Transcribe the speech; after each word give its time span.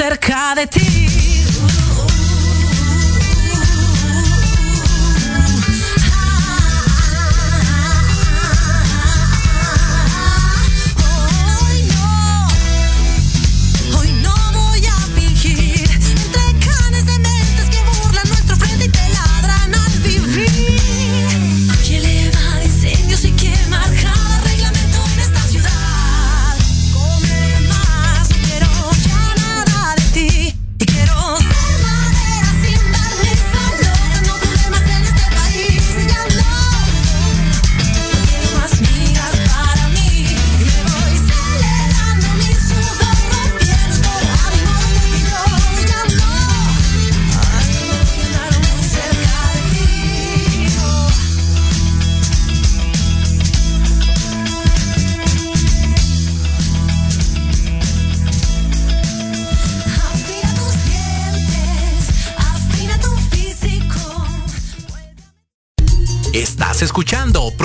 cerca 0.00 0.54
de 0.54 0.66
ti. 0.66 0.99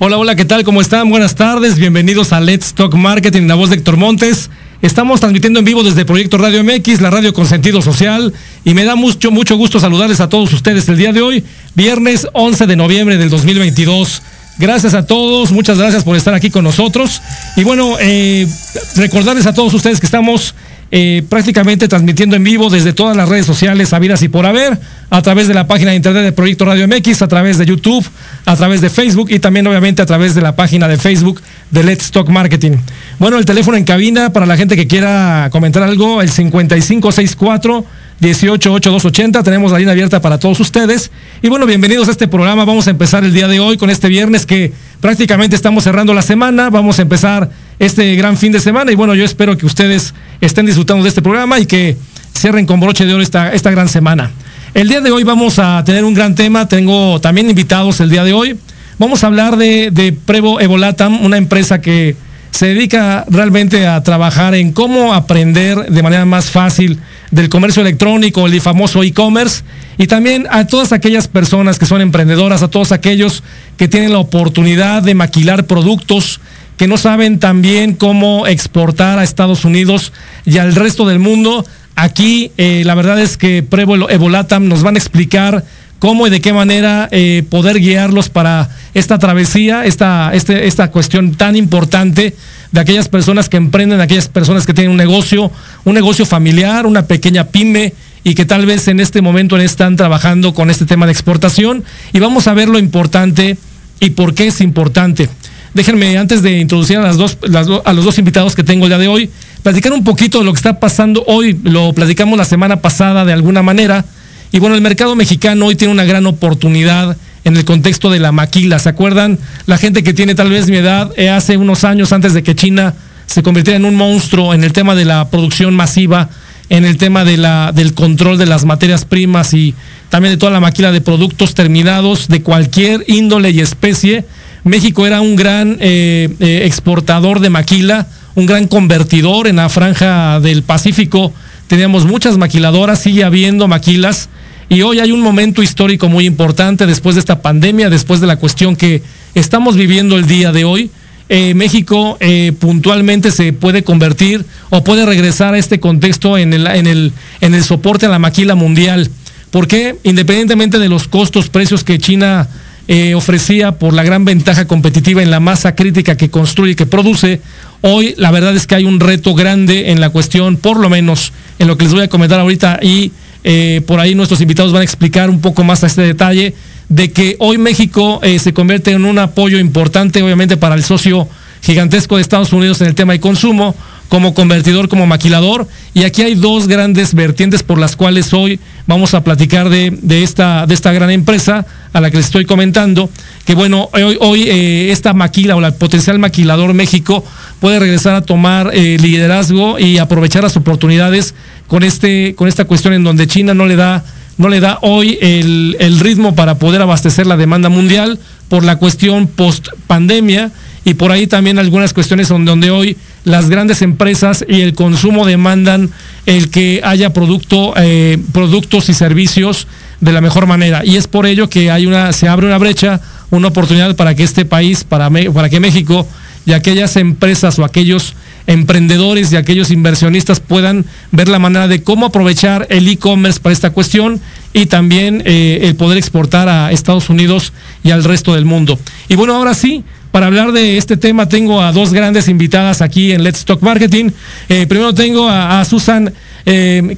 Hola, 0.00 0.16
hola, 0.16 0.36
¿qué 0.36 0.44
tal? 0.44 0.62
¿Cómo 0.62 0.80
están? 0.80 1.10
Buenas 1.10 1.34
tardes, 1.34 1.76
bienvenidos 1.76 2.32
a 2.32 2.40
Let's 2.40 2.72
Talk 2.72 2.94
Marketing, 2.94 3.48
la 3.48 3.56
voz 3.56 3.70
de 3.70 3.74
Héctor 3.74 3.96
Montes. 3.96 4.48
Estamos 4.80 5.18
transmitiendo 5.18 5.58
en 5.58 5.64
vivo 5.64 5.82
desde 5.82 6.04
Proyecto 6.04 6.38
Radio 6.38 6.62
MX, 6.62 7.00
la 7.00 7.10
radio 7.10 7.34
con 7.34 7.46
sentido 7.46 7.82
social, 7.82 8.32
y 8.64 8.74
me 8.74 8.84
da 8.84 8.94
mucho, 8.94 9.32
mucho 9.32 9.56
gusto 9.56 9.80
saludarles 9.80 10.20
a 10.20 10.28
todos 10.28 10.52
ustedes 10.52 10.88
el 10.88 10.98
día 10.98 11.12
de 11.12 11.20
hoy, 11.20 11.42
viernes 11.74 12.28
11 12.32 12.68
de 12.68 12.76
noviembre 12.76 13.16
del 13.16 13.28
2022. 13.28 14.22
Gracias 14.58 14.94
a 14.94 15.04
todos, 15.04 15.50
muchas 15.50 15.78
gracias 15.78 16.04
por 16.04 16.16
estar 16.16 16.32
aquí 16.32 16.48
con 16.48 16.62
nosotros. 16.62 17.20
Y 17.56 17.64
bueno, 17.64 17.96
eh, 17.98 18.46
recordarles 18.94 19.46
a 19.46 19.52
todos 19.52 19.74
ustedes 19.74 19.98
que 19.98 20.06
estamos 20.06 20.54
eh, 20.90 21.22
prácticamente 21.28 21.86
transmitiendo 21.86 22.36
en 22.36 22.44
vivo 22.44 22.70
desde 22.70 22.92
todas 22.92 23.16
las 23.16 23.28
redes 23.28 23.44
sociales 23.44 23.92
habidas 23.92 24.22
y 24.22 24.28
por 24.28 24.46
haber, 24.46 24.78
a 25.10 25.22
través 25.22 25.46
de 25.46 25.54
la 25.54 25.66
página 25.66 25.90
de 25.90 25.96
internet 25.96 26.22
de 26.22 26.32
Proyecto 26.32 26.64
Radio 26.64 26.88
MX, 26.88 27.22
a 27.22 27.28
través 27.28 27.58
de 27.58 27.66
YouTube, 27.66 28.06
a 28.46 28.56
través 28.56 28.80
de 28.80 28.88
Facebook 28.88 29.30
y 29.30 29.38
también 29.38 29.66
obviamente 29.66 30.00
a 30.00 30.06
través 30.06 30.34
de 30.34 30.40
la 30.40 30.56
página 30.56 30.88
de 30.88 30.96
Facebook 30.96 31.42
de 31.70 31.84
Let's 31.84 32.10
Talk 32.10 32.28
Marketing. 32.28 32.78
Bueno, 33.18 33.38
el 33.38 33.44
teléfono 33.44 33.76
en 33.76 33.84
cabina 33.84 34.32
para 34.32 34.46
la 34.46 34.56
gente 34.56 34.76
que 34.76 34.86
quiera 34.86 35.48
comentar 35.52 35.82
algo, 35.82 36.22
el 36.22 36.30
5564 36.30 37.84
188280. 38.20 39.42
Tenemos 39.42 39.72
la 39.72 39.78
línea 39.78 39.92
abierta 39.92 40.20
para 40.20 40.38
todos 40.38 40.58
ustedes. 40.60 41.10
Y 41.42 41.48
bueno, 41.48 41.66
bienvenidos 41.66 42.08
a 42.08 42.10
este 42.10 42.28
programa. 42.28 42.64
Vamos 42.64 42.86
a 42.86 42.90
empezar 42.90 43.24
el 43.24 43.32
día 43.32 43.46
de 43.46 43.60
hoy 43.60 43.76
con 43.76 43.90
este 43.90 44.08
viernes 44.08 44.44
que 44.44 44.72
prácticamente 45.00 45.54
estamos 45.54 45.84
cerrando 45.84 46.14
la 46.14 46.22
semana. 46.22 46.70
Vamos 46.70 46.98
a 46.98 47.02
empezar 47.02 47.50
este 47.78 48.14
gran 48.16 48.36
fin 48.36 48.52
de 48.52 48.60
semana. 48.60 48.92
Y 48.92 48.94
bueno, 48.94 49.14
yo 49.14 49.24
espero 49.24 49.56
que 49.56 49.66
ustedes 49.66 50.14
estén 50.40 50.66
disfrutando 50.66 51.02
de 51.02 51.08
este 51.08 51.22
programa 51.22 51.58
y 51.58 51.66
que 51.66 51.96
cierren 52.36 52.66
con 52.66 52.80
broche 52.80 53.06
de 53.06 53.14
oro 53.14 53.22
esta, 53.22 53.52
esta 53.52 53.70
gran 53.70 53.88
semana. 53.88 54.30
El 54.74 54.88
día 54.88 55.00
de 55.00 55.10
hoy 55.10 55.24
vamos 55.24 55.58
a 55.58 55.82
tener 55.84 56.04
un 56.04 56.14
gran 56.14 56.34
tema. 56.34 56.68
Tengo 56.68 57.20
también 57.20 57.48
invitados 57.48 58.00
el 58.00 58.10
día 58.10 58.24
de 58.24 58.32
hoy. 58.32 58.58
Vamos 58.98 59.22
a 59.22 59.28
hablar 59.28 59.56
de, 59.56 59.90
de 59.90 60.12
Prevo 60.12 60.60
Evolatam, 60.60 61.24
una 61.24 61.36
empresa 61.36 61.80
que 61.80 62.16
se 62.50 62.66
dedica 62.66 63.24
realmente 63.28 63.86
a 63.86 64.02
trabajar 64.02 64.54
en 64.54 64.72
cómo 64.72 65.14
aprender 65.14 65.90
de 65.90 66.02
manera 66.02 66.24
más 66.24 66.50
fácil 66.50 66.98
del 67.30 67.48
comercio 67.48 67.82
electrónico, 67.82 68.46
el 68.46 68.60
famoso 68.60 69.02
e-commerce, 69.02 69.62
y 69.98 70.06
también 70.06 70.46
a 70.50 70.66
todas 70.66 70.92
aquellas 70.92 71.28
personas 71.28 71.78
que 71.78 71.86
son 71.86 72.00
emprendedoras, 72.00 72.62
a 72.62 72.68
todos 72.68 72.90
aquellos 72.90 73.42
que 73.76 73.86
tienen 73.86 74.12
la 74.12 74.18
oportunidad 74.18 75.02
de 75.02 75.14
maquilar 75.14 75.66
productos, 75.66 76.40
que 76.78 76.86
no 76.86 76.96
saben 76.96 77.40
también 77.40 77.94
cómo 77.94 78.46
exportar 78.46 79.18
a 79.18 79.24
Estados 79.24 79.64
Unidos 79.64 80.12
y 80.46 80.58
al 80.58 80.74
resto 80.74 81.06
del 81.06 81.18
mundo. 81.18 81.66
Aquí 81.96 82.52
eh, 82.56 82.82
la 82.86 82.94
verdad 82.94 83.20
es 83.20 83.36
que 83.36 83.64
Prevo 83.64 84.08
Evolatam 84.08 84.68
nos 84.68 84.84
van 84.84 84.94
a 84.94 84.98
explicar 84.98 85.64
cómo 85.98 86.28
y 86.28 86.30
de 86.30 86.40
qué 86.40 86.52
manera 86.52 87.08
eh, 87.10 87.42
poder 87.50 87.80
guiarlos 87.80 88.28
para 88.28 88.70
esta 88.94 89.18
travesía, 89.18 89.84
esta, 89.84 90.30
este, 90.32 90.68
esta 90.68 90.92
cuestión 90.92 91.34
tan 91.34 91.56
importante 91.56 92.36
de 92.70 92.80
aquellas 92.80 93.08
personas 93.08 93.48
que 93.48 93.56
emprenden, 93.56 93.98
de 93.98 94.04
aquellas 94.04 94.28
personas 94.28 94.64
que 94.64 94.72
tienen 94.72 94.92
un 94.92 94.98
negocio, 94.98 95.50
un 95.84 95.94
negocio 95.94 96.26
familiar, 96.26 96.86
una 96.86 97.06
pequeña 97.06 97.48
pyme 97.48 97.92
y 98.22 98.34
que 98.36 98.44
tal 98.44 98.66
vez 98.66 98.86
en 98.86 99.00
este 99.00 99.20
momento 99.20 99.56
están 99.56 99.96
trabajando 99.96 100.54
con 100.54 100.70
este 100.70 100.86
tema 100.86 101.06
de 101.06 101.12
exportación. 101.12 101.82
Y 102.12 102.20
vamos 102.20 102.46
a 102.46 102.54
ver 102.54 102.68
lo 102.68 102.78
importante 102.78 103.56
y 103.98 104.10
por 104.10 104.34
qué 104.34 104.46
es 104.46 104.60
importante. 104.60 105.28
Déjenme, 105.74 106.18
antes 106.18 106.42
de 106.42 106.58
introducir 106.58 106.98
a, 106.98 107.02
las 107.02 107.16
dos, 107.16 107.38
a 107.84 107.92
los 107.92 108.04
dos 108.04 108.18
invitados 108.18 108.54
que 108.54 108.64
tengo 108.64 108.86
el 108.86 108.90
día 108.90 108.98
de 108.98 109.08
hoy, 109.08 109.30
platicar 109.62 109.92
un 109.92 110.04
poquito 110.04 110.38
de 110.38 110.44
lo 110.44 110.52
que 110.52 110.58
está 110.58 110.80
pasando 110.80 111.24
hoy. 111.26 111.58
Lo 111.62 111.92
platicamos 111.92 112.38
la 112.38 112.44
semana 112.44 112.80
pasada 112.80 113.24
de 113.24 113.32
alguna 113.32 113.62
manera. 113.62 114.04
Y 114.50 114.58
bueno, 114.60 114.74
el 114.74 114.80
mercado 114.80 115.14
mexicano 115.14 115.66
hoy 115.66 115.76
tiene 115.76 115.92
una 115.92 116.04
gran 116.04 116.26
oportunidad 116.26 117.16
en 117.44 117.56
el 117.56 117.64
contexto 117.64 118.10
de 118.10 118.18
la 118.18 118.32
maquila. 118.32 118.78
¿Se 118.78 118.88
acuerdan? 118.88 119.38
La 119.66 119.78
gente 119.78 120.02
que 120.02 120.14
tiene 120.14 120.34
tal 120.34 120.50
vez 120.50 120.68
mi 120.68 120.76
edad, 120.76 121.12
eh, 121.16 121.30
hace 121.30 121.56
unos 121.56 121.84
años 121.84 122.12
antes 122.12 122.34
de 122.34 122.42
que 122.42 122.54
China 122.54 122.94
se 123.26 123.42
convirtiera 123.42 123.76
en 123.76 123.84
un 123.84 123.94
monstruo 123.94 124.54
en 124.54 124.64
el 124.64 124.72
tema 124.72 124.94
de 124.94 125.04
la 125.04 125.28
producción 125.28 125.74
masiva, 125.74 126.30
en 126.70 126.84
el 126.84 126.96
tema 126.96 127.24
de 127.24 127.36
la, 127.36 127.72
del 127.72 127.94
control 127.94 128.38
de 128.38 128.46
las 128.46 128.64
materias 128.64 129.04
primas 129.04 129.52
y 129.54 129.74
también 130.08 130.34
de 130.34 130.38
toda 130.38 130.52
la 130.52 130.60
maquila 130.60 130.92
de 130.92 131.00
productos 131.00 131.54
terminados 131.54 132.28
de 132.28 132.42
cualquier 132.42 133.04
índole 133.06 133.50
y 133.50 133.60
especie. 133.60 134.24
México 134.64 135.06
era 135.06 135.20
un 135.20 135.36
gran 135.36 135.76
eh, 135.80 136.28
eh, 136.40 136.62
exportador 136.64 137.40
de 137.40 137.50
maquila, 137.50 138.06
un 138.34 138.46
gran 138.46 138.66
convertidor 138.66 139.46
en 139.46 139.56
la 139.56 139.68
franja 139.68 140.40
del 140.40 140.62
Pacífico. 140.62 141.32
Teníamos 141.66 142.06
muchas 142.06 142.38
maquiladoras, 142.38 143.00
sigue 143.00 143.24
habiendo 143.24 143.68
maquilas 143.68 144.28
y 144.70 144.82
hoy 144.82 145.00
hay 145.00 145.12
un 145.12 145.20
momento 145.20 145.62
histórico 145.62 146.08
muy 146.08 146.26
importante 146.26 146.86
después 146.86 147.14
de 147.14 147.20
esta 147.20 147.40
pandemia, 147.40 147.88
después 147.88 148.20
de 148.20 148.26
la 148.26 148.36
cuestión 148.36 148.76
que 148.76 149.02
estamos 149.34 149.76
viviendo 149.76 150.16
el 150.16 150.26
día 150.26 150.52
de 150.52 150.64
hoy. 150.64 150.90
Eh, 151.30 151.54
México 151.54 152.16
eh, 152.20 152.52
puntualmente 152.58 153.30
se 153.30 153.52
puede 153.52 153.82
convertir 153.82 154.44
o 154.70 154.84
puede 154.84 155.04
regresar 155.06 155.54
a 155.54 155.58
este 155.58 155.80
contexto 155.80 156.38
en 156.38 156.52
el, 156.52 156.66
en 156.66 156.86
el, 156.86 157.12
en 157.40 157.54
el 157.54 157.64
soporte 157.64 158.06
a 158.06 158.08
la 158.10 158.18
maquila 158.18 158.54
mundial. 158.54 159.10
Porque 159.50 159.96
independientemente 160.04 160.78
de 160.78 160.88
los 160.90 161.08
costos, 161.08 161.48
precios 161.48 161.82
que 161.82 161.98
China 161.98 162.46
eh, 162.88 163.14
ofrecía 163.14 163.72
por 163.72 163.92
la 163.92 164.02
gran 164.02 164.24
ventaja 164.24 164.66
competitiva 164.66 165.22
en 165.22 165.30
la 165.30 165.40
masa 165.40 165.74
crítica 165.74 166.16
que 166.16 166.30
construye 166.30 166.72
y 166.72 166.74
que 166.74 166.86
produce, 166.86 167.42
hoy 167.82 168.14
la 168.16 168.30
verdad 168.30 168.56
es 168.56 168.66
que 168.66 168.76
hay 168.76 168.84
un 168.84 168.98
reto 168.98 169.34
grande 169.34 169.90
en 169.90 170.00
la 170.00 170.08
cuestión, 170.08 170.56
por 170.56 170.80
lo 170.80 170.88
menos 170.88 171.32
en 171.58 171.68
lo 171.68 171.76
que 171.76 171.84
les 171.84 171.92
voy 171.92 172.02
a 172.02 172.08
comentar 172.08 172.40
ahorita 172.40 172.80
y 172.82 173.12
eh, 173.44 173.82
por 173.86 174.00
ahí 174.00 174.14
nuestros 174.14 174.40
invitados 174.40 174.72
van 174.72 174.80
a 174.80 174.84
explicar 174.84 175.30
un 175.30 175.40
poco 175.40 175.64
más 175.64 175.84
a 175.84 175.86
este 175.86 176.02
detalle 176.02 176.54
de 176.88 177.12
que 177.12 177.36
hoy 177.38 177.58
México 177.58 178.20
eh, 178.22 178.38
se 178.38 178.52
convierte 178.52 178.92
en 178.92 179.04
un 179.04 179.18
apoyo 179.18 179.58
importante, 179.58 180.22
obviamente, 180.22 180.56
para 180.56 180.74
el 180.74 180.82
socio 180.82 181.28
gigantesco 181.60 182.16
de 182.16 182.22
Estados 182.22 182.52
Unidos 182.52 182.80
en 182.80 182.86
el 182.88 182.94
tema 182.94 183.12
de 183.12 183.20
consumo, 183.20 183.74
como 184.08 184.34
convertidor, 184.34 184.88
como 184.88 185.06
maquilador. 185.06 185.68
Y 185.94 186.04
aquí 186.04 186.22
hay 186.22 186.34
dos 186.34 186.66
grandes 186.66 187.14
vertientes 187.14 187.62
por 187.62 187.78
las 187.78 187.96
cuales 187.96 188.32
hoy 188.32 188.58
vamos 188.86 189.14
a 189.14 189.22
platicar 189.22 189.68
de, 189.68 190.22
esta, 190.22 190.66
de 190.66 190.74
esta 190.74 190.92
gran 190.92 191.10
empresa 191.10 191.66
a 191.92 192.00
la 192.00 192.10
que 192.10 192.16
les 192.16 192.26
estoy 192.26 192.44
comentando, 192.44 193.10
que 193.44 193.54
bueno, 193.54 193.88
hoy, 193.92 194.16
hoy 194.20 194.42
eh, 194.42 194.90
esta 194.92 195.14
maquila 195.14 195.56
o 195.56 195.60
la 195.60 195.72
potencial 195.72 196.18
maquilador 196.18 196.74
México 196.74 197.24
puede 197.60 197.78
regresar 197.78 198.14
a 198.14 198.22
tomar 198.22 198.70
eh, 198.74 198.98
liderazgo 199.00 199.78
y 199.78 199.98
aprovechar 199.98 200.42
las 200.42 200.56
oportunidades 200.56 201.34
con, 201.66 201.82
este, 201.82 202.34
con 202.34 202.48
esta 202.48 202.64
cuestión 202.64 202.94
en 202.94 203.04
donde 203.04 203.26
China 203.26 203.54
no 203.54 203.66
le 203.66 203.76
da 203.76 204.04
no 204.36 204.48
le 204.48 204.60
da 204.60 204.78
hoy 204.82 205.18
el, 205.20 205.76
el 205.80 205.98
ritmo 205.98 206.36
para 206.36 206.60
poder 206.60 206.80
abastecer 206.80 207.26
la 207.26 207.36
demanda 207.36 207.68
mundial 207.68 208.20
por 208.48 208.64
la 208.64 208.76
cuestión 208.76 209.26
post 209.26 209.66
pandemia 209.88 210.52
y 210.84 210.94
por 210.94 211.10
ahí 211.10 211.26
también 211.26 211.58
algunas 211.58 211.92
cuestiones 211.92 212.28
donde 212.28 212.70
hoy 212.70 212.96
las 213.24 213.48
grandes 213.48 213.82
empresas 213.82 214.44
y 214.48 214.60
el 214.60 214.74
consumo 214.74 215.26
demandan 215.26 215.90
el 216.26 216.50
que 216.50 216.80
haya 216.84 217.12
producto, 217.12 217.74
eh, 217.76 218.18
productos 218.32 218.88
y 218.88 218.94
servicios 218.94 219.66
de 220.00 220.12
la 220.12 220.20
mejor 220.20 220.46
manera. 220.46 220.84
Y 220.84 220.96
es 220.96 221.06
por 221.06 221.26
ello 221.26 221.48
que 221.48 221.70
hay 221.70 221.86
una, 221.86 222.12
se 222.12 222.28
abre 222.28 222.46
una 222.46 222.58
brecha, 222.58 223.00
una 223.30 223.48
oportunidad 223.48 223.96
para 223.96 224.14
que 224.14 224.22
este 224.22 224.44
país, 224.44 224.84
para, 224.84 225.10
para 225.10 225.48
que 225.48 225.60
México 225.60 226.06
y 226.46 226.52
aquellas 226.52 226.96
empresas 226.96 227.58
o 227.58 227.64
aquellos 227.64 228.14
emprendedores 228.46 229.30
y 229.30 229.36
aquellos 229.36 229.70
inversionistas 229.70 230.40
puedan 230.40 230.86
ver 231.12 231.28
la 231.28 231.38
manera 231.38 231.68
de 231.68 231.82
cómo 231.82 232.06
aprovechar 232.06 232.66
el 232.70 232.88
e-commerce 232.88 233.40
para 233.40 233.52
esta 233.52 233.70
cuestión 233.70 234.20
y 234.58 234.66
también 234.66 235.22
eh, 235.24 235.60
el 235.62 235.76
poder 235.76 235.98
exportar 235.98 236.48
a 236.48 236.72
Estados 236.72 237.10
Unidos 237.10 237.52
y 237.84 237.92
al 237.92 238.02
resto 238.02 238.34
del 238.34 238.44
mundo. 238.44 238.76
Y 239.08 239.14
bueno, 239.14 239.36
ahora 239.36 239.54
sí, 239.54 239.84
para 240.10 240.26
hablar 240.26 240.50
de 240.50 240.78
este 240.78 240.96
tema 240.96 241.28
tengo 241.28 241.62
a 241.62 241.70
dos 241.70 241.92
grandes 241.92 242.26
invitadas 242.26 242.82
aquí 242.82 243.12
en 243.12 243.22
Let's 243.22 243.44
Talk 243.44 243.62
Marketing. 243.62 244.10
Eh, 244.48 244.66
primero 244.66 244.92
tengo 244.92 245.28
a, 245.28 245.64
Susan 245.64 246.12
eh, 246.44 246.96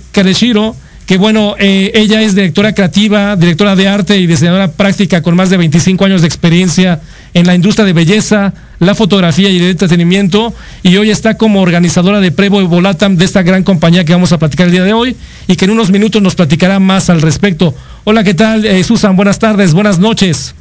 que 1.11 1.17
bueno, 1.17 1.57
eh, 1.59 1.91
ella 1.95 2.23
es 2.23 2.37
directora 2.37 2.73
creativa, 2.73 3.35
directora 3.35 3.75
de 3.75 3.89
arte 3.89 4.17
y 4.17 4.29
diseñadora 4.29 4.71
práctica 4.71 5.23
con 5.23 5.35
más 5.35 5.51
de 5.51 5.57
25 5.57 6.05
años 6.05 6.21
de 6.21 6.29
experiencia 6.29 7.01
en 7.35 7.47
la 7.47 7.55
industria 7.55 7.85
de 7.85 7.93
belleza, 7.93 8.53
la 8.79 8.95
fotografía 8.95 9.49
y 9.51 9.59
el 9.59 9.71
entretenimiento, 9.71 10.55
y 10.83 10.97
hoy 10.97 11.11
está 11.11 11.37
como 11.37 11.61
organizadora 11.61 12.21
de 12.21 12.33
Prevo 12.33 12.61
y 12.63 12.67
Volatam 12.67 13.17
de 13.17 13.25
esta 13.25 13.43
gran 13.43 13.63
compañía 13.63 14.05
que 14.05 14.13
vamos 14.13 14.33
a 14.33 14.39
platicar 14.39 14.67
el 14.67 14.73
día 14.73 14.85
de 14.85 14.93
hoy 14.93 15.17
y 15.47 15.57
que 15.57 15.67
en 15.67 15.73
unos 15.73 15.91
minutos 15.91 16.21
nos 16.23 16.35
platicará 16.35 16.79
más 16.79 17.11
al 17.11 17.23
respecto. 17.23 17.75
Hola, 18.05 18.25
¿qué 18.25 18.35
tal, 18.35 18.65
eh, 18.65 18.83
Susan? 18.83 19.17
Buenas 19.17 19.39
tardes, 19.39 19.73
buenas 19.73 19.99
noches. 19.99 20.55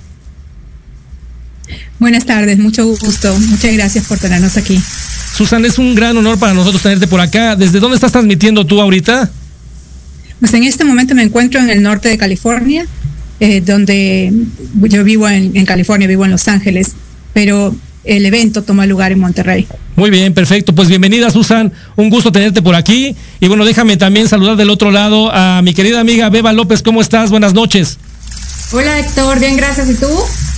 Buenas 2.00 2.25
tardes, 2.25 2.57
mucho 2.60 2.86
gusto. 2.86 3.36
Muchas 3.38 3.74
gracias 3.74 4.06
por 4.06 4.18
tenernos 4.18 4.56
aquí. 4.57 4.81
Susan, 5.36 5.65
es 5.65 5.77
un 5.77 5.95
gran 5.95 6.15
honor 6.18 6.39
para 6.39 6.54
nosotros 6.54 6.81
tenerte 6.81 7.07
por 7.07 7.19
acá. 7.19 7.56
¿Desde 7.56 7.80
dónde 7.80 7.95
estás 7.95 8.12
transmitiendo 8.12 8.65
tú 8.65 8.81
ahorita? 8.81 9.30
Pues 10.39 10.54
en 10.54 10.63
este 10.63 10.86
momento 10.86 11.13
me 11.15 11.24
encuentro 11.24 11.60
en 11.60 11.69
el 11.69 11.81
norte 11.81 12.07
de 12.07 12.18
California, 12.18 12.86
eh, 13.39 13.62
donde 13.62 14.33
yo 14.81 15.03
vivo 15.03 15.27
en, 15.30 15.65
California, 15.65 16.07
vivo 16.07 16.25
en 16.25 16.31
Los 16.31 16.47
Ángeles, 16.47 16.94
pero 17.33 17.75
el 18.03 18.25
evento 18.25 18.63
toma 18.63 18.86
lugar 18.86 19.12
en 19.12 19.19
Monterrey. 19.19 19.68
Muy 19.95 20.09
bien, 20.09 20.33
perfecto. 20.33 20.74
Pues 20.74 20.88
bienvenida, 20.88 21.30
Susan. 21.30 21.71
Un 21.95 22.09
gusto 22.09 22.31
tenerte 22.31 22.62
por 22.62 22.75
aquí. 22.75 23.15
Y 23.39 23.47
bueno, 23.47 23.65
déjame 23.65 23.97
también 23.97 24.27
saludar 24.27 24.56
del 24.56 24.69
otro 24.69 24.91
lado 24.91 25.31
a 25.33 25.62
mi 25.62 25.74
querida 25.74 26.00
amiga 26.00 26.30
Beba 26.30 26.53
López. 26.53 26.81
¿Cómo 26.81 27.01
estás? 27.01 27.30
Buenas 27.30 27.53
noches. 27.53 27.97
Hola, 28.71 29.00
Héctor. 29.00 29.39
Bien, 29.39 29.57
gracias. 29.57 29.89
¿Y 29.89 29.95
tú? 29.95 30.07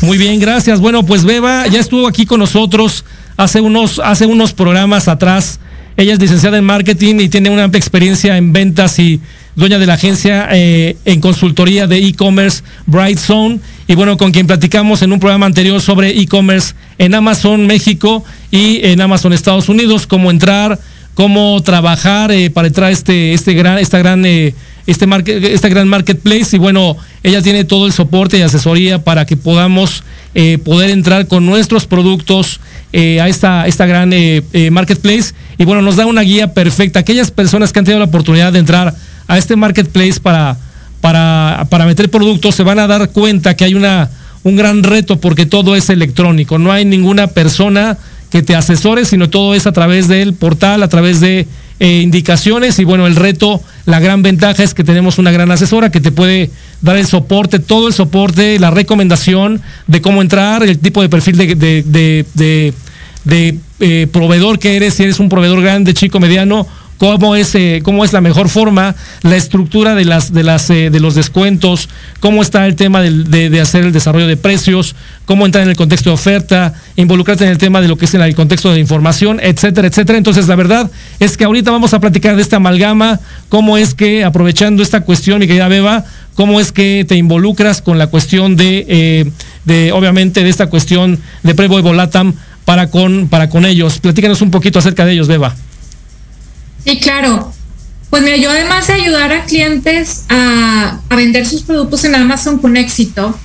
Muy 0.01 0.17
bien, 0.17 0.39
gracias. 0.39 0.79
Bueno, 0.79 1.05
pues 1.05 1.23
Beba 1.23 1.67
ya 1.67 1.79
estuvo 1.79 2.07
aquí 2.07 2.25
con 2.25 2.39
nosotros 2.39 3.05
hace 3.37 3.61
unos, 3.61 3.99
hace 4.03 4.25
unos 4.25 4.53
programas 4.53 5.07
atrás. 5.07 5.59
Ella 5.97 6.13
es 6.13 6.19
licenciada 6.19 6.57
en 6.57 6.63
marketing 6.63 7.15
y 7.19 7.29
tiene 7.29 7.49
una 7.49 7.65
amplia 7.65 7.79
experiencia 7.79 8.37
en 8.37 8.53
ventas 8.53 8.97
y 8.99 9.19
dueña 9.55 9.79
de 9.79 9.85
la 9.85 9.95
agencia 9.95 10.47
eh, 10.51 10.97
en 11.05 11.19
consultoría 11.19 11.87
de 11.87 11.97
e-commerce 11.97 12.63
Bright 12.85 13.17
Zone. 13.17 13.59
Y 13.87 13.95
bueno, 13.95 14.17
con 14.17 14.31
quien 14.31 14.47
platicamos 14.47 15.01
en 15.01 15.11
un 15.11 15.19
programa 15.19 15.45
anterior 15.45 15.81
sobre 15.81 16.09
e-commerce 16.19 16.73
en 16.97 17.13
Amazon 17.13 17.67
México 17.67 18.23
y 18.49 18.79
en 18.83 19.01
Amazon 19.01 19.33
Estados 19.33 19.67
Unidos, 19.67 20.07
cómo 20.07 20.31
entrar, 20.31 20.79
cómo 21.13 21.61
trabajar 21.61 22.31
eh, 22.31 22.49
para 22.49 22.67
entrar 22.67 22.89
a 22.89 22.91
este, 22.91 23.33
este 23.33 23.53
gran, 23.53 23.79
esta 23.79 23.97
gran, 23.97 24.25
eh, 24.25 24.55
este 24.87 25.07
market, 25.07 25.43
esta 25.43 25.67
gran 25.67 25.87
marketplace. 25.89 26.55
Y 26.55 26.59
bueno, 26.59 26.95
ella 27.23 27.41
tiene 27.41 27.65
todo 27.65 27.85
el 27.85 27.91
soporte 27.91 28.37
y 28.37 28.41
asesoría 28.41 29.03
para 29.03 29.25
que 29.25 29.37
podamos 29.37 30.03
poder 30.63 30.91
entrar 30.91 31.27
con 31.27 31.45
nuestros 31.45 31.85
productos 31.85 32.61
a 32.93 33.27
esta, 33.27 33.67
esta 33.67 33.85
gran 33.85 34.13
marketplace. 34.71 35.33
Y 35.57 35.65
bueno, 35.65 35.81
nos 35.81 35.97
da 35.97 36.05
una 36.05 36.21
guía 36.21 36.53
perfecta. 36.53 36.99
Aquellas 36.99 37.31
personas 37.31 37.73
que 37.73 37.79
han 37.79 37.85
tenido 37.85 37.99
la 37.99 38.05
oportunidad 38.05 38.53
de 38.53 38.59
entrar 38.59 38.95
a 39.31 39.37
este 39.37 39.55
marketplace 39.55 40.19
para, 40.19 40.57
para, 40.99 41.65
para 41.69 41.85
meter 41.85 42.11
productos, 42.11 42.53
se 42.53 42.63
van 42.63 42.79
a 42.79 42.87
dar 42.87 43.11
cuenta 43.11 43.55
que 43.55 43.63
hay 43.63 43.75
una, 43.75 44.09
un 44.43 44.57
gran 44.57 44.83
reto 44.83 45.21
porque 45.21 45.45
todo 45.45 45.77
es 45.77 45.89
electrónico. 45.89 46.59
No 46.59 46.69
hay 46.69 46.83
ninguna 46.83 47.27
persona 47.27 47.97
que 48.29 48.43
te 48.43 48.55
asesore, 48.55 49.05
sino 49.05 49.29
todo 49.29 49.55
es 49.55 49.67
a 49.67 49.71
través 49.71 50.09
del 50.09 50.33
portal, 50.33 50.83
a 50.83 50.89
través 50.89 51.21
de 51.21 51.47
eh, 51.79 52.01
indicaciones. 52.01 52.77
Y 52.79 52.83
bueno, 52.83 53.07
el 53.07 53.15
reto, 53.15 53.61
la 53.85 54.01
gran 54.01 54.21
ventaja 54.21 54.63
es 54.63 54.73
que 54.73 54.83
tenemos 54.83 55.17
una 55.17 55.31
gran 55.31 55.49
asesora 55.49 55.91
que 55.91 56.01
te 56.01 56.11
puede 56.11 56.51
dar 56.81 56.97
el 56.97 57.07
soporte, 57.07 57.59
todo 57.59 57.87
el 57.87 57.93
soporte, 57.93 58.59
la 58.59 58.69
recomendación 58.69 59.61
de 59.87 60.01
cómo 60.01 60.21
entrar, 60.21 60.61
el 60.61 60.77
tipo 60.77 61.01
de 61.01 61.07
perfil 61.07 61.37
de, 61.37 61.55
de, 61.55 62.73
de, 63.23 63.57
eh, 63.79 64.07
proveedor 64.11 64.59
que 64.59 64.75
eres, 64.75 64.95
si 64.95 65.03
eres 65.03 65.21
un 65.21 65.29
proveedor 65.29 65.61
grande, 65.61 65.93
chico, 65.93 66.19
mediano 66.19 66.67
cómo 67.01 67.35
es, 67.35 67.55
eh, 67.55 67.81
cómo 67.83 68.05
es 68.05 68.13
la 68.13 68.21
mejor 68.21 68.47
forma, 68.47 68.93
la 69.23 69.35
estructura 69.35 69.95
de, 69.95 70.05
las, 70.05 70.31
de, 70.33 70.43
las, 70.43 70.69
eh, 70.69 70.91
de 70.91 70.99
los 70.99 71.15
descuentos, 71.15 71.89
cómo 72.19 72.43
está 72.43 72.67
el 72.67 72.75
tema 72.75 73.01
de, 73.01 73.59
hacer 73.59 73.85
el 73.85 73.91
desarrollo 73.91 74.27
de 74.27 74.37
precios, 74.37 74.95
cómo 75.25 75.47
entrar 75.47 75.63
en 75.63 75.71
el 75.71 75.75
contexto 75.75 76.11
de 76.11 76.13
oferta, 76.13 76.75
involucrarte 76.97 77.43
en 77.43 77.49
el 77.49 77.57
tema 77.57 77.81
de 77.81 77.87
lo 77.87 77.97
que 77.97 78.05
es 78.05 78.13
en 78.13 78.21
el 78.21 78.35
contexto 78.35 78.71
de 78.71 78.79
información, 78.79 79.39
etcétera, 79.41 79.87
etcétera. 79.87 80.19
Entonces, 80.19 80.47
la 80.47 80.55
verdad 80.55 80.91
es 81.19 81.37
que 81.37 81.43
ahorita 81.43 81.71
vamos 81.71 81.95
a 81.95 81.99
platicar 81.99 82.35
de 82.35 82.43
esta 82.43 82.57
amalgama, 82.57 83.19
cómo 83.49 83.79
es 83.79 83.95
que, 83.95 84.23
aprovechando 84.23 84.83
esta 84.83 85.01
cuestión, 85.01 85.39
mi 85.39 85.47
querida 85.47 85.69
Beba, 85.69 86.05
cómo 86.35 86.59
es 86.59 86.71
que 86.71 87.03
te 87.07 87.15
involucras 87.15 87.81
con 87.81 87.97
la 87.97 88.07
cuestión 88.07 88.55
de, 88.55 88.85
eh, 88.87 89.31
de 89.65 89.91
obviamente, 89.91 90.43
de 90.43 90.51
esta 90.51 90.67
cuestión 90.67 91.17
de 91.41 91.55
Prevo 91.55 91.79
y 91.79 91.81
Volatam 91.81 92.35
para 92.63 92.91
con, 92.91 93.27
para 93.27 93.49
con 93.49 93.65
ellos. 93.65 93.97
Platícanos 93.97 94.43
un 94.43 94.51
poquito 94.51 94.77
acerca 94.77 95.03
de 95.03 95.13
ellos, 95.13 95.27
Beba. 95.27 95.55
Sí, 96.85 96.99
claro. 96.99 97.53
Pues 98.11 98.23
mira, 98.23 98.35
yo 98.35 98.49
además 98.49 98.87
de 98.87 98.93
ayudar 98.93 99.31
a 99.31 99.45
clientes 99.45 100.25
a, 100.27 100.99
vender 101.15 101.45
sus 101.45 101.61
productos 101.61 102.03
en 102.03 102.13
Amazon 102.13 102.57
con 102.57 102.75
éxito, 102.75 103.37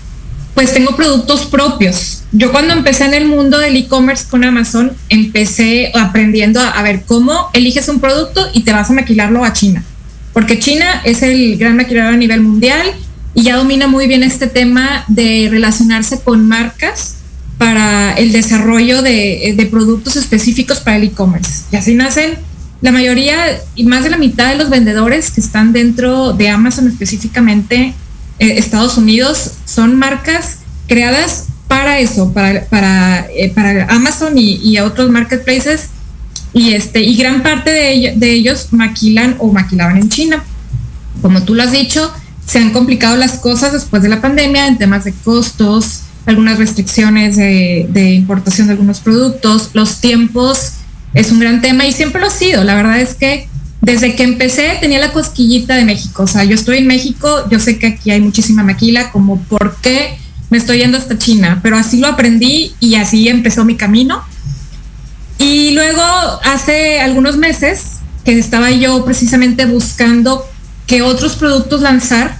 pues 0.54 0.74
tengo 0.74 0.96
productos 0.96 1.46
propios. 1.46 2.24
Yo 2.32 2.50
cuando 2.50 2.72
empecé 2.72 3.04
en 3.04 3.14
el 3.14 3.26
mundo 3.26 3.58
del 3.58 3.76
e-commerce 3.76 4.26
con 4.28 4.42
Amazon, 4.42 4.96
empecé 5.08 5.92
aprendiendo 5.94 6.60
a, 6.60 6.82
ver 6.82 7.04
cómo 7.06 7.48
eliges 7.52 7.88
un 7.88 8.00
producto 8.00 8.48
y 8.54 8.62
te 8.62 8.72
vas 8.72 8.90
a 8.90 8.92
maquilarlo 8.92 9.44
a 9.44 9.52
China. 9.52 9.84
Porque 10.32 10.58
China 10.58 11.00
es 11.04 11.22
el 11.22 11.56
gran 11.58 11.76
maquilador 11.76 12.14
a 12.14 12.16
nivel 12.16 12.40
mundial 12.40 12.92
y 13.34 13.42
ya 13.42 13.56
domina 13.56 13.86
muy 13.86 14.08
bien 14.08 14.24
este 14.24 14.48
tema 14.48 15.04
de 15.06 15.46
relacionarse 15.48 16.20
con 16.20 16.48
marcas 16.48 17.16
para 17.56 18.14
el 18.14 18.32
desarrollo 18.32 19.00
de, 19.00 19.54
de 19.56 19.66
productos 19.66 20.16
específicos 20.16 20.80
para 20.80 20.96
el 20.96 21.04
e-commerce. 21.04 21.64
Y 21.70 21.76
así 21.76 21.94
nacen 21.94 22.36
la 22.80 22.92
mayoría 22.92 23.36
y 23.74 23.84
más 23.84 24.04
de 24.04 24.10
la 24.10 24.18
mitad 24.18 24.50
de 24.50 24.56
los 24.56 24.70
vendedores 24.70 25.30
que 25.30 25.40
están 25.40 25.72
dentro 25.72 26.32
de 26.32 26.50
Amazon 26.50 26.88
específicamente 26.88 27.94
eh, 28.38 28.58
Estados 28.58 28.98
Unidos 28.98 29.52
son 29.64 29.98
marcas 29.98 30.58
creadas 30.86 31.46
para 31.68 31.98
eso, 31.98 32.32
para, 32.32 32.64
para, 32.66 33.26
eh, 33.30 33.50
para 33.54 33.86
Amazon 33.86 34.36
y, 34.36 34.60
y, 34.62 34.78
otros 34.78 35.10
marketplaces. 35.10 35.88
Y, 36.52 36.72
este, 36.72 37.00
y 37.00 37.16
gran 37.16 37.42
parte 37.42 37.70
de, 37.70 38.14
de, 38.16 38.32
ellos 38.32 38.68
maquilan 38.70 39.36
o 39.38 39.50
maquilaban 39.52 39.96
en 39.96 40.08
China. 40.08 40.44
Como 41.22 41.42
tú 41.42 41.54
lo 41.54 41.62
has 41.62 41.72
dicho, 41.72 42.12
se 42.46 42.58
han 42.58 42.70
complicado 42.70 43.16
las 43.16 43.38
cosas 43.38 43.72
después 43.72 44.02
de 44.02 44.08
la 44.08 44.20
pandemia 44.20 44.66
en 44.66 44.78
temas 44.78 45.04
de 45.04 45.12
costos, 45.12 46.02
algunas 46.24 46.58
restricciones 46.58 47.36
de, 47.36 47.86
de 47.90 48.12
importación 48.12 48.68
de 48.68 48.74
algunos 48.74 49.00
productos, 49.00 49.70
los 49.74 50.00
tiempos 50.00 50.74
es 51.16 51.32
un 51.32 51.40
gran 51.40 51.62
tema 51.62 51.86
y 51.86 51.92
siempre 51.92 52.20
lo 52.20 52.26
ha 52.26 52.30
sido. 52.30 52.62
La 52.62 52.74
verdad 52.74 53.00
es 53.00 53.14
que 53.14 53.48
desde 53.80 54.14
que 54.14 54.22
empecé 54.22 54.76
tenía 54.80 54.98
la 54.98 55.12
cosquillita 55.12 55.74
de 55.74 55.86
México. 55.86 56.24
O 56.24 56.26
sea, 56.26 56.44
yo 56.44 56.54
estoy 56.54 56.78
en 56.78 56.86
México, 56.86 57.48
yo 57.50 57.58
sé 57.58 57.78
que 57.78 57.86
aquí 57.86 58.10
hay 58.10 58.20
muchísima 58.20 58.62
maquila, 58.62 59.10
como 59.10 59.40
por 59.44 59.76
qué 59.76 60.18
me 60.50 60.58
estoy 60.58 60.78
yendo 60.78 60.98
hasta 60.98 61.16
China, 61.16 61.60
pero 61.62 61.78
así 61.78 62.00
lo 62.00 62.08
aprendí 62.08 62.74
y 62.80 62.96
así 62.96 63.28
empezó 63.28 63.64
mi 63.64 63.76
camino. 63.76 64.22
Y 65.38 65.70
luego, 65.70 66.02
hace 66.44 67.00
algunos 67.00 67.38
meses, 67.38 68.00
que 68.22 68.38
estaba 68.38 68.70
yo 68.70 69.02
precisamente 69.06 69.64
buscando 69.64 70.46
qué 70.86 71.00
otros 71.00 71.36
productos 71.36 71.80
lanzar. 71.80 72.38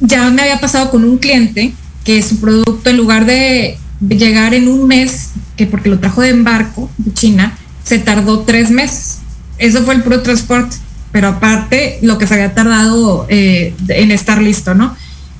Ya 0.00 0.30
me 0.30 0.40
había 0.40 0.58
pasado 0.58 0.90
con 0.90 1.04
un 1.04 1.18
cliente 1.18 1.74
que 2.02 2.22
su 2.22 2.40
producto 2.40 2.88
en 2.88 2.96
lugar 2.96 3.26
de 3.26 3.76
llegar 4.08 4.54
en 4.54 4.68
un 4.68 4.86
mes, 4.86 5.30
que 5.62 5.70
porque 5.70 5.88
lo 5.88 6.00
trajo 6.00 6.22
de 6.22 6.30
embarco 6.30 6.90
de 6.98 7.12
China, 7.14 7.56
se 7.84 7.98
tardó 7.98 8.40
tres 8.40 8.70
meses. 8.70 9.18
Eso 9.58 9.82
fue 9.82 9.94
el 9.94 10.02
puro 10.02 10.22
transporte, 10.22 10.76
pero 11.12 11.28
aparte 11.28 11.98
lo 12.02 12.18
que 12.18 12.26
se 12.26 12.34
había 12.34 12.52
tardado 12.52 13.26
eh, 13.28 13.74
en 13.88 14.10
estar 14.10 14.42
listo, 14.42 14.74
¿no? 14.74 14.96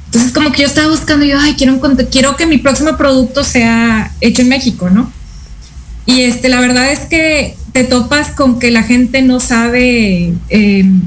Entonces 0.06 0.32
como 0.32 0.52
que 0.52 0.62
yo 0.62 0.68
estaba 0.68 0.88
buscando, 0.88 1.24
yo, 1.24 1.38
ay, 1.40 1.54
quiero, 1.54 1.80
quiero 2.10 2.36
que 2.36 2.46
mi 2.46 2.58
próximo 2.58 2.96
producto 2.96 3.42
sea 3.42 4.12
hecho 4.20 4.42
en 4.42 4.48
México, 4.48 4.90
¿no? 4.90 5.10
Y 6.06 6.22
este, 6.22 6.48
la 6.48 6.60
verdad 6.60 6.92
es 6.92 7.00
que 7.00 7.56
te 7.72 7.84
topas 7.84 8.30
con 8.30 8.58
que 8.58 8.70
la 8.70 8.82
gente 8.82 9.22
no 9.22 9.40
sabe, 9.40 10.34
em, 10.50 11.02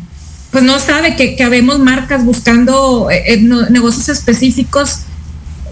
pues 0.52 0.64
no 0.64 0.80
sabe 0.80 1.16
que, 1.16 1.36
que 1.36 1.44
habemos 1.44 1.80
marcas 1.80 2.26
buscando 2.26 3.10
eh, 3.12 3.34
eh, 3.34 3.38
negocios 3.70 4.10
específicos 4.10 5.02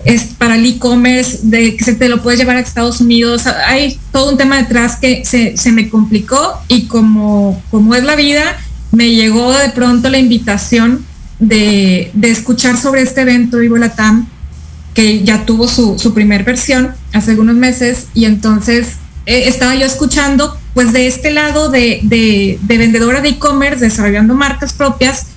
es 0.06 0.24
para 0.38 0.56
el 0.56 0.66
e-commerce, 0.66 1.40
de 1.44 1.76
que 1.76 1.84
se 1.84 1.96
te 1.96 2.10
lo 2.10 2.22
puedes 2.22 2.40
llevar 2.40 2.58
a 2.58 2.60
Estados 2.60 3.02
Unidos. 3.02 3.48
Hay 3.48 4.00
todo 4.12 4.32
un 4.32 4.38
tema 4.38 4.58
detrás 4.58 4.98
que 4.98 5.24
se, 5.26 5.58
se, 5.58 5.72
me 5.72 5.90
complicó 5.90 6.60
y 6.68 6.88
como, 6.88 7.62
como 7.72 7.96
es 7.96 8.04
la 8.04 8.16
vida, 8.16 8.58
me 8.92 9.12
llegó 9.12 9.52
de 9.54 9.70
pronto 9.70 10.10
la 10.10 10.20
invitación 10.20 11.06
de, 11.40 12.12
escuchar 12.22 12.78
sobre 12.78 13.02
este 13.02 13.22
evento 13.22 13.58
Vivo 13.58 13.78
Latam, 13.78 14.28
que 14.94 15.24
ya 15.24 15.46
tuvo 15.46 15.68
su, 15.68 15.98
su 15.98 16.14
primer 16.14 16.44
versión 16.44 16.94
hace 17.14 17.32
algunos 17.32 17.56
meses, 17.56 18.08
y 18.14 18.26
entonces 18.26 18.98
eh, 19.26 19.48
estaba 19.48 19.76
yo 19.76 19.86
escuchando, 19.86 20.58
pues 20.74 20.94
de 20.94 21.08
este 21.08 21.32
lado 21.32 21.70
de, 21.70 22.00
de, 22.04 22.60
vendedora 22.64 23.22
de 23.22 23.30
e-commerce, 23.30 23.84
desarrollando 23.84 24.36
marcas 24.36 24.74
propias, 24.74 25.28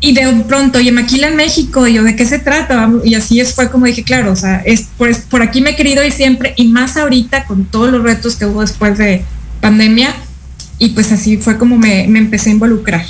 y 0.00 0.12
de 0.12 0.44
pronto, 0.46 0.78
oye, 0.78 0.92
Maquila 0.92 1.30
México, 1.30 1.86
y 1.86 1.94
yo, 1.94 2.04
¿de 2.04 2.14
qué 2.14 2.24
se 2.24 2.38
trata? 2.38 2.88
Y 3.04 3.14
así 3.14 3.40
es, 3.40 3.54
fue 3.54 3.70
como 3.70 3.86
dije, 3.86 4.04
claro, 4.04 4.32
o 4.32 4.36
sea, 4.36 4.62
es, 4.64 4.88
por 5.28 5.42
aquí 5.42 5.60
me 5.60 5.70
he 5.70 5.76
querido 5.76 6.04
ir 6.04 6.12
siempre, 6.12 6.54
y 6.56 6.68
más 6.68 6.96
ahorita 6.96 7.44
con 7.44 7.64
todos 7.64 7.90
los 7.90 8.02
retos 8.02 8.36
que 8.36 8.46
hubo 8.46 8.60
después 8.60 8.96
de 8.98 9.24
pandemia, 9.60 10.14
y 10.78 10.90
pues 10.90 11.10
así 11.10 11.36
fue 11.38 11.58
como 11.58 11.76
me, 11.76 12.06
me 12.06 12.20
empecé 12.20 12.50
a 12.50 12.52
involucrar. 12.52 13.04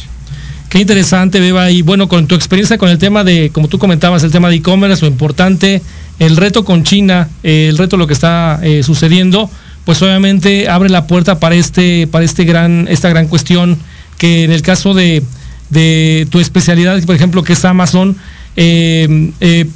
Qué 0.69 0.81
interesante, 0.81 1.41
Beba. 1.41 1.71
Y 1.71 1.81
bueno, 1.81 2.09
con 2.09 2.27
tu 2.27 2.35
experiencia 2.35 2.77
con 2.77 2.91
el 2.91 2.99
tema 2.99 3.25
de, 3.25 3.51
como 3.53 3.69
tú 3.69 3.79
comentabas, 3.79 4.23
el 4.23 4.31
tema 4.31 4.51
de 4.51 4.57
e-commerce, 4.57 5.03
lo 5.03 5.09
importante, 5.09 5.83
el 6.19 6.37
reto 6.37 6.65
con 6.65 6.85
China, 6.85 7.29
el 7.43 7.79
reto 7.79 7.97
lo 7.97 8.07
que 8.07 8.13
está 8.13 8.61
eh, 8.63 8.83
sucediendo, 8.83 9.51
pues 9.85 10.03
obviamente 10.03 10.69
abre 10.69 10.91
la 10.91 11.07
puerta 11.07 11.41
para 11.41 11.55
este, 11.55 12.07
para 12.07 12.25
este 12.25 12.45
gran, 12.45 12.87
esta 12.89 13.09
gran 13.09 13.29
cuestión 13.29 13.79
que 14.19 14.45
en 14.45 14.53
el 14.53 14.61
caso 14.61 14.93
de, 14.93 15.23
tu 15.71 16.41
especialidad, 16.41 17.03
por 17.05 17.15
ejemplo, 17.15 17.43
que 17.43 17.53
es 17.53 17.65
Amazon, 17.65 18.17
eh, 18.57 19.33
eh, 19.41 19.67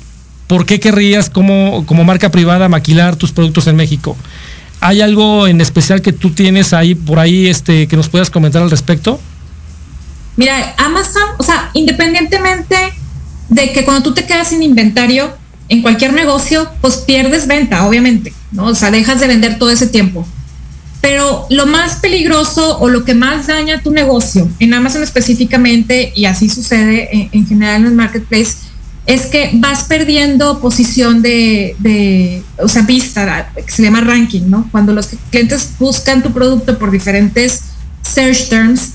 ¿por 0.47 0.67
qué 0.67 0.81
querrías 0.81 1.31
como, 1.31 1.85
como 1.87 2.05
marca 2.05 2.31
privada 2.31 2.69
maquilar 2.69 3.17
tus 3.17 3.33
productos 3.33 3.67
en 3.67 3.77
México? 3.77 4.17
¿Hay 4.81 5.01
algo 5.01 5.47
en 5.47 5.61
especial 5.61 6.03
que 6.03 6.13
tú 6.13 6.31
tienes 6.31 6.73
ahí 6.73 6.95
por 6.95 7.19
ahí 7.19 7.47
este, 7.47 7.87
que 7.87 7.97
nos 7.97 8.09
puedas 8.09 8.31
comentar 8.31 8.63
al 8.63 8.71
respecto? 8.71 9.21
Mira, 10.37 10.75
Amazon, 10.79 11.23
o 11.39 11.43
sea, 11.43 11.71
independientemente 11.75 12.77
de 13.49 13.73
que 13.73 13.85
cuando 13.85 14.03
tú 14.03 14.15
te 14.15 14.25
quedas 14.25 14.49
sin 14.49 14.63
inventario 14.63 15.33
en 15.69 15.83
cualquier 15.83 16.13
negocio, 16.15 16.69
pues 16.81 16.97
pierdes 16.97 17.47
venta, 17.47 17.87
obviamente, 17.87 18.33
¿no? 18.51 18.67
O 18.67 18.75
sea, 18.75 18.91
dejas 18.91 19.21
de 19.21 19.27
vender 19.27 19.59
todo 19.59 19.71
ese 19.71 19.87
tiempo. 19.87 20.27
Pero 21.03 21.47
lo 21.51 21.67
más 21.67 21.97
peligroso 21.97 22.79
o 22.79 22.89
lo 22.89 23.05
que 23.05 23.13
más 23.15 23.49
daña 23.49 23.83
tu 23.83 23.91
negocio, 23.91 24.49
en 24.61 24.73
Amazon 24.73 25.03
específicamente, 25.03 26.13
y 26.15 26.25
así 26.25 26.49
sucede 26.49 27.29
en, 27.33 27.47
general 27.47 27.83
en 27.83 27.89
el 27.89 27.93
marketplace, 27.93 28.55
es 29.05 29.27
que 29.27 29.51
vas 29.55 29.83
perdiendo 29.83 30.61
posición 30.61 31.21
de, 31.21 32.43
o 32.59 32.69
sea, 32.69 32.83
vista, 32.83 33.51
que 33.55 33.71
se 33.71 33.83
llama 33.83 34.01
ranking, 34.01 34.43
¿no? 34.49 34.69
Cuando 34.71 34.95
los 34.95 35.09
clientes 35.31 35.71
buscan 35.79 36.23
tu 36.23 36.33
producto 36.33 36.79
por 36.79 36.93
diferentes 36.93 37.65
search 38.03 38.49
terms, 38.49 38.93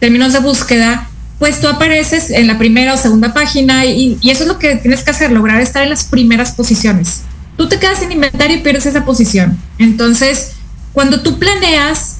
términos 0.00 0.32
de 0.32 0.40
búsqueda, 0.40 1.08
pues 1.38 1.60
tú 1.60 1.68
apareces 1.68 2.30
en 2.30 2.46
la 2.46 2.58
primera 2.58 2.94
o 2.94 2.96
segunda 2.96 3.32
página 3.32 3.84
y, 3.84 4.18
eso 4.24 4.42
es 4.42 4.48
lo 4.48 4.58
que 4.58 4.76
tienes 4.76 5.02
que 5.02 5.10
hacer, 5.10 5.30
lograr 5.30 5.60
estar 5.60 5.84
en 5.84 5.90
las 5.90 6.04
primeras 6.04 6.52
posiciones. 6.52 7.22
Tú 7.56 7.68
te 7.68 7.78
quedas 7.78 8.00
sin 8.00 8.10
inventario 8.10 8.56
y 8.56 8.60
pierdes 8.60 8.86
esa 8.86 9.04
posición. 9.04 9.56
Entonces, 9.78 10.52
cuando 10.94 11.20
tú 11.20 11.38
planeas 11.38 12.18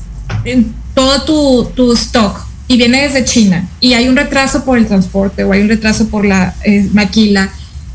todo 0.93 1.23
tu, 1.23 1.71
tu 1.75 1.93
stock 1.93 2.45
y 2.69 2.76
viene 2.76 3.02
desde 3.02 3.25
China 3.25 3.66
y 3.81 3.95
hay 3.95 4.09
un 4.09 4.16
retraso 4.16 4.64
por 4.64 4.76
el 4.76 4.87
transporte 4.87 5.45
o 5.45 5.52
hay 5.52 5.62
un 5.62 5.69
retraso 5.69 6.09
por 6.09 6.26
la 6.26 6.54
eh, 6.64 6.88
maquila, 6.93 7.50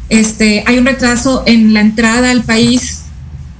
este, 0.09 0.63
hay 0.65 0.77
un 0.79 0.86
retraso 0.86 1.43
en 1.45 1.74
la 1.74 1.81
entrada 1.81 2.31
al 2.31 2.43
país, 2.43 3.03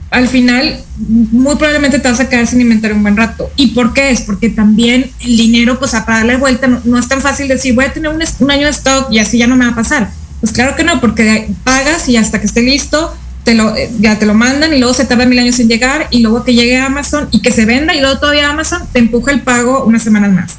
al 0.09 0.27
final 0.27 0.81
muy 0.97 1.55
probablemente 1.55 1.99
te 1.99 2.09
vas 2.09 2.19
a 2.19 2.27
quedar 2.27 2.47
sin 2.47 2.61
inventario 2.61 2.97
un 2.97 3.03
buen 3.03 3.15
rato. 3.15 3.49
¿Y 3.55 3.67
por 3.67 3.93
qué 3.93 4.11
es? 4.11 4.21
Porque 4.21 4.49
también 4.49 5.11
el 5.21 5.38
dinero, 5.38 5.79
pues 5.79 5.93
a 5.93 6.01
darle 6.01 6.35
vuelta, 6.38 6.67
no, 6.67 6.99
es 6.99 7.07
tan 7.07 7.21
fácil 7.21 7.47
decir, 7.47 7.73
voy 7.73 7.85
a 7.85 7.93
tener 7.93 8.11
un, 8.11 8.51
año 8.51 8.65
de 8.65 8.71
stock 8.71 9.11
y 9.11 9.19
así 9.19 9.38
ya 9.38 9.47
no 9.47 9.55
me 9.55 9.65
va 9.65 9.71
a 9.71 9.75
pasar. 9.75 10.09
Pues 10.39 10.51
claro 10.51 10.75
que 10.75 10.83
no, 10.83 10.99
porque 10.99 11.49
pagas 11.63 12.07
y 12.09 12.17
hasta 12.17 12.39
que 12.39 12.47
esté 12.47 12.61
listo, 12.61 13.13
te 13.49 13.55
lo, 13.55 13.75
eh, 13.75 13.89
ya 13.99 14.19
te 14.19 14.27
lo 14.27 14.35
mandan 14.35 14.75
y 14.75 14.77
luego 14.77 14.93
se 14.93 15.05
tarda 15.05 15.25
mil 15.25 15.39
años 15.39 15.59
en 15.59 15.69
llegar 15.69 16.05
y 16.11 16.21
luego 16.21 16.43
que 16.43 16.53
llegue 16.53 16.77
a 16.77 16.85
Amazon 16.85 17.29
y 17.31 17.41
que 17.41 17.51
se 17.51 17.65
venda 17.65 17.95
y 17.95 17.99
luego 17.99 18.19
todavía 18.19 18.47
Amazon 18.47 18.83
te 18.93 18.99
empuja 18.99 19.31
el 19.31 19.41
pago 19.41 19.85
unas 19.85 20.03
semanas 20.03 20.31
más. 20.31 20.57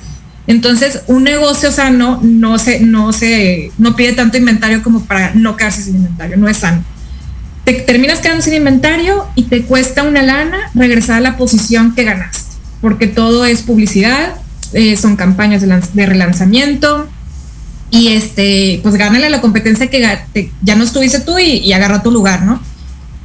Entonces, 0.48 1.02
un 1.06 1.22
negocio 1.22 1.70
sano 1.70 2.18
no 2.20 2.58
se, 2.58 2.80
no 2.80 3.12
se, 3.12 3.70
no 3.78 3.94
pide 3.94 4.14
tanto 4.14 4.38
inventario 4.38 4.82
como 4.82 5.04
para 5.04 5.34
no 5.34 5.56
quedarse 5.56 5.84
sin 5.84 5.96
inventario, 5.96 6.36
no 6.36 6.48
es 6.48 6.56
sano 6.56 6.82
te 7.64 7.74
terminas 7.74 8.18
quedando 8.18 8.42
sin 8.42 8.54
inventario 8.54 9.28
y 9.36 9.44
te 9.44 9.62
cuesta 9.62 10.02
una 10.02 10.22
lana 10.22 10.58
regresar 10.74 11.18
a 11.18 11.20
la 11.20 11.36
posición 11.36 11.94
que 11.94 12.02
ganaste, 12.02 12.56
porque 12.80 13.06
todo 13.06 13.44
es 13.44 13.62
publicidad, 13.62 14.34
eh, 14.72 14.96
son 14.96 15.14
campañas 15.14 15.62
de, 15.62 16.06
relanzamiento 16.06 17.08
y 17.90 18.08
este, 18.08 18.80
pues 18.82 18.96
gánale 18.96 19.30
la 19.30 19.40
competencia 19.40 19.88
que 19.88 20.50
ya 20.62 20.74
no 20.74 20.82
estuviste 20.84 21.20
tú 21.20 21.38
y, 21.38 21.72
agarra 21.72 22.02
tu 22.02 22.10
lugar, 22.10 22.42
¿no? 22.42 22.60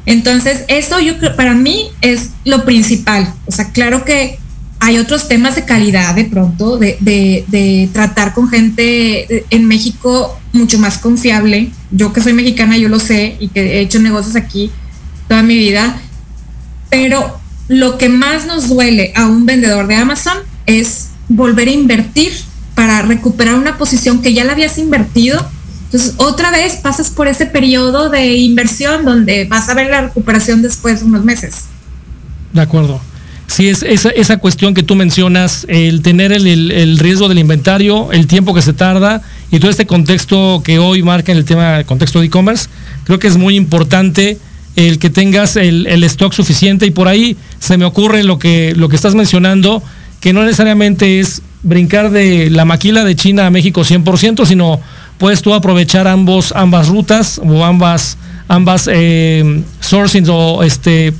Entonces, 0.05 0.63
eso 0.67 0.99
yo 0.99 1.13
para 1.35 1.53
mí 1.53 1.89
es 2.01 2.31
lo 2.43 2.65
principal. 2.65 3.33
O 3.47 3.51
sea, 3.51 3.71
claro 3.71 4.05
que 4.05 4.39
hay 4.79 4.97
otros 4.97 5.27
temas 5.27 5.55
de 5.55 5.65
calidad 5.65 6.13
de 6.15 6.25
pronto, 6.25 6.77
de, 6.77 6.97
de 6.99 7.89
tratar 7.91 8.33
con 8.33 8.49
gente 8.49 9.45
en 9.49 9.65
México 9.65 10.37
mucho 10.53 10.77
más 10.79 10.97
confiable. 10.97 11.71
Yo 11.91 12.13
que 12.13 12.21
soy 12.21 12.33
mexicana, 12.33 12.77
yo 12.77 12.89
lo 12.89 12.99
sé 12.99 13.37
y 13.39 13.47
que 13.47 13.77
he 13.77 13.79
hecho 13.79 13.99
negocios 13.99 14.35
aquí 14.35 14.71
toda 15.27 15.43
mi 15.43 15.57
vida. 15.57 15.99
Pero 16.89 17.39
lo 17.67 17.97
que 17.97 18.09
más 18.09 18.45
nos 18.45 18.69
duele 18.69 19.11
a 19.15 19.27
un 19.27 19.45
vendedor 19.45 19.87
de 19.87 19.95
Amazon 19.95 20.37
es 20.65 21.09
volver 21.29 21.67
a 21.67 21.71
invertir 21.71 22.31
para 22.75 23.01
recuperar 23.01 23.55
una 23.55 23.77
posición 23.77 24.21
que 24.21 24.33
ya 24.33 24.43
la 24.43 24.51
habías 24.51 24.77
invertido. 24.77 25.49
Entonces, 25.85 26.15
otra 26.17 26.51
vez 26.51 26.75
pasas 26.75 27.09
por 27.09 27.27
ese 27.27 27.45
periodo 27.45 28.09
de 28.09 28.35
inversión 28.35 29.05
donde 29.05 29.45
vas 29.45 29.69
a 29.69 29.73
ver 29.73 29.89
la 29.89 30.01
recuperación 30.01 30.61
después 30.61 30.99
de 30.99 31.05
unos 31.05 31.23
meses. 31.23 31.65
De 32.53 32.61
acuerdo. 32.61 32.99
Sí, 33.47 33.69
es 33.69 33.83
esa, 33.83 34.09
esa 34.09 34.37
cuestión 34.37 34.73
que 34.73 34.81
tú 34.81 34.95
mencionas, 34.95 35.65
el 35.69 36.01
tener 36.01 36.31
el, 36.31 36.47
el, 36.71 36.97
riesgo 36.97 37.29
del 37.29 37.37
inventario, 37.37 38.11
el 38.11 38.25
tiempo 38.25 38.53
que 38.53 38.61
se 38.61 38.73
tarda 38.73 39.21
y 39.51 39.59
todo 39.59 39.69
este 39.69 39.85
contexto 39.85 40.61
que 40.63 40.79
hoy 40.79 41.03
marca 41.03 41.31
en 41.31 41.37
el 41.37 41.45
tema 41.45 41.77
del 41.77 41.85
contexto 41.85 42.19
de 42.19 42.25
e-commerce, 42.25 42.67
creo 43.03 43.19
que 43.19 43.27
es 43.27 43.37
muy 43.37 43.55
importante 43.55 44.39
el 44.75 44.99
que 44.99 45.09
tengas 45.09 45.55
el, 45.55 45.85
el, 45.87 46.03
stock 46.05 46.33
suficiente 46.33 46.85
y 46.85 46.91
por 46.91 47.07
ahí 47.07 47.37
se 47.59 47.77
me 47.77 47.85
ocurre 47.85 48.23
lo 48.23 48.39
que, 48.39 48.73
lo 48.75 48.89
que 48.89 48.95
estás 48.95 49.15
mencionando, 49.15 49.81
que 50.19 50.33
no 50.33 50.43
necesariamente 50.43 51.19
es 51.19 51.41
brincar 51.63 52.11
de 52.11 52.49
la 52.49 52.65
maquila 52.65 53.03
de 53.03 53.15
China 53.15 53.45
a 53.47 53.51
México 53.51 53.81
100%, 53.81 54.45
sino 54.45 54.81
puedes 55.17 55.41
tú 55.41 55.53
aprovechar 55.53 56.07
ambos, 56.07 56.53
ambas 56.55 56.87
rutas 56.87 57.39
o 57.43 57.63
ambas, 57.63 58.17
ambas 58.47 58.89
eh, 58.91 59.63
sourcings 59.79 60.29
o 60.29 60.63
este 60.63 61.13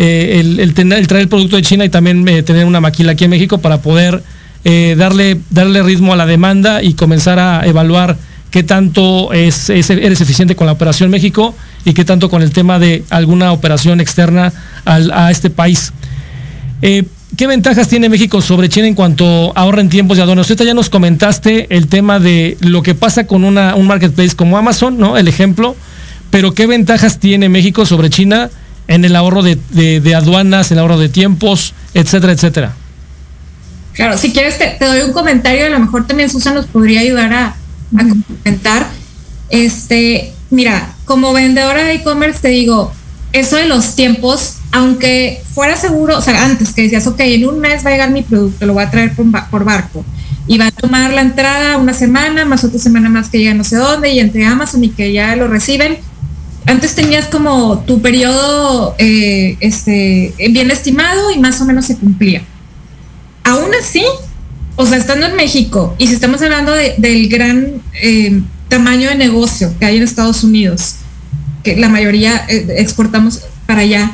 eh, 0.00 0.38
el, 0.38 0.74
tener, 0.74 1.00
el 1.00 1.08
traer 1.08 1.22
el 1.22 1.28
producto 1.28 1.56
de 1.56 1.62
China 1.62 1.84
y 1.84 1.88
también 1.88 2.26
eh, 2.28 2.44
tener 2.44 2.64
una 2.66 2.80
maquila 2.80 3.12
aquí 3.12 3.24
en 3.24 3.30
México 3.30 3.58
para 3.58 3.82
poder 3.82 4.22
eh, 4.64 4.94
darle, 4.96 5.40
darle 5.50 5.82
ritmo 5.82 6.12
a 6.12 6.16
la 6.16 6.24
demanda 6.24 6.84
y 6.84 6.94
comenzar 6.94 7.40
a 7.40 7.66
evaluar 7.66 8.16
qué 8.52 8.62
tanto 8.62 9.32
es, 9.32 9.68
eres 9.70 10.20
eficiente 10.20 10.54
con 10.54 10.68
la 10.68 10.72
operación 10.72 11.10
México 11.10 11.52
y 11.84 11.94
qué 11.94 12.04
tanto 12.04 12.30
con 12.30 12.42
el 12.42 12.52
tema 12.52 12.78
de 12.78 13.04
alguna 13.10 13.50
operación 13.50 14.00
externa 14.00 14.52
a 14.84 15.30
este 15.32 15.50
país. 15.50 15.92
¿Qué 17.36 17.46
ventajas 17.46 17.88
tiene 17.88 18.08
México 18.08 18.40
sobre 18.40 18.68
China 18.68 18.86
en 18.86 18.94
cuanto 18.94 19.52
ahorra 19.56 19.80
en 19.80 19.90
tiempos 19.90 20.16
y 20.16 20.20
aduanas? 20.20 20.50
Usted 20.50 20.64
ya 20.64 20.74
nos 20.74 20.88
comentaste 20.88 21.66
el 21.74 21.86
tema 21.86 22.18
de 22.18 22.56
lo 22.60 22.82
que 22.82 22.94
pasa 22.94 23.26
con 23.26 23.44
un 23.44 23.86
marketplace 23.86 24.34
como 24.34 24.56
Amazon, 24.56 24.98
¿no? 24.98 25.18
El 25.18 25.28
ejemplo. 25.28 25.76
Pero 26.30 26.54
¿qué 26.54 26.66
ventajas 26.66 27.18
tiene 27.18 27.48
México 27.48 27.86
sobre 27.86 28.10
China 28.10 28.50
en 28.86 29.04
el 29.04 29.14
ahorro 29.14 29.42
de, 29.42 30.14
aduanas, 30.16 30.72
el 30.72 30.78
ahorro 30.78 30.98
de 30.98 31.08
tiempos, 31.10 31.74
etcétera, 31.94 32.32
etcétera? 32.32 32.72
Claro, 33.92 34.16
si 34.16 34.32
quieres 34.32 34.58
te, 34.58 34.76
doy 34.80 35.02
un 35.02 35.12
comentario, 35.12 35.66
a 35.66 35.70
lo 35.70 35.80
mejor 35.80 36.06
también 36.06 36.30
Susan 36.30 36.54
nos 36.54 36.66
podría 36.66 37.00
ayudar 37.00 37.32
a, 37.32 37.46
a 37.96 38.04
comentar. 38.42 38.86
Este, 39.50 40.32
mira, 40.50 40.94
como 41.04 41.32
vendedora 41.32 41.84
de 41.84 41.94
e-commerce 41.94 42.40
te 42.40 42.48
digo, 42.48 42.92
eso 43.32 43.56
de 43.56 43.66
los 43.66 43.94
tiempos, 43.94 44.56
aunque 44.72 45.42
fuera 45.54 45.76
seguro, 45.76 46.16
o 46.16 46.20
sea, 46.20 46.44
antes 46.44 46.72
que 46.72 46.82
decías, 46.82 47.06
ok, 47.06 47.20
en 47.20 47.46
un 47.46 47.60
mes 47.60 47.84
va 47.84 47.90
a 47.90 47.92
llegar 47.92 48.10
mi 48.10 48.22
producto, 48.22 48.66
lo 48.66 48.74
voy 48.74 48.84
a 48.84 48.90
traer 48.90 49.12
por, 49.14 49.64
barco 49.64 50.04
y 50.46 50.56
va 50.56 50.68
a 50.68 50.70
tomar 50.70 51.12
la 51.12 51.20
entrada 51.20 51.76
una 51.76 51.92
semana, 51.92 52.44
más 52.44 52.64
otra 52.64 52.78
semana 52.78 53.10
más 53.10 53.28
que 53.28 53.38
llega 53.38 53.52
no 53.52 53.64
sé 53.64 53.76
dónde 53.76 54.10
y 54.10 54.18
entre 54.18 54.46
Amazon 54.46 54.82
y 54.82 54.90
que 54.90 55.12
ya 55.12 55.36
lo 55.36 55.46
reciben. 55.46 55.98
Antes 56.64 56.94
tenías 56.94 57.26
como 57.26 57.80
tu 57.80 58.00
periodo 58.00 58.94
eh, 58.98 59.56
este, 59.60 60.34
bien 60.50 60.70
estimado 60.70 61.30
y 61.30 61.38
más 61.38 61.60
o 61.60 61.64
menos 61.64 61.86
se 61.86 61.96
cumplía. 61.96 62.42
Aún 63.44 63.70
así, 63.80 64.04
o 64.76 64.86
sea, 64.86 64.96
estando 64.96 65.26
en 65.26 65.36
México 65.36 65.94
y 65.98 66.06
si 66.06 66.14
estamos 66.14 66.40
hablando 66.40 66.72
del 66.72 67.28
gran 67.28 67.82
eh, 68.02 68.40
tamaño 68.68 69.08
de 69.08 69.16
negocio 69.16 69.72
que 69.78 69.86
hay 69.86 69.96
en 69.96 70.02
Estados 70.02 70.44
Unidos, 70.44 70.96
que 71.68 71.80
la 71.80 71.88
mayoría 71.88 72.44
eh, 72.48 72.76
exportamos 72.78 73.42
para 73.66 73.80
allá. 73.80 74.12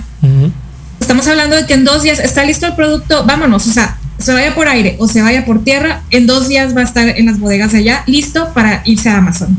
Estamos 1.00 1.26
hablando 1.28 1.56
de 1.56 1.66
que 1.66 1.75
en 1.75 1.84
dos 1.84 2.02
días 2.02 2.18
está 2.18 2.44
listo 2.44 2.66
el 2.66 2.75
producto, 2.75 3.25
vámonos, 3.25 3.66
o 3.66 3.73
sea, 3.73 3.99
se 4.18 4.32
vaya 4.32 4.54
por 4.54 4.68
aire 4.68 4.96
o 4.99 5.06
se 5.06 5.23
vaya 5.23 5.44
por 5.44 5.62
tierra, 5.62 6.02
en 6.11 6.26
dos 6.26 6.49
días 6.49 6.75
va 6.75 6.80
a 6.80 6.84
estar 6.84 7.08
en 7.08 7.26
las 7.26 7.38
bodegas 7.38 7.75
allá, 7.75 8.02
listo 8.06 8.52
para 8.54 8.82
irse 8.84 9.11
a 9.11 9.18
Amazon. 9.18 9.56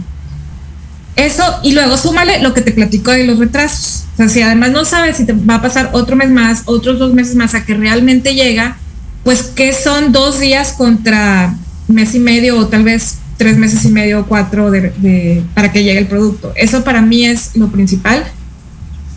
Eso, 1.15 1.43
y 1.63 1.71
luego 1.71 1.97
súmale 1.97 2.39
lo 2.41 2.53
que 2.53 2.61
te 2.61 2.71
platico 2.71 3.11
de 3.11 3.25
los 3.25 3.39
retrasos. 3.39 4.03
O 4.13 4.17
sea, 4.17 4.27
si 4.27 4.41
además 4.41 4.71
no 4.71 4.83
sabes 4.83 5.15
si 5.15 5.25
te 5.25 5.33
va 5.33 5.55
a 5.55 5.61
pasar 5.61 5.91
otro 5.93 6.17
mes 6.17 6.29
más, 6.29 6.63
otros 6.65 6.99
dos 6.99 7.13
meses 7.13 7.35
más 7.35 7.53
a 7.53 7.63
que 7.63 7.75
realmente 7.75 8.33
llega, 8.33 8.77
pues 9.23 9.43
que 9.43 9.71
son 9.71 10.11
dos 10.11 10.39
días 10.39 10.73
contra 10.73 11.55
mes 11.87 12.15
y 12.15 12.19
medio 12.19 12.57
o 12.57 12.67
tal 12.67 12.83
vez 12.83 13.19
tres 13.37 13.57
meses 13.57 13.83
y 13.85 13.89
medio 13.89 14.21
o 14.21 14.25
cuatro 14.25 14.71
de, 14.71 15.43
para 15.53 15.71
que 15.71 15.83
llegue 15.83 15.99
el 15.99 16.07
producto. 16.07 16.53
Eso 16.55 16.83
para 16.83 17.01
mí 17.01 17.25
es 17.25 17.51
lo 17.55 17.69
principal. 17.69 18.23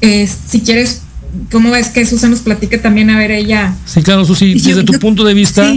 si 0.01 0.61
quieres, 0.61 1.03
¿cómo 1.51 1.71
ves 1.71 1.89
que 1.89 2.05
Susan 2.05 2.31
nos 2.31 2.41
platique 2.41 2.79
también 2.79 3.11
a 3.11 3.19
ver 3.19 3.31
ella? 3.31 3.75
Sí, 3.85 4.03
claro, 4.03 4.25
Susi, 4.25 4.55
desde 4.55 4.85
tu 4.85 4.99
punto 4.99 5.25
de 5.25 5.35
vista. 5.35 5.75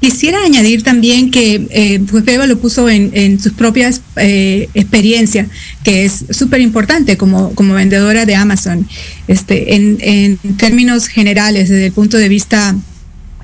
Quisiera 0.00 0.44
añadir 0.44 0.84
también 0.84 1.32
que 1.32 1.66
eh, 1.70 2.00
pues 2.08 2.24
Beba 2.24 2.46
lo 2.46 2.56
puso 2.58 2.88
en, 2.88 3.40
sus 3.40 3.52
propias 3.52 4.00
eh, 4.14 4.68
experiencias, 4.74 5.48
que 5.82 6.04
es 6.04 6.24
súper 6.30 6.60
importante 6.60 7.16
como, 7.16 7.52
como 7.56 7.74
vendedora 7.74 8.24
de 8.24 8.36
Amazon. 8.36 8.86
Este, 9.26 9.74
en, 9.74 9.98
en 10.00 10.36
términos 10.56 11.08
generales, 11.08 11.68
desde 11.68 11.86
el 11.86 11.92
punto 11.92 12.16
de 12.16 12.28
vista 12.28 12.76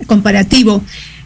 comparativo, 0.06 0.80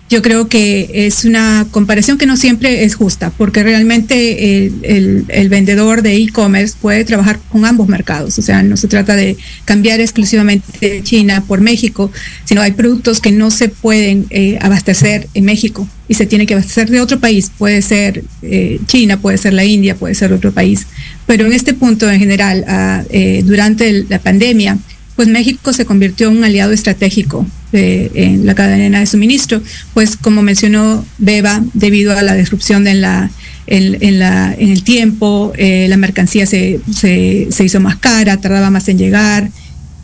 yo 0.09 0.23
creo 0.23 0.49
que 0.49 0.91
es 1.07 1.25
una 1.25 1.67
comparación 1.71 2.17
que 2.17 2.25
no 2.25 2.37
siempre 2.37 2.85
es 2.85 2.95
justa, 2.95 3.31
porque 3.37 3.63
realmente 3.63 4.67
el, 4.67 5.49
vendedor 5.51 6.03
de 6.03 6.17
e-commerce 6.17 6.75
puede 6.81 7.05
trabajar 7.05 7.39
con 7.51 7.65
ambos 7.65 7.89
mercados. 7.89 8.39
O 8.39 8.43
sea, 8.43 8.63
no 8.63 8.77
se 8.77 8.89
trata 8.89 9.15
de 9.17 9.37
cambiar 9.65 10.01
exclusivamente 10.01 11.03
China 11.03 11.45
por 11.47 11.61
México, 11.61 12.11
sino 12.45 12.63
hay 12.63 12.73
productos 12.73 13.21
que 13.21 13.33
no 13.33 13.51
se 13.51 13.69
pueden 13.69 14.27
eh, 14.31 14.59
abastecer 14.61 15.29
en 15.35 15.45
México 15.45 15.87
y 16.09 16.15
se 16.15 16.25
tiene 16.25 16.47
que 16.47 16.55
abastecer 16.55 16.89
de 16.89 17.01
otro 17.01 17.21
país. 17.21 17.51
Puede 17.57 17.83
ser 17.83 18.25
eh, 18.43 18.81
China, 18.87 19.21
puede 19.21 19.37
ser 19.37 19.53
la 19.53 19.65
India, 19.65 19.95
puede 19.95 20.15
ser 20.15 20.33
otro 20.33 20.53
país. 20.53 20.87
Pero 21.27 21.45
en 21.45 21.53
este 21.53 21.75
punto 21.75 22.11
en 22.11 22.19
general, 22.19 22.65
ah, 22.67 23.05
eh, 23.11 23.43
durante 23.45 24.05
la 24.09 24.19
pandemia, 24.19 24.79
pues 25.17 25.29
México 25.29 25.73
se 25.73 25.85
convirtió 25.85 26.29
en 26.29 26.39
un 26.39 26.45
aliado 26.45 26.73
estratégico 26.73 27.47
en 27.73 28.47
la 28.47 28.55
cadena 28.55 29.01
de 29.01 29.07
suministro, 29.07 29.61
pues 29.95 30.17
como 30.17 30.43
mencionó 30.43 31.05
Beba, 31.19 31.63
debido 31.75 32.17
a 32.17 32.23
la 32.23 32.35
disrupción 32.35 32.87
en, 32.87 33.01
la, 33.01 33.31
en, 33.67 34.19
la, 34.19 34.55
en 34.55 34.71
el 34.71 34.83
tiempo, 34.83 35.53
eh, 35.57 35.87
la 35.89 35.97
mercancía 35.97 36.47
se, 36.47 36.81
se, 36.93 37.65
hizo 37.65 37.81
más 37.81 37.97
cara, 37.97 38.39
tardaba 38.39 38.71
más 38.71 38.89
en 38.89 38.99
llegar 38.99 39.51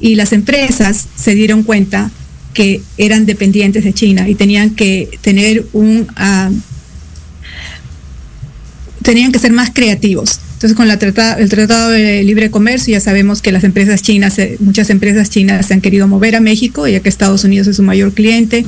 y 0.01 0.17
las 0.17 0.33
empresas 0.33 1.07
se 1.17 1.35
dieron 1.35 1.63
cuenta 1.63 2.11
que 2.53 2.83
eran 2.99 3.27
dependientes 3.27 3.85
de 3.85 3.93
China 3.93 4.29
y 4.29 4.35
tenían 4.35 4.71
que 4.71 5.09
tener 5.21 5.67
un... 5.73 6.07
Ah, 6.17 6.51
tenían 9.03 9.33
que 9.33 9.39
ser 9.39 9.53
más 9.53 9.71
creativos. 9.73 10.41
Entonces, 10.55 10.77
con 10.77 10.89
la 10.89 10.95
el 10.95 11.49
Tratado 11.51 11.91
de 11.91 12.23
Libre 12.23 12.51
Comercio 12.51 12.93
ya 12.93 13.01
sabemos 13.01 13.43
que 13.43 13.53
las 13.53 13.65
empresas 13.65 14.03
chinas, 14.03 14.39
eh, 14.39 14.57
muchas 14.61 14.89
empresas 14.89 15.29
chinas 15.29 15.67
se 15.67 15.75
han 15.75 15.81
querido 15.81 16.09
mover 16.09 16.37
a 16.37 16.41
México, 16.41 16.89
ya 16.89 17.01
que 17.01 17.09
Estados 17.09 17.45
Unidos 17.45 17.67
es 17.67 17.77
su 17.77 17.83
mayor 17.83 18.13
cliente 18.13 18.65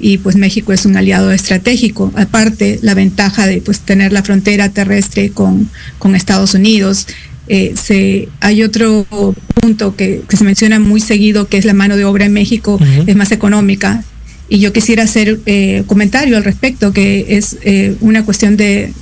y 0.00 0.18
pues 0.18 0.36
México 0.36 0.72
es 0.72 0.86
un 0.86 0.96
aliado 0.96 1.30
estratégico. 1.30 2.12
Aparte, 2.16 2.78
la 2.82 2.94
ventaja 2.94 3.46
de 3.46 3.60
pues 3.60 3.80
tener 3.80 4.12
la 4.12 4.22
frontera 4.22 4.70
terrestre 4.70 5.30
con, 5.30 5.70
con 5.98 6.14
Estados 6.14 6.54
Unidos. 6.54 7.06
Eh, 7.48 7.74
se, 7.80 8.28
hay 8.40 8.62
otro 8.64 9.06
punto 9.60 9.94
que, 9.94 10.22
se 10.28 10.44
menciona 10.44 10.80
muy 10.80 11.00
seguido, 11.00 11.48
que 11.48 11.58
es 11.58 11.64
la 11.64 11.74
mano 11.74 11.96
de 11.96 12.04
obra 12.04 12.24
en 12.24 12.32
México, 12.32 12.78
es 13.06 13.14
más 13.14 13.30
económica 13.30 14.02
y 14.48 14.60
yo 14.60 14.72
quisiera 14.72 15.02
hacer 15.02 15.40
eh, 15.46 15.82
comentario 15.86 16.36
al 16.36 16.44
respecto, 16.44 16.92
que 16.92 17.36
es 17.36 17.56
eh, 17.62 17.96
una 18.00 18.24
cuestión 18.24 18.56
de, 18.56 18.92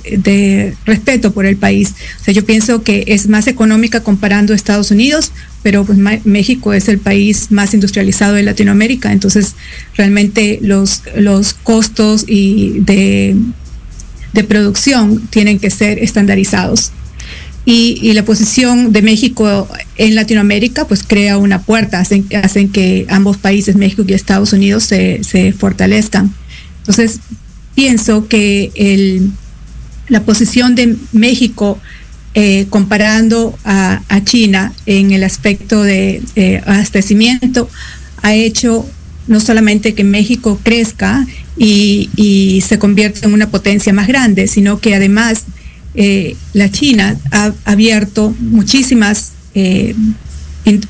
respeto 0.85 1.33
por 1.33 1.45
el 1.45 1.57
país. 1.57 1.93
O 2.19 2.23
sea, 2.23 2.33
yo 2.33 2.45
pienso 2.45 2.83
que 2.83 3.03
es 3.07 3.27
más 3.27 3.47
económica 3.47 4.01
comparando 4.01 4.53
Estados 4.53 4.89
Unidos, 4.89 5.31
pero 5.61 5.85
pues 5.85 5.97
México 6.25 6.73
es 6.73 6.87
el 6.87 6.97
país 6.97 7.51
más 7.51 7.73
industrializado 7.73 8.35
de 8.35 8.43
Latinoamérica, 8.43 9.11
entonces 9.11 9.55
realmente 9.95 10.59
los, 10.61 11.03
los 11.15 11.53
costos 11.53 12.25
y 12.27 12.79
de, 12.79 13.35
de 14.33 14.43
producción 14.43 15.27
tienen 15.27 15.59
que 15.59 15.69
ser 15.69 15.99
estandarizados 15.99 16.91
y, 17.65 18.13
la 18.13 18.23
posición 18.23 18.91
de 18.91 19.01
México 19.01 19.67
en 19.97 20.13
Latinoamérica 20.15 20.87
pues 20.87 21.03
crea 21.03 21.37
una 21.37 21.61
puerta, 21.61 21.99
hacen, 21.99 22.25
hacen 22.43 22.69
que 22.69 23.07
ambos 23.09 23.37
países, 23.37 23.75
México 23.75 24.03
y 24.07 24.13
Estados 24.13 24.53
Unidos, 24.53 24.83
se, 24.83 25.23
se 25.23 25.51
fortalezcan. 25.51 26.33
Entonces, 26.79 27.19
pienso 27.73 28.27
que 28.27 28.71
el, 28.75 29.31
la 30.07 30.21
posición 30.21 30.75
de 30.75 30.95
México 31.11 31.79
eh, 32.35 32.67
comparando 32.69 33.57
a, 33.63 34.01
China 34.23 34.73
en 34.85 35.11
el 35.11 35.23
aspecto 35.23 35.83
de 35.83 36.21
abastecimiento 36.65 37.69
ha 38.23 38.33
hecho 38.33 38.87
no 39.27 39.39
solamente 39.39 39.93
que 39.93 40.03
México 40.03 40.59
crezca 40.63 41.25
y, 41.57 42.09
y 42.15 42.61
se 42.61 42.79
convierta 42.79 43.27
en 43.27 43.33
una 43.33 43.49
potencia 43.49 43.93
más 43.93 44.07
grande, 44.07 44.47
sino 44.47 44.79
que 44.79 44.95
además 44.95 45.45
eh, 45.95 46.35
la 46.53 46.69
China 46.69 47.17
ha 47.31 47.53
abierto 47.63 48.35
muchísimas, 48.39 49.31
eh, 49.53 49.95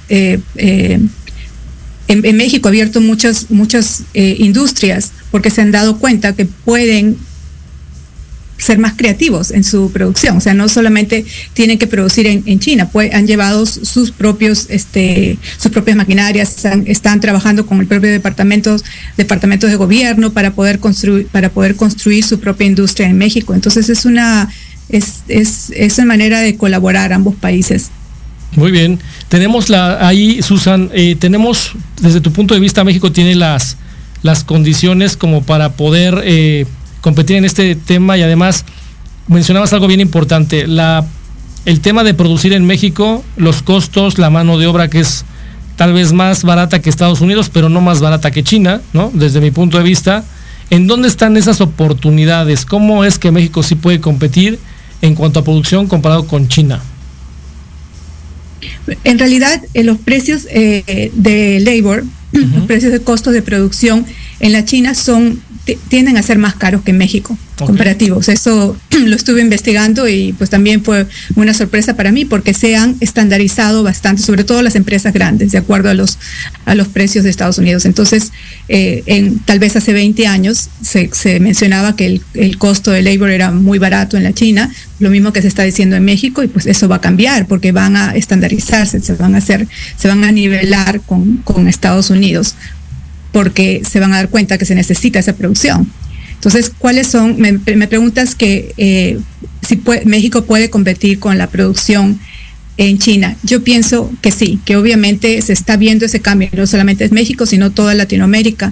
eh, 0.10 1.00
en, 2.08 2.38
México 2.38 2.68
ha 2.68 2.72
abierto 2.72 3.02
muchas, 3.02 3.52
muchas 3.52 4.04
industrias 4.14 5.12
porque 5.30 5.52
se 5.52 5.62
han 5.62 5.72
dado 5.72 6.00
cuenta 6.00 6.36
que 6.36 6.46
pueden 6.46 7.18
ser 8.58 8.80
más 8.80 8.94
creativos 8.94 9.52
en 9.52 9.64
su 9.64 9.92
producción, 9.92 10.38
o 10.38 10.42
sea, 10.42 10.54
no 10.54 10.70
solamente 10.70 11.26
tienen 11.54 11.78
que 11.78 11.88
producir 11.88 12.26
en, 12.26 12.60
China, 12.60 12.90
pues, 12.90 13.14
han 13.14 13.28
llevado 13.28 13.66
sus 13.66 14.12
propios, 14.12 14.68
este, 14.70 15.38
sus 15.58 15.72
propias 15.72 15.98
maquinarias, 15.98 16.66
están, 16.86 17.20
trabajando 17.20 17.66
con 17.66 17.80
el 17.82 17.88
propio 17.88 18.10
departamento, 18.10 18.78
departamentos 19.18 19.70
de 19.70 19.76
gobierno 19.76 20.32
para 20.32 20.54
poder 20.54 20.80
construir, 20.80 21.28
para 21.28 21.50
poder 21.50 21.76
construir 21.76 22.24
su 22.24 22.40
propia 22.40 22.66
industria 22.66 23.08
en 23.08 23.18
México. 23.18 23.54
Entonces 23.54 23.90
es 23.90 24.06
una 24.06 24.50
es, 24.90 25.24
es, 25.28 25.72
es 25.76 26.04
manera 26.06 26.40
de 26.40 26.58
colaborar 26.58 27.14
ambos 27.14 27.36
países. 27.36 27.92
Muy 28.56 28.72
bien. 28.72 29.00
Tenemos 29.28 29.70
la, 29.70 30.08
ahí, 30.08 30.42
Susan, 30.42 30.90
eh, 30.94 31.16
tenemos, 31.20 31.74
desde 32.02 32.22
tu 32.22 32.32
punto 32.32 32.54
de 32.54 32.60
vista, 32.60 32.84
México 32.84 33.12
tiene 33.12 33.36
las, 33.36 33.78
las 34.22 34.44
condiciones 34.44 35.18
como 35.18 35.44
para 35.44 35.74
poder 35.74 36.22
eh, 36.24 36.66
competir 37.02 37.36
en 37.36 37.46
este 37.46 37.76
tema 37.76 38.18
y 38.18 38.22
además 38.22 38.66
mencionabas 39.28 39.74
algo 39.74 39.88
bien 39.88 40.00
importante, 40.00 40.68
la, 40.68 41.06
el 41.66 41.82
tema 41.82 42.04
de 42.04 42.14
producir 42.14 42.54
en 42.54 42.66
México, 42.66 43.24
los 43.38 43.62
costos, 43.62 44.18
la 44.20 44.30
mano 44.30 44.58
de 44.58 44.68
obra 44.68 44.88
que 44.88 45.00
es 45.00 45.26
tal 45.76 45.94
vez 45.94 46.14
más 46.14 46.44
barata 46.44 46.82
que 46.82 46.90
Estados 46.90 47.22
Unidos, 47.22 47.50
pero 47.52 47.70
no 47.70 47.82
más 47.82 48.00
barata 48.00 48.32
que 48.32 48.44
China, 48.44 48.82
¿no? 48.94 49.12
Desde 49.14 49.42
mi 49.42 49.52
punto 49.52 49.78
de 49.78 49.84
vista. 49.84 50.24
¿En 50.70 50.88
dónde 50.88 51.08
están 51.08 51.38
esas 51.38 51.62
oportunidades? 51.62 52.66
¿Cómo 52.66 53.04
es 53.04 53.20
que 53.20 53.32
México 53.32 53.62
sí 53.62 53.76
puede 53.76 54.00
competir? 54.00 54.58
En 55.06 55.16
cuanto 55.16 55.40
a 55.40 55.44
producción 55.44 55.88
comparado 55.88 56.28
con 56.28 56.48
China? 56.48 56.82
En 59.04 59.20
realidad, 59.20 59.62
eh, 59.74 59.84
los 59.84 59.98
precios 59.98 60.48
eh, 60.50 61.12
de 61.14 61.60
labor, 61.60 62.04
los 62.32 62.66
precios 62.66 62.92
de 62.92 63.02
costos 63.02 63.34
de 63.34 63.42
producción 63.42 64.06
en 64.40 64.52
la 64.52 64.66
China 64.66 64.94
son 64.94 65.42
tienden 65.74 66.18
a 66.18 66.24
ser 66.24 66.38
más 66.38 66.56
caros 66.56 66.84
que 66.84 66.92
en 66.92 66.98
México. 66.98 67.38
comparativos. 67.58 68.28
Eso 68.30 68.78
lo 69.06 69.16
estuve 69.16 69.42
investigando 69.42 70.08
y 70.08 70.34
pues 70.34 70.50
también 70.50 70.84
fue 70.84 71.08
una 71.36 71.54
sorpresa 71.54 71.96
para 71.96 72.12
mí 72.12 72.26
porque 72.26 72.54
se 72.54 72.76
han 72.76 72.98
estandarizado 73.00 73.82
bastante, 73.82 74.22
sobre 74.22 74.44
todo 74.44 74.62
las 74.62 74.76
empresas 74.76 75.14
grandes, 75.14 75.54
de 75.54 75.58
acuerdo 75.58 75.90
a 75.90 75.94
los, 75.94 76.20
a 76.66 76.76
los 76.76 76.90
precios 76.90 77.24
de 77.24 77.30
Estados 77.30 77.58
Unidos. 77.58 77.86
Entonces, 77.86 78.32
eh, 78.68 79.04
en, 79.06 79.40
tal 79.40 79.60
vez 79.60 79.76
hace 79.76 79.94
20 79.94 80.28
años 80.28 80.70
se, 80.82 81.10
se 81.14 81.40
mencionaba 81.40 81.96
que 81.96 82.06
el, 82.08 82.22
el, 82.34 82.58
costo 82.58 82.92
de 82.92 83.02
labor 83.02 83.30
era 83.30 83.52
muy 83.52 83.80
barato 83.80 84.18
en 84.18 84.24
la 84.24 84.34
China, 84.34 84.72
lo 85.00 85.10
mismo 85.10 85.34
que 85.34 85.42
se 85.42 85.48
está 85.48 85.64
diciendo 85.64 85.96
en 85.96 86.06
México 86.06 86.44
y 86.44 86.48
pues 86.48 86.66
eso 86.66 86.88
va 86.88 86.98
a 86.98 87.02
cambiar 87.02 87.48
porque 87.48 87.72
van 87.72 87.96
a 87.96 88.16
estandarizarse, 88.16 89.00
se 89.00 89.14
van 89.14 89.36
a 89.36 89.40
hacer, 89.40 89.68
se 89.98 90.08
van 90.08 90.24
a 90.24 90.32
nivelar 90.32 91.02
con, 91.02 91.38
con 91.38 91.68
Estados 91.68 92.10
Unidos 92.10 92.56
porque 93.36 93.82
se 93.84 94.00
van 94.00 94.14
a 94.14 94.16
dar 94.16 94.30
cuenta 94.30 94.58
que 94.58 94.64
se 94.64 94.76
necesita 94.76 95.20
esa 95.20 95.36
producción. 95.36 95.92
Entonces, 96.36 96.72
¿cuáles 96.78 97.08
son? 97.08 97.36
Me, 97.38 97.60
preguntas 97.86 98.34
que 98.34 98.74
eh, 98.78 99.20
si 99.62 99.82
México 100.06 100.46
puede 100.46 100.70
competir 100.70 101.20
con 101.20 101.38
la 101.38 101.48
producción 101.48 102.18
en 102.78 102.98
China. 102.98 103.36
Yo 103.44 103.62
pienso 103.62 104.10
que 104.22 104.32
sí, 104.32 104.58
que 104.64 104.78
obviamente 104.78 105.42
se 105.42 105.52
está 105.52 105.76
viendo 105.76 106.06
ese 106.06 106.22
cambio, 106.22 106.48
no 106.54 106.66
solamente 106.66 107.04
es 107.04 107.12
México, 107.12 107.46
sino 107.46 107.72
toda 107.72 107.94
Latinoamérica, 107.94 108.72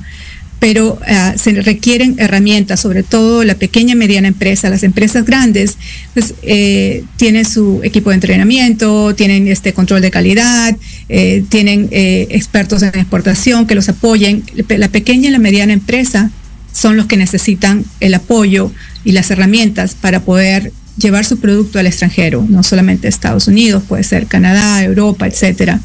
pero 0.64 0.94
uh, 0.94 1.38
se 1.38 1.52
requieren 1.62 2.16
herramientas, 2.20 2.80
sobre 2.80 3.04
todo 3.04 3.44
la 3.44 3.56
pequeña 3.56 3.96
y 3.96 3.96
mediana 3.98 4.30
empresa, 4.30 4.70
las 4.70 4.84
empresas 4.84 5.26
grandes, 5.26 5.78
pues 6.14 6.36
eh, 6.42 7.04
tienen 7.18 7.44
su 7.44 7.82
equipo 7.84 8.12
de 8.12 8.16
entrenamiento, 8.16 9.14
tienen 9.14 9.50
este 9.50 9.74
control 9.74 10.00
de 10.00 10.10
calidad, 10.10 10.74
eh, 11.10 11.44
tienen 11.50 11.90
eh, 11.92 12.28
expertos 12.30 12.82
en 12.82 12.98
exportación 12.98 13.68
que 13.68 13.76
los 13.76 13.90
apoyen. 13.90 14.46
La 14.70 14.88
pequeña 14.88 15.28
y 15.28 15.32
la 15.32 15.40
mediana 15.40 15.74
empresa 15.74 16.32
son 16.72 16.96
los 16.96 17.08
que 17.08 17.18
necesitan 17.18 17.84
el 18.00 18.14
apoyo 18.14 18.72
y 19.04 19.12
las 19.12 19.32
herramientas 19.32 19.96
para 19.96 20.22
poder 20.22 20.72
llevar 20.98 21.26
su 21.26 21.42
producto 21.42 21.78
al 21.78 21.88
extranjero, 21.88 22.46
no 22.48 22.64
solamente 22.64 23.10
Estados 23.10 23.50
Unidos, 23.50 23.84
puede 23.86 24.04
ser 24.04 24.28
Canadá, 24.28 24.82
Europa, 24.82 25.28
etcétera. 25.28 25.82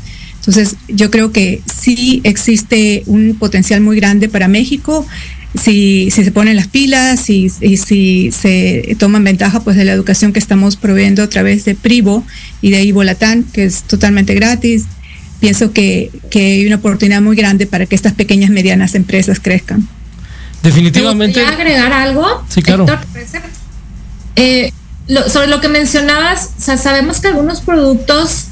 Entonces, 0.49 0.77
yo 0.89 1.11
creo 1.11 1.31
que 1.31 1.61
sí 1.67 2.23
existe 2.25 3.03
un 3.05 3.37
potencial 3.39 3.83
muy 3.83 3.97
grande 3.97 4.31
para 4.31 4.49
México 4.49 5.07
si, 5.55 6.11
si 6.11 6.25
se 6.25 6.33
ponen 6.33 6.57
las 6.57 6.69
pilas 6.69 7.29
y, 7.29 7.53
y, 7.61 7.77
si 7.77 8.33
se 8.33 8.97
toman 8.99 9.25
ventaja 9.25 9.61
pues 9.61 9.77
de 9.77 9.85
la 9.85 9.93
educación 9.93 10.33
que 10.33 10.39
estamos 10.39 10.77
proveyendo 10.77 11.23
a 11.23 11.29
través 11.29 11.67
de 11.67 11.75
Privo 11.75 12.25
y 12.63 12.71
de 12.71 12.83
Ivo 12.83 13.05
Latán, 13.05 13.45
que 13.45 13.65
es 13.65 13.83
totalmente 13.83 14.35
gratis. 14.35 14.87
Pienso 15.39 15.73
que, 15.73 16.11
que 16.31 16.53
hay 16.53 16.67
una 16.67 16.77
oportunidad 16.77 17.21
muy 17.21 17.37
grande 17.37 17.67
para 17.67 17.85
que 17.85 17.95
estas 17.95 18.15
pequeñas 18.15 18.51
medianas 18.51 18.95
empresas 18.95 19.41
crezcan. 19.41 19.87
Definitivamente. 20.63 21.43
¿Me 21.43 21.47
agregar 21.47 21.93
algo? 21.93 22.27
Sí, 22.49 22.63
claro. 22.63 22.85
Héctor, 22.85 23.01
eh, 24.37 24.73
lo, 25.09 25.29
sobre 25.29 25.49
lo 25.49 25.61
que 25.61 25.69
mencionabas, 25.69 26.53
o 26.59 26.63
sea, 26.63 26.79
sabemos 26.79 27.21
que 27.21 27.29
algunos 27.29 27.61
productos 27.61 28.48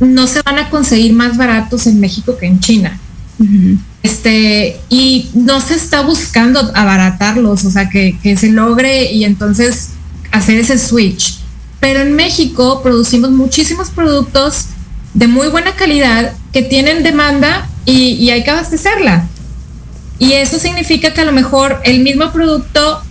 no 0.00 0.26
se 0.26 0.42
van 0.42 0.58
a 0.58 0.70
conseguir 0.70 1.12
más 1.12 1.36
baratos 1.36 1.86
en 1.86 2.00
México 2.00 2.36
que 2.36 2.46
en 2.46 2.60
China. 2.60 2.98
Uh 3.38 3.44
-huh. 3.44 3.78
Este, 4.02 4.80
y 4.88 5.28
no 5.34 5.60
se 5.60 5.74
está 5.74 6.02
buscando 6.02 6.60
abaratarlos, 6.74 7.64
o 7.64 7.70
sea, 7.70 7.88
que, 7.88 8.16
que, 8.22 8.36
se 8.36 8.50
logre 8.50 9.12
y 9.12 9.24
entonces 9.24 9.90
hacer 10.30 10.58
ese 10.58 10.78
switch. 10.78 11.40
Pero 11.80 12.00
en 12.00 12.14
México 12.14 12.80
producimos 12.82 13.30
muchísimos 13.30 13.90
productos 13.90 14.66
de 15.14 15.26
muy 15.26 15.48
buena 15.48 15.74
calidad 15.74 16.32
que 16.52 16.62
tienen 16.62 17.02
demanda 17.02 17.68
y, 17.84 18.12
y 18.12 18.30
hay 18.30 18.44
que 18.44 18.50
abastecerla. 18.50 19.26
Y 20.18 20.32
eso 20.32 20.58
significa 20.58 21.12
que 21.12 21.20
a 21.20 21.24
lo 21.24 21.32
mejor 21.32 21.80
el 21.84 22.00
mismo 22.00 22.32
producto 22.32 23.02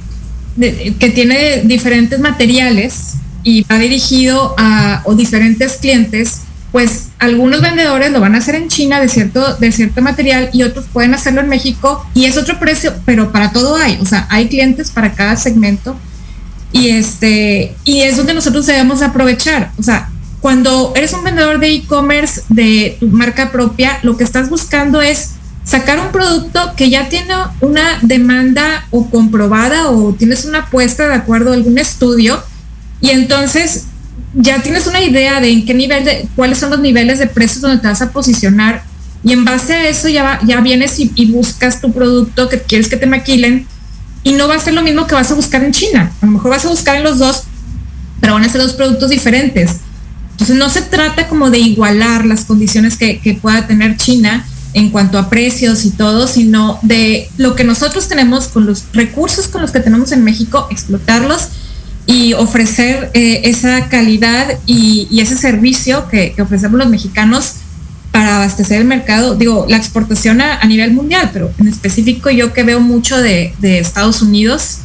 de, 0.55 0.95
que 0.99 1.09
tiene 1.09 1.61
diferentes 1.63 2.19
materiales 2.19 3.13
y 3.43 3.63
va 3.63 3.77
dirigido 3.77 4.55
a 4.57 5.01
o 5.05 5.15
diferentes 5.15 5.77
clientes, 5.77 6.41
pues 6.77 7.07
algunos 7.17 7.59
vendedores 7.59 8.11
lo 8.11 8.19
van 8.19 8.35
a 8.35 8.37
hacer 8.37 8.53
en 8.53 8.67
China 8.67 9.01
de 9.01 9.09
cierto, 9.09 9.55
de 9.55 9.71
cierto 9.71 9.99
material 10.03 10.51
y 10.53 10.61
otros 10.61 10.85
pueden 10.93 11.15
hacerlo 11.15 11.41
en 11.41 11.49
México 11.49 12.05
y 12.13 12.25
es 12.25 12.37
otro 12.37 12.59
precio, 12.59 12.93
pero 13.03 13.31
para 13.31 13.51
todo 13.51 13.77
hay, 13.77 13.97
o 13.99 14.05
sea, 14.05 14.27
hay 14.29 14.47
clientes 14.47 14.91
para 14.91 15.13
cada 15.13 15.37
segmento 15.37 15.97
y 16.71 16.89
este 16.89 17.75
y 17.83 18.01
es 18.01 18.15
donde 18.15 18.35
nosotros 18.35 18.67
debemos 18.67 19.01
aprovechar, 19.01 19.71
o 19.79 19.81
sea, 19.81 20.11
cuando 20.39 20.93
eres 20.95 21.13
un 21.13 21.23
vendedor 21.23 21.59
de 21.59 21.71
e-commerce 21.73 22.43
de 22.49 22.97
tu 22.99 23.07
marca 23.07 23.51
propia, 23.51 23.97
lo 24.03 24.15
que 24.15 24.23
estás 24.23 24.47
buscando 24.47 25.01
es 25.01 25.31
sacar 25.63 25.99
un 25.99 26.11
producto 26.11 26.73
que 26.75 26.91
ya 26.91 27.09
tiene 27.09 27.33
una 27.59 27.97
demanda 28.03 28.85
o 28.91 29.09
comprobada 29.09 29.89
o 29.89 30.13
tienes 30.13 30.45
una 30.45 30.59
apuesta 30.59 31.07
de 31.07 31.15
acuerdo 31.15 31.53
a 31.53 31.55
algún 31.55 31.79
estudio 31.79 32.39
y 33.01 33.09
entonces 33.09 33.87
ya 34.39 34.61
tienes 34.61 34.85
una 34.85 35.01
idea 35.01 35.41
de 35.41 35.51
en 35.51 35.65
qué 35.65 35.73
nivel 35.73 36.05
de 36.05 36.27
cuáles 36.35 36.59
son 36.59 36.69
los 36.69 36.79
niveles 36.79 37.17
de 37.17 37.27
precios 37.27 37.61
donde 37.61 37.79
te 37.79 37.87
vas 37.87 38.01
a 38.01 38.11
posicionar 38.11 38.83
y 39.23 39.33
en 39.33 39.43
base 39.43 39.73
a 39.73 39.89
eso 39.89 40.07
ya, 40.09 40.39
ya 40.45 40.61
vienes 40.61 40.99
y, 40.99 41.11
y, 41.15 41.31
buscas 41.31 41.81
tu 41.81 41.91
producto 41.91 42.47
que 42.47 42.61
quieres 42.61 42.87
que 42.87 42.97
te 42.97 43.07
maquilen 43.07 43.65
y 44.23 44.33
no 44.33 44.47
va 44.47 44.55
a 44.55 44.59
ser 44.59 44.75
lo 44.75 44.83
mismo 44.83 45.07
que 45.07 45.15
vas 45.15 45.31
a 45.31 45.33
buscar 45.33 45.63
en 45.63 45.71
China. 45.71 46.11
A 46.21 46.25
lo 46.25 46.33
mejor 46.33 46.51
vas 46.51 46.65
a 46.65 46.69
buscar 46.69 46.97
en 46.97 47.03
los 47.03 47.17
dos, 47.17 47.43
pero 48.21 48.33
van 48.33 48.43
a 48.43 48.49
ser 48.49 48.61
dos 48.61 48.73
productos 48.73 49.09
diferentes. 49.09 49.77
Entonces 50.31 50.55
no 50.55 50.69
se 50.69 50.83
trata 50.83 51.27
como 51.27 51.49
de 51.49 51.57
igualar 51.57 52.25
las 52.25 52.45
condiciones 52.45 52.95
que, 52.95 53.19
que 53.19 53.33
pueda 53.33 53.65
tener 53.65 53.97
China 53.97 54.45
en 54.73 54.91
cuanto 54.91 55.17
a 55.17 55.29
precios 55.29 55.83
y 55.83 55.89
todo, 55.89 56.27
sino 56.27 56.77
de 56.83 57.27
lo 57.37 57.55
que 57.55 57.63
nosotros 57.63 58.07
tenemos 58.07 58.47
con 58.47 58.67
los 58.67 58.83
recursos 58.93 59.47
con 59.47 59.63
los 59.63 59.71
que 59.71 59.79
tenemos 59.79 60.11
en 60.11 60.23
México, 60.23 60.67
explotarlos 60.69 61.49
y 62.07 62.33
ofrecer 62.33 63.11
eh, 63.13 63.41
esa 63.43 63.89
calidad 63.89 64.57
y, 64.65 65.07
ese 65.19 65.37
servicio 65.37 66.07
que, 66.07 66.33
ofrecemos 66.41 66.79
los 66.79 66.89
mexicanos 66.89 67.55
para 68.11 68.37
abastecer 68.37 68.79
el 68.81 68.87
mercado, 68.87 69.35
digo, 69.35 69.65
la 69.69 69.77
exportación 69.77 70.41
a, 70.41 70.63
nivel 70.65 70.93
mundial, 70.93 71.29
pero 71.33 71.51
en 71.59 71.67
específico 71.67 72.31
yo 72.31 72.53
que 72.53 72.63
veo 72.63 72.79
mucho 72.79 73.17
de, 73.17 73.53
de 73.59 73.79
Estados 73.79 74.21
Unidos, 74.21 74.79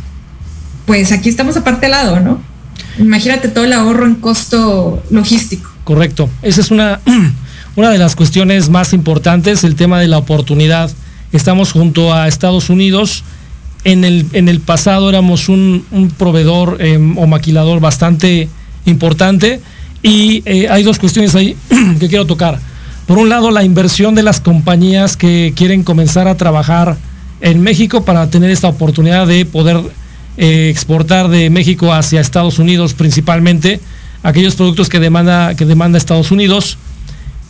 pues 0.84 1.12
aquí 1.12 1.28
estamos 1.28 1.56
aparte 1.56 1.86
al 1.86 1.92
lado, 1.92 2.20
¿no? 2.20 2.42
Imagínate 2.98 3.48
todo 3.48 3.64
el 3.64 3.72
ahorro 3.72 4.04
en 4.04 4.16
costo 4.16 5.02
logístico. 5.10 5.70
Correcto. 5.84 6.28
Esa 6.42 6.60
es 6.60 6.70
una, 6.70 7.00
una 7.76 7.90
de 7.90 7.98
las 7.98 8.16
cuestiones 8.16 8.68
más 8.68 8.92
importantes, 8.92 9.64
el 9.64 9.76
tema 9.76 10.00
de 10.00 10.08
la 10.08 10.18
oportunidad. 10.18 10.90
Estamos 11.32 11.72
junto 11.72 12.12
a 12.12 12.28
Estados 12.28 12.68
Unidos. 12.68 13.24
En 13.84 14.04
el, 14.04 14.26
en 14.32 14.48
el 14.48 14.60
pasado 14.60 15.08
éramos 15.08 15.48
un, 15.48 15.84
un 15.90 16.10
proveedor 16.10 16.76
eh, 16.80 16.96
o 17.16 17.26
maquilador 17.26 17.80
bastante 17.80 18.48
importante 18.86 19.60
y 20.02 20.42
eh, 20.44 20.68
hay 20.68 20.82
dos 20.82 20.98
cuestiones 20.98 21.34
ahí 21.34 21.56
que 22.00 22.08
quiero 22.08 22.26
tocar. 22.26 22.58
Por 23.06 23.18
un 23.18 23.28
lado, 23.28 23.50
la 23.50 23.64
inversión 23.64 24.14
de 24.14 24.22
las 24.22 24.40
compañías 24.40 25.16
que 25.16 25.52
quieren 25.56 25.82
comenzar 25.82 26.28
a 26.28 26.36
trabajar 26.36 26.96
en 27.40 27.60
México 27.60 28.04
para 28.04 28.30
tener 28.30 28.50
esta 28.50 28.68
oportunidad 28.68 29.26
de 29.26 29.44
poder 29.44 29.80
eh, 30.36 30.68
exportar 30.70 31.28
de 31.28 31.50
México 31.50 31.92
hacia 31.92 32.20
Estados 32.20 32.58
Unidos 32.58 32.94
principalmente 32.94 33.80
aquellos 34.22 34.54
productos 34.54 34.88
que 34.88 35.00
demanda, 35.00 35.54
que 35.54 35.64
demanda 35.64 35.98
Estados 35.98 36.30
Unidos. 36.30 36.78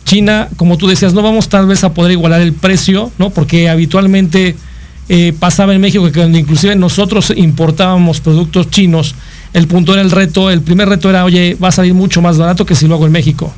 China, 0.05 0.49
como 0.57 0.77
tú 0.77 0.87
decías, 0.87 1.13
no 1.13 1.21
vamos 1.21 1.47
tal 1.47 1.65
vez 1.65 1.83
a 1.83 1.93
poder 1.93 2.11
igualar 2.11 2.41
el 2.41 2.53
precio, 2.53 3.11
¿no? 3.17 3.29
Porque 3.29 3.69
habitualmente 3.69 4.55
eh, 5.09 5.33
pasaba 5.37 5.75
en 5.75 5.81
México 5.81 6.05
que 6.05 6.13
cuando 6.13 6.37
inclusive 6.37 6.75
nosotros 6.75 7.33
importábamos 7.35 8.21
productos 8.21 8.69
chinos, 8.69 9.15
el 9.53 9.67
punto 9.67 9.93
era 9.93 10.01
el 10.01 10.11
reto, 10.11 10.49
el 10.49 10.61
primer 10.61 10.87
reto 10.87 11.09
era, 11.09 11.25
oye, 11.25 11.57
va 11.61 11.67
a 11.67 11.71
salir 11.71 11.93
mucho 11.93 12.21
más 12.21 12.37
barato 12.37 12.65
que 12.65 12.73
si 12.73 12.87
lo 12.87 12.95
hago 12.95 13.05
en 13.05 13.11
México. 13.11 13.53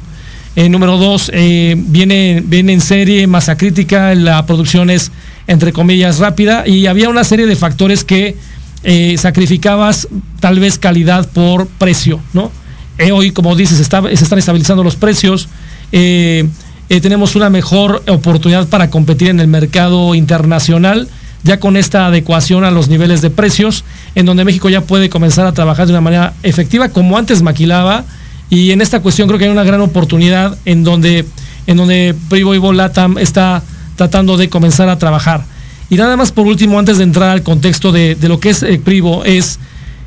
Eh, 0.56 0.70
número 0.70 0.98
dos, 0.98 1.30
eh, 1.34 1.76
viene, 1.78 2.42
viene 2.44 2.74
en 2.74 2.82
serie, 2.82 3.28
masa 3.28 3.58
crítica, 3.58 4.16
la 4.16 4.46
producción 4.46 4.90
es, 4.90 5.12
entre 5.46 5.72
comillas, 5.72 6.18
rápida 6.18 6.68
y 6.68 6.88
había 6.88 7.10
una 7.10 7.24
serie 7.24 7.46
de 7.46 7.56
factores 7.56 8.04
que 8.04 8.36
sacrificabas 9.18 10.08
tal 10.40 10.60
vez 10.60 10.78
calidad 10.78 11.28
por 11.30 11.66
precio, 11.66 12.20
hoy, 13.12 13.32
como 13.32 13.56
dices, 13.56 13.78
se 13.78 13.82
están 13.84 14.06
estabilizando 14.38 14.84
los 14.84 14.96
precios, 14.96 15.50
tenemos 16.88 17.36
una 17.36 17.50
mejor 17.50 18.04
oportunidad 18.08 18.68
para 18.68 18.92
competir 18.92 19.30
en 19.30 19.40
el 19.40 19.48
mercado 19.48 20.14
internacional, 20.14 21.10
ya 21.46 21.60
con 21.60 21.78
esta 21.78 22.08
adecuación 22.08 22.66
a 22.66 22.72
los 22.72 22.90
niveles 22.90 23.22
de 23.22 23.30
precios, 23.30 23.86
en 24.16 24.26
donde 24.26 24.44
México 24.44 24.68
ya 24.68 24.82
puede 24.82 25.10
comenzar 25.10 25.46
a 25.46 25.54
trabajar 25.54 25.86
de 25.86 25.94
una 25.94 26.02
manera 26.02 26.34
efectiva, 26.42 26.90
como 26.90 27.18
antes 27.18 27.44
maquilaba, 27.44 28.04
y 28.50 28.72
en 28.72 28.82
esta 28.82 29.00
cuestión 29.00 29.28
creo 29.28 29.38
que 29.38 29.46
hay 29.46 29.52
una 29.52 29.64
gran 29.64 29.80
oportunidad 29.82 30.58
en 30.66 30.84
donde, 30.84 31.24
en 31.68 31.78
donde 31.78 32.16
Privo 32.30 32.56
y 32.56 32.58
Volatam 32.58 33.20
está 33.20 33.62
tratando 33.96 34.38
de 34.38 34.50
comenzar 34.50 34.90
a 34.90 34.98
trabajar. 34.98 35.46
Y 35.92 35.98
nada 35.98 36.18
más 36.18 36.32
por 36.32 36.48
último, 36.48 36.80
antes 36.80 36.98
de 36.98 37.04
entrar 37.04 37.30
al 37.30 37.44
contexto 37.44 37.92
de, 37.92 38.16
de 38.16 38.28
lo 38.28 38.40
que 38.40 38.50
es 38.50 38.64
eh, 38.64 38.82
Privo, 38.84 39.24
es 39.24 39.60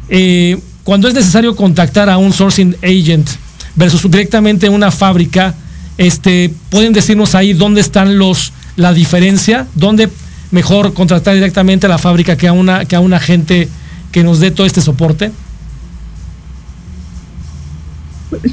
eh, 0.09 0.59
cuando 0.83 1.07
es 1.07 1.14
necesario 1.14 1.55
contactar 1.55 2.11
a 2.11 2.18
un 2.18 2.33
sourcing 2.33 2.74
agent 2.83 3.29
versus 3.77 4.11
directamente 4.11 4.68
una 4.68 4.90
fábrica, 4.90 5.55
este, 5.98 6.53
pueden 6.68 6.92
decirnos 6.92 7.37
ahí 7.37 7.53
dónde 7.53 7.81
están 7.81 8.18
los, 8.18 8.53
la 8.74 8.92
diferencia, 8.92 9.68
dónde 9.77 10.09
mejor 10.51 10.95
contratar 10.95 11.35
directamente 11.35 11.87
a 11.87 11.89
la 11.89 11.99
fábrica 11.99 12.37
que 12.37 12.49
a 12.49 12.53
una, 12.53 12.85
que 12.85 12.97
a 12.97 13.01
un 13.01 13.13
agente 13.13 13.69
que 14.13 14.23
nos 14.23 14.41
dé 14.41 14.51
todo 14.51 14.67
este 14.67 14.81
soporte? 14.81 15.31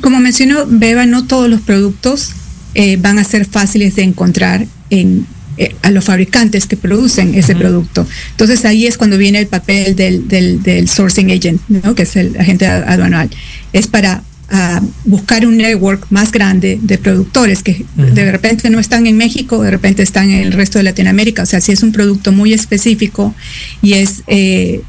Como 0.02 0.20
mencionó 0.20 0.66
Beba, 0.68 1.06
no 1.06 1.26
todos 1.26 1.50
los 1.50 1.62
productos 1.62 2.32
eh, 2.74 2.98
van 2.98 3.20
a 3.20 3.24
ser 3.24 3.46
fáciles 3.46 3.96
de 3.96 4.04
encontrar 4.04 4.66
en, 4.90 5.26
eh, 5.58 5.76
a 5.82 5.92
los 5.92 6.04
fabricantes 6.04 6.66
que 6.68 6.76
producen 6.76 7.36
ese 7.36 7.56
producto. 7.56 8.06
Entonces 8.32 8.66
ahí 8.66 8.88
es 8.88 8.98
cuando 8.98 9.18
viene 9.18 9.40
el 9.40 9.48
papel 9.48 9.96
del, 9.96 10.28
del, 10.28 10.90
sourcing 10.90 11.32
agent, 11.32 11.62
¿no? 11.70 11.96
que 11.96 12.04
es 12.04 12.16
el 12.18 12.38
agente 12.38 12.68
aduanal. 12.68 13.30
Es 13.72 13.88
para 13.88 14.24
ah, 14.50 14.82
buscar 15.04 15.46
un 15.46 15.58
network 15.58 16.06
más 16.10 16.32
grande 16.32 16.80
de 16.82 16.98
productores 16.98 17.64
que 17.64 17.86
de 17.96 18.32
repente 18.32 18.70
no 18.70 18.80
están 18.80 19.08
en 19.08 19.18
México, 19.18 19.62
de 19.64 19.72
repente 19.72 20.04
están 20.04 20.30
en 20.30 20.42
el 20.42 20.54
resto 20.54 20.80
de 20.80 20.84
Latinoamérica. 20.84 21.44
O 21.44 21.46
sea, 21.46 21.62
si 21.62 21.72
es 21.72 21.84
un 21.84 21.92
producto 21.92 22.32
muy 22.32 22.54
específico 22.54 23.34
y 23.82 23.94
es 23.94 24.24
eh, 24.28 24.82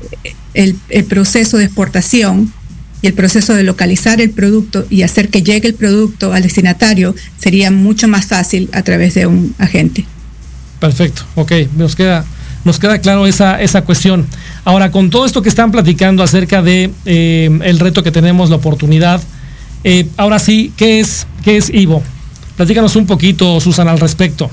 el, 0.54 0.76
el 0.88 1.04
proceso 1.04 1.58
de 1.58 1.64
exportación 1.64 2.52
y 3.02 3.06
el 3.08 3.14
proceso 3.14 3.54
de 3.54 3.62
localizar 3.62 4.20
el 4.20 4.30
producto 4.30 4.86
y 4.90 5.02
hacer 5.02 5.28
que 5.28 5.42
llegue 5.42 5.68
el 5.68 5.74
producto 5.74 6.32
al 6.32 6.42
destinatario 6.42 7.14
sería 7.38 7.70
mucho 7.70 8.08
más 8.08 8.26
fácil 8.26 8.68
a 8.72 8.82
través 8.82 9.14
de 9.14 9.26
un 9.26 9.54
agente. 9.58 10.06
Perfecto, 10.80 11.22
ok, 11.34 11.52
nos 11.76 11.96
queda, 11.96 12.24
nos 12.64 12.78
queda 12.78 12.98
claro 12.98 13.26
esa, 13.26 13.60
esa 13.60 13.82
cuestión. 13.82 14.26
Ahora, 14.64 14.90
con 14.90 15.10
todo 15.10 15.26
esto 15.26 15.42
que 15.42 15.48
están 15.48 15.70
platicando 15.70 16.22
acerca 16.22 16.62
de 16.62 16.90
eh, 17.04 17.50
el 17.64 17.78
reto 17.78 18.02
que 18.02 18.10
tenemos, 18.10 18.50
la 18.50 18.56
oportunidad, 18.56 19.20
eh, 19.88 20.08
ahora 20.16 20.40
sí, 20.40 20.72
¿qué 20.76 20.98
es, 20.98 21.28
qué 21.44 21.56
es 21.56 21.70
Ivo? 21.72 22.02
Platícanos 22.56 22.96
un 22.96 23.06
poquito, 23.06 23.60
Susana, 23.60 23.92
al 23.92 24.00
respecto. 24.00 24.50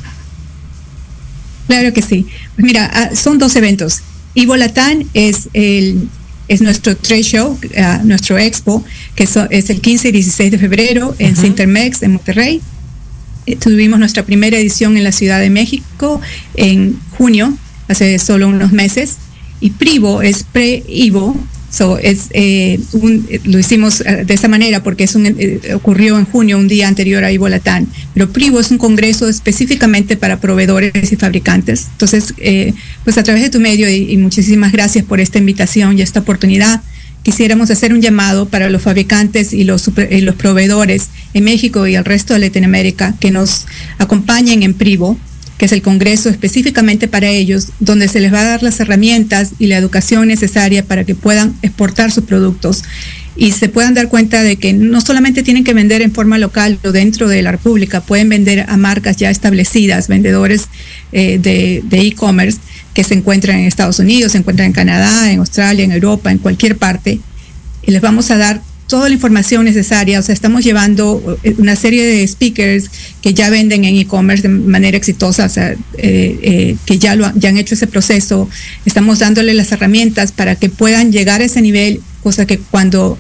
Claro 1.66 1.92
que 1.92 2.04
sí. 2.04 2.28
Pues 2.56 2.68
mira, 2.68 2.88
ah, 2.94 3.16
son 3.16 3.40
dos 3.40 3.56
eventos. 3.56 4.02
Ivo 4.36 4.56
Latán 4.56 5.08
es 5.16 5.50
el 5.54 6.08
es 6.48 6.62
nuestro 6.62 6.96
trade 6.96 7.24
show, 7.24 7.58
ah, 7.78 8.02
nuestro 8.04 8.38
expo, 8.38 8.86
que 9.16 9.24
es 9.24 9.70
el 9.72 9.82
15 9.82 10.10
y 10.10 10.12
16 10.12 10.52
de 10.52 10.58
febrero 10.60 11.16
en 11.18 11.36
Cintermex, 11.36 12.04
en 12.04 12.12
Monterrey. 12.12 12.62
Eh, 13.48 13.56
tuvimos 13.56 13.98
nuestra 13.98 14.24
primera 14.24 14.56
edición 14.56 14.98
en 14.98 15.04
la 15.04 15.12
Ciudad 15.12 15.40
de 15.40 15.50
México 15.50 16.22
en 16.54 17.00
junio, 17.18 17.58
hace 17.88 18.20
solo 18.20 18.50
unos 18.50 18.72
meses. 18.72 19.18
Y 19.62 19.72
Privo 19.72 20.22
es 20.22 20.44
pre-Ivo, 20.44 21.36
So, 21.74 21.98
es, 21.98 22.28
eh, 22.34 22.80
lo 23.46 23.58
hicimos 23.58 24.02
eh, 24.02 24.26
de 24.28 24.34
esa 24.36 24.48
manera 24.48 24.84
porque 24.84 25.06
es 25.06 25.16
un, 25.16 25.26
eh, 25.26 25.60
ocurrió 25.74 26.20
en 26.20 26.26
junio, 26.26 26.60
un 26.60 26.68
día 26.68 26.88
anterior 26.88 27.24
a 27.24 27.32
Ivolatán. 27.32 27.88
Pero 28.14 28.30
PRIVO 28.30 28.60
es 28.60 28.70
un 28.70 28.78
congreso 28.78 29.28
específicamente 29.28 30.16
para 30.16 30.40
proveedores 30.40 31.12
y 31.12 31.16
fabricantes. 31.16 31.88
Entonces, 31.94 32.36
pues 33.04 33.18
a 33.18 33.24
través 33.24 33.42
de 33.42 33.50
tu 33.50 33.60
medio 33.60 33.90
y, 33.90 34.16
muchísimas 34.18 34.72
gracias 34.72 35.04
por 35.04 35.20
esta 35.20 35.40
invitación 35.40 35.98
y 35.98 36.04
esta 36.04 36.20
oportunidad, 36.20 36.84
quisiéramos 37.24 37.72
hacer 37.72 37.92
un 37.92 38.02
llamado 38.02 38.48
para 38.48 38.70
los 38.70 38.84
fabricantes 38.84 39.52
y 39.52 39.64
los, 39.64 39.90
y 40.12 40.22
los 40.22 40.36
proveedores 40.36 41.10
en 41.34 41.44
México 41.44 41.88
y 41.88 41.96
el 41.96 42.06
resto 42.06 42.36
de 42.36 42.40
Latinoamérica 42.40 43.16
que 43.20 43.32
nos 43.32 43.66
acompañen 43.98 44.62
en 44.62 44.76
PRIVO 44.76 45.18
es 45.66 45.72
el 45.72 45.82
Congreso 45.82 46.30
específicamente 46.30 47.08
para 47.08 47.28
ellos, 47.28 47.70
donde 47.80 48.08
se 48.08 48.20
les 48.20 48.34
va 48.34 48.42
a 48.42 48.46
dar 48.46 48.64
las 48.64 48.80
herramientas 48.80 49.54
y 49.60 49.68
la 49.68 49.78
educación 49.78 50.28
necesaria 50.28 50.86
para 50.86 51.04
que 51.04 51.16
puedan 51.16 51.56
exportar 51.62 52.12
sus 52.12 52.26
productos 52.26 52.84
y 53.36 53.52
se 53.52 53.70
puedan 53.70 53.94
dar 53.94 54.10
cuenta 54.10 54.44
de 54.44 54.58
que 54.58 54.74
no 54.74 55.02
solamente 55.02 55.42
tienen 55.42 55.64
que 55.64 55.74
vender 55.74 56.02
en 56.02 56.12
forma 56.12 56.38
local 56.38 56.78
o 56.84 56.92
dentro 56.92 57.28
de 57.28 57.42
la 57.42 57.52
República, 57.52 58.02
pueden 58.02 58.30
vender 58.30 58.66
a 58.68 58.78
marcas 58.78 59.18
ya 59.18 59.32
establecidas, 59.32 60.08
vendedores 60.08 60.68
eh, 61.12 61.40
de 61.40 61.82
e-commerce 61.92 62.60
que 62.94 63.04
se 63.04 63.16
encuentran 63.16 63.58
en 63.58 63.66
Estados 63.66 64.00
Unidos, 64.00 64.34
se 64.34 64.38
encuentran 64.38 64.68
en 64.68 64.74
Canadá, 64.74 65.32
en 65.32 65.40
Australia, 65.40 65.84
en 65.84 65.92
Europa, 65.92 66.32
en 66.32 66.38
cualquier 66.38 66.78
parte. 66.78 67.20
Y 67.86 67.92
les 67.92 68.02
vamos 68.02 68.30
a 68.32 68.38
dar 68.38 68.62
toda 68.88 69.10
la 69.10 69.16
información 69.16 69.66
necesaria. 69.66 70.20
O 70.20 70.22
sea, 70.22 70.34
estamos 70.34 70.64
llevando 70.64 71.38
eh, 71.44 71.56
una 71.58 71.76
serie 71.76 72.06
de 72.06 72.28
speakers 72.28 72.90
que 73.22 73.34
ya 73.34 73.50
venden 73.50 73.86
en 73.86 73.96
e-commerce 73.96 74.48
de 74.48 74.50
manera 74.50 74.98
exitosa, 74.98 75.46
o 75.46 75.50
sea, 75.50 75.72
eh, 75.72 75.78
eh, 75.98 76.76
que 76.86 76.98
ya, 77.00 77.16
lo, 77.16 77.32
ya 77.36 77.50
han 77.50 77.58
hecho 77.58 77.76
ese 77.76 77.88
proceso. 77.88 78.50
Estamos 78.86 79.20
dándole 79.20 79.54
las 79.54 79.72
herramientas 79.72 80.32
para 80.32 80.56
que 80.56 80.70
puedan 80.70 81.12
llegar 81.12 81.42
a 81.42 81.46
ese 81.46 81.62
nivel, 81.62 82.02
cosa 82.22 82.46
que 82.46 82.60
cuando 82.60 83.18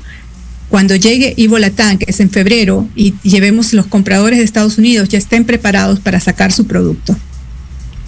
cuando 0.69 0.95
llegue 0.95 1.35
Ivo 1.37 1.59
Latán, 1.59 1.99
que 1.99 2.05
es 2.07 2.19
en 2.19 2.31
febrero, 2.31 2.89
y 2.95 3.13
llevemos 3.21 3.73
los 3.73 3.85
compradores 3.85 4.39
de 4.39 4.45
Estados 4.45 4.79
Unidos, 4.79 5.07
ya 5.07 5.19
estén 5.19 5.45
preparados 5.45 5.99
para 5.99 6.19
sacar 6.19 6.51
su 6.51 6.65
producto. 6.65 7.15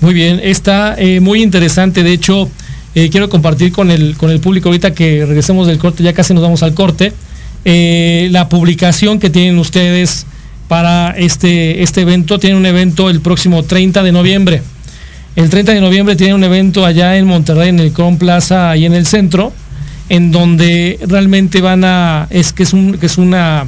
Muy 0.02 0.16
bien, 0.16 0.40
está 0.42 0.98
muy 1.22 1.44
interesante. 1.44 2.02
De 2.02 2.12
hecho, 2.12 2.50
quiero 2.96 3.30
compartir 3.30 3.72
con 3.72 3.92
el, 3.92 4.18
con 4.18 4.32
el 4.32 4.40
público 4.40 4.70
ahorita 4.70 4.96
que 4.96 5.28
regresemos 5.28 5.68
del 5.68 5.78
corte, 5.78 6.02
ya 6.02 6.14
casi 6.14 6.34
nos 6.34 6.42
vamos 6.42 6.64
al 6.64 6.74
corte. 6.74 7.14
Eh, 7.68 8.30
la 8.32 8.48
publicación 8.48 9.20
que 9.20 9.32
tienen 9.32 9.58
ustedes 9.58 10.28
para 10.68 11.12
este, 11.18 11.84
este 11.84 12.02
evento. 12.02 12.40
Tienen 12.40 12.60
un 12.60 12.66
evento 12.66 13.10
el 13.10 13.22
próximo 13.22 13.64
30 13.64 14.04
de 14.04 14.12
noviembre. 14.12 14.62
El 15.36 15.50
30 15.50 15.74
de 15.74 15.82
noviembre 15.82 16.16
tienen 16.16 16.36
un 16.36 16.44
evento 16.44 16.86
allá 16.86 17.18
en 17.18 17.26
Monterrey, 17.26 17.70
en 17.70 17.80
el 17.80 17.92
Cron 17.92 18.18
Plaza, 18.18 18.70
ahí 18.70 18.86
en 18.86 18.94
el 18.94 19.06
centro, 19.06 19.52
en 20.08 20.32
donde 20.32 20.98
realmente 21.08 21.60
van 21.60 21.84
a, 21.84 22.28
es 22.30 22.54
que 22.54 22.64
es 22.64 22.72
un, 22.72 22.98
que 22.98 23.08
es 23.08 23.18
una, 23.18 23.66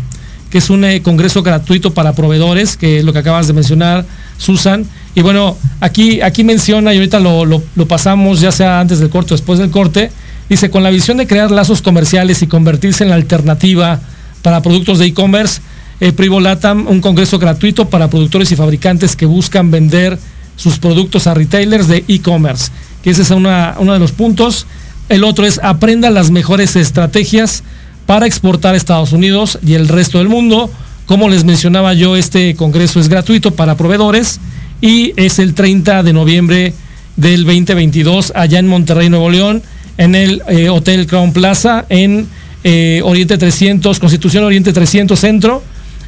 que 0.50 0.60
es 0.60 0.70
un 0.70 0.86
eh, 0.86 1.02
congreso 1.02 1.44
gratuito 1.44 1.94
para 1.94 2.14
proveedores, 2.14 2.78
que 2.78 3.00
es 3.00 3.04
lo 3.04 3.12
que 3.12 3.20
acabas 3.20 3.48
de 3.48 3.54
mencionar, 3.54 4.06
Susan. 4.38 4.86
Y 5.14 5.22
bueno, 5.22 5.58
aquí, 5.82 6.22
aquí 6.22 6.46
menciona, 6.46 6.94
y 6.94 6.98
ahorita 6.98 7.20
lo, 7.20 7.44
lo, 7.44 7.62
lo 7.76 7.88
pasamos, 7.88 8.40
ya 8.40 8.52
sea 8.54 8.80
antes 8.80 9.00
del 9.00 9.10
corte 9.10 9.34
o 9.34 9.38
después 9.38 9.60
del 9.60 9.72
corte, 9.72 10.10
Dice, 10.50 10.70
con 10.70 10.84
la 10.84 10.90
visión 10.90 11.18
de 11.18 11.28
crear 11.28 11.52
lazos 11.52 11.82
comerciales 11.82 12.42
y 12.42 12.48
convertirse 12.48 13.04
en 13.04 13.10
la 13.10 13.16
alternativa 13.16 14.00
para 14.42 14.62
productos 14.62 15.00
de 15.00 15.08
e-commerce, 15.08 15.62
eh, 16.00 16.14
Privo 16.14 16.40
Latam, 16.40 16.88
un 16.88 17.02
congreso 17.02 17.38
gratuito 17.38 17.90
para 17.90 18.10
productores 18.10 18.52
y 18.52 18.56
fabricantes 18.56 19.16
que 19.16 19.26
buscan 19.26 19.72
vender 19.72 20.18
sus 20.56 20.80
productos 20.80 21.28
a 21.28 21.34
retailers 21.34 21.88
de 21.88 22.06
e-commerce, 22.08 22.72
que 23.04 23.10
ese 23.10 23.24
es 23.24 23.32
uno 23.32 23.94
de 23.94 24.00
los 24.00 24.12
puntos. 24.14 24.68
El 25.10 25.24
otro 25.24 25.46
es 25.46 25.60
aprenda 25.62 26.10
las 26.10 26.32
mejores 26.32 26.76
estrategias 26.76 27.64
para 28.06 28.26
exportar 28.26 28.74
a 28.74 28.78
Estados 28.78 29.12
Unidos 29.12 29.60
y 29.66 29.74
el 29.74 29.88
resto 29.88 30.20
del 30.20 30.30
mundo. 30.30 30.72
Como 31.06 31.30
les 31.30 31.44
mencionaba 31.44 31.94
yo, 31.94 32.16
este 32.16 32.56
congreso 32.56 33.00
es 33.00 33.10
gratuito 33.10 33.52
para 33.52 33.76
proveedores 33.76 34.40
y 34.82 35.14
es 35.18 35.40
el 35.40 35.54
30 35.54 36.04
de 36.04 36.14
noviembre 36.14 36.74
del 37.18 37.44
2022 37.44 38.34
allá 38.36 38.60
en 38.60 38.68
Monterrey, 38.68 39.10
Nuevo 39.10 39.30
León 39.30 39.64
en 39.98 40.16
el 40.16 40.42
eh, 40.48 40.70
Hotel 40.70 41.08
Crown 41.08 41.34
Plaza 41.34 41.86
en 41.90 42.28
eh, 42.64 43.02
Oriente 43.04 43.38
300, 43.38 44.00
Constitución 44.00 44.44
Oriente 44.44 44.74
300 44.74 45.20
Centro, 45.20 45.64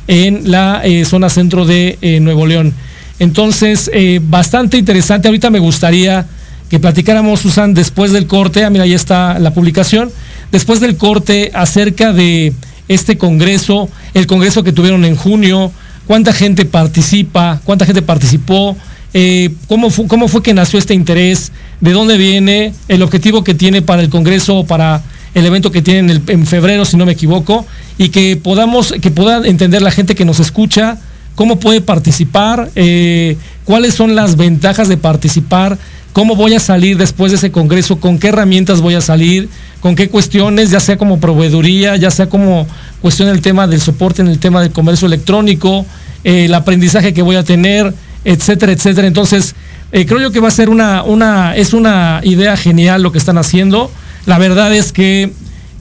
en 0.07 0.51
la 0.51 0.81
eh, 0.83 1.05
zona 1.05 1.29
centro 1.29 1.65
de 1.65 2.19
Nuevo 2.21 2.47
León. 2.47 2.73
Entonces, 3.19 3.91
bastante 4.23 4.77
interesante. 4.77 5.27
Ahorita 5.27 5.49
me 5.49 5.59
gustaría 5.59 6.25
que 6.69 6.79
platicáramos, 6.79 7.41
Susan, 7.41 7.73
después 7.73 8.11
del 8.11 8.25
corte, 8.25 8.63
ah, 8.63 8.69
mira, 8.69 8.85
ahí 8.85 8.93
está 8.93 9.39
la 9.39 9.53
publicación, 9.53 10.11
después 10.51 10.79
del 10.79 10.97
corte 10.97 11.51
acerca 11.53 12.13
de 12.13 12.53
este 12.87 13.17
congreso, 13.17 13.89
el 14.13 14.25
congreso 14.25 14.63
que 14.63 14.71
tuvieron 14.71 15.03
en 15.05 15.15
junio, 15.15 15.71
cuánta 16.07 16.33
gente 16.33 16.65
participa, 16.65 17.61
cuánta 17.63 17.85
gente 17.85 18.01
participó, 18.01 18.77
eh, 19.13 19.49
¿cómo, 19.67 19.89
fue 19.89 20.43
que 20.43 20.53
nació 20.53 20.79
este 20.79 20.93
interés, 20.93 21.51
de 21.81 21.91
dónde 21.91 22.17
viene, 22.17 22.73
el 22.87 23.01
objetivo 23.01 23.43
que 23.43 23.53
tiene 23.53 23.81
para 23.81 24.01
el 24.01 24.09
Congreso, 24.09 24.65
para 24.65 25.01
el 25.33 25.45
evento 25.45 25.71
que 25.71 25.81
tienen 25.81 26.23
en, 26.27 26.45
febrero, 26.45 26.85
si 26.85 26.97
no 26.97 27.05
me 27.05 27.13
equivoco, 27.13 27.65
y 27.97 28.09
que 28.09 28.37
podamos, 28.37 28.93
que 29.01 29.11
pueda 29.11 29.45
entender 29.47 29.81
la 29.81 29.91
gente 29.91 30.15
que 30.15 30.25
nos 30.25 30.39
escucha, 30.39 30.97
cómo 31.35 31.59
puede 31.59 31.81
participar, 31.81 32.69
eh, 32.75 33.37
cuáles 33.65 33.93
son 33.93 34.15
las 34.15 34.35
ventajas 34.35 34.89
de 34.89 34.97
participar, 34.97 35.77
cómo 36.13 36.35
voy 36.35 36.53
a 36.53 36.59
salir 36.59 36.97
después 36.97 37.31
de 37.31 37.37
ese 37.37 37.51
congreso, 37.51 37.99
con 37.99 38.19
qué 38.19 38.27
herramientas 38.27 38.81
voy 38.81 38.95
a 38.95 39.01
salir, 39.01 39.49
con 39.79 39.95
qué 39.95 40.09
cuestiones, 40.09 40.69
ya 40.69 40.79
sea 40.79 40.97
como 40.97 41.19
proveeduría, 41.19 41.95
ya 41.95 42.11
sea 42.11 42.27
como 42.27 42.67
cuestión 43.01 43.29
del 43.29 43.41
tema 43.41 43.67
del 43.67 43.81
soporte 43.81 44.21
en 44.21 44.27
el 44.27 44.39
tema 44.39 44.61
del 44.61 44.71
comercio 44.71 45.07
electrónico, 45.07 45.85
el 46.23 46.53
aprendizaje 46.53 47.13
que 47.13 47.21
voy 47.21 47.37
a 47.37 47.43
tener, 47.43 47.93
etcétera, 48.23 48.71
etcétera. 48.71 49.07
Entonces, 49.07 49.55
eh, 49.91 50.05
creo 50.05 50.19
yo 50.19 50.31
que 50.31 50.39
va 50.39 50.49
a 50.49 50.51
ser 50.51 50.69
una, 50.69 51.03
una, 51.03 51.55
es 51.55 51.73
una 51.73 52.21
idea 52.23 52.55
genial 52.57 53.01
lo 53.01 53.11
que 53.11 53.17
están 53.17 53.37
haciendo. 53.37 53.91
La 54.25 54.37
verdad 54.37 54.73
es 54.73 54.91
que 54.91 55.31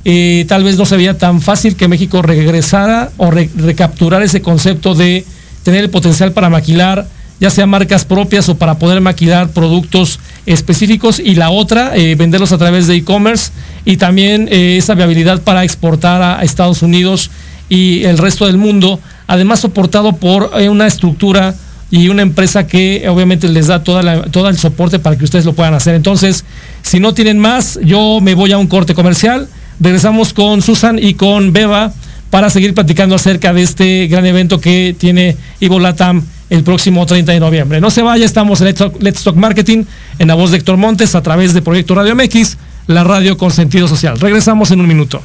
eh, 0.05 0.46
tal 0.48 0.64
vez 0.64 0.79
no 0.79 0.87
se 0.87 0.96
veía 0.96 1.18
tan 1.18 1.40
fácil 1.42 1.77
que 1.77 1.88
México 1.88 2.22
regresara 2.22 3.11
o 3.18 3.31
recapturar 3.31 4.22
ese 4.22 4.40
concepto 4.40 4.94
de 4.94 5.24
tener 5.62 5.85
el 5.85 5.90
potencial 5.90 6.33
para 6.33 6.48
maquilar, 6.48 7.07
ya 7.40 7.51
sea 7.51 7.66
marcas 7.66 8.07
propias 8.07 8.48
o 8.48 8.57
para 8.57 8.79
poder 8.79 9.03
maquilar 9.03 9.51
productos 9.51 10.18
específicos 10.46 11.18
y 11.18 11.35
la 11.35 11.51
otra, 11.51 11.94
eh, 11.94 12.14
venderlos 12.14 12.53
a 12.53 12.59
través 12.59 12.87
de 12.87 12.94
e-commerce 12.94 13.53
y 13.85 13.98
también 13.98 14.48
esa 14.51 14.94
viabilidad 14.94 15.42
para 15.42 15.64
exportar 15.64 16.22
a 16.22 16.42
Estados 16.42 16.83
Unidos 16.83 17.31
y 17.68 18.05
el 18.05 18.16
resto 18.16 18.46
del 18.46 18.57
mundo, 18.57 18.98
además 19.27 19.61
soportado 19.61 20.16
por 20.16 20.51
una 20.55 20.87
estructura 20.87 21.55
y 21.90 22.09
una 22.09 22.22
empresa 22.22 22.66
que 22.66 23.09
obviamente 23.09 23.48
les 23.48 23.68
da 23.68 23.83
toda 23.83 24.03
la, 24.03 24.22
todo 24.24 24.48
el 24.48 24.59
soporte 24.59 24.98
para 24.98 25.16
que 25.16 25.24
ustedes 25.24 25.44
lo 25.44 25.55
puedan 25.55 25.74
hacer. 25.74 25.94
Entonces, 25.94 26.44
si 26.83 27.01
no 27.01 27.14
tienen 27.14 27.38
más, 27.38 27.79
yo 27.83 28.20
me 28.20 28.35
voy 28.35 28.53
a 28.53 28.59
un 28.59 28.66
corte 28.66 28.94
comercial. 28.94 29.48
Regresamos 29.81 30.33
con 30.33 30.61
Susan 30.61 30.98
y 31.01 31.14
con 31.14 31.53
Beba 31.53 31.92
para 32.31 32.51
seguir 32.51 32.74
platicando 32.74 33.14
acerca 33.14 33.53
de 33.53 33.62
este 33.62 34.07
gran 34.07 34.27
evento 34.27 34.61
que 34.61 34.94
tiene 34.98 35.37
Ivo 35.61 35.81
Latam 35.81 36.22
el 36.51 36.62
próximo 36.62 37.07
30 37.07 37.33
de 37.33 37.40
noviembre. 37.40 37.81
No 37.81 37.90
se 37.90 38.03
vaya, 38.03 38.24
estamos 38.24 38.61
en 38.61 38.74
Let's 39.01 39.22
Talk, 39.22 39.37
Marketing, 39.37 39.85
en 40.18 40.29
la 40.29 40.35
voz 40.35 40.51
de 40.51 40.59
Héctor 40.59 40.77
Montes, 40.77 41.14
a 41.14 41.22
través 41.22 41.55
de 41.55 41.62
Proyecto 41.62 41.94
Radio 41.94 42.14
MX, 42.14 42.57
la 42.87 43.05
radio 43.05 43.37
con 43.37 43.51
sentido 43.51 43.88
social. 43.88 44.18
Regresamos 44.18 44.70
en 44.70 44.81
un 44.81 44.88
minuto. 44.88 45.22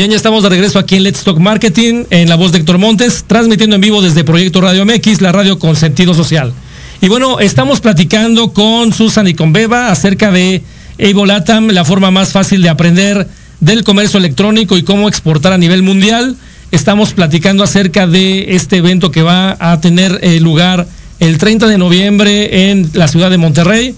Bien, 0.00 0.12
ya 0.12 0.16
estamos 0.16 0.42
de 0.42 0.48
regreso 0.48 0.78
aquí 0.78 0.96
en 0.96 1.02
Let's 1.02 1.24
Talk 1.24 1.38
Marketing, 1.38 2.04
en 2.08 2.30
la 2.30 2.36
voz 2.36 2.52
de 2.52 2.58
Héctor 2.60 2.78
Montes, 2.78 3.26
transmitiendo 3.26 3.76
en 3.76 3.82
vivo 3.82 4.00
desde 4.00 4.24
Proyecto 4.24 4.62
Radio 4.62 4.86
MX, 4.86 5.20
la 5.20 5.30
radio 5.30 5.58
con 5.58 5.76
sentido 5.76 6.14
social. 6.14 6.54
Y 7.02 7.08
bueno, 7.08 7.38
estamos 7.38 7.80
platicando 7.82 8.54
con 8.54 8.94
Susan 8.94 9.28
y 9.28 9.34
con 9.34 9.52
Beba 9.52 9.90
acerca 9.90 10.30
de 10.30 10.62
Latam, 10.96 11.68
la 11.68 11.84
forma 11.84 12.10
más 12.10 12.32
fácil 12.32 12.62
de 12.62 12.70
aprender 12.70 13.28
del 13.60 13.84
comercio 13.84 14.16
electrónico 14.16 14.78
y 14.78 14.84
cómo 14.84 15.06
exportar 15.06 15.52
a 15.52 15.58
nivel 15.58 15.82
mundial. 15.82 16.34
Estamos 16.70 17.12
platicando 17.12 17.62
acerca 17.62 18.06
de 18.06 18.54
este 18.54 18.78
evento 18.78 19.10
que 19.10 19.20
va 19.20 19.54
a 19.60 19.82
tener 19.82 20.18
eh, 20.22 20.40
lugar 20.40 20.88
el 21.18 21.36
30 21.36 21.66
de 21.66 21.76
noviembre 21.76 22.70
en 22.70 22.88
la 22.94 23.06
ciudad 23.06 23.28
de 23.28 23.36
Monterrey. 23.36 23.94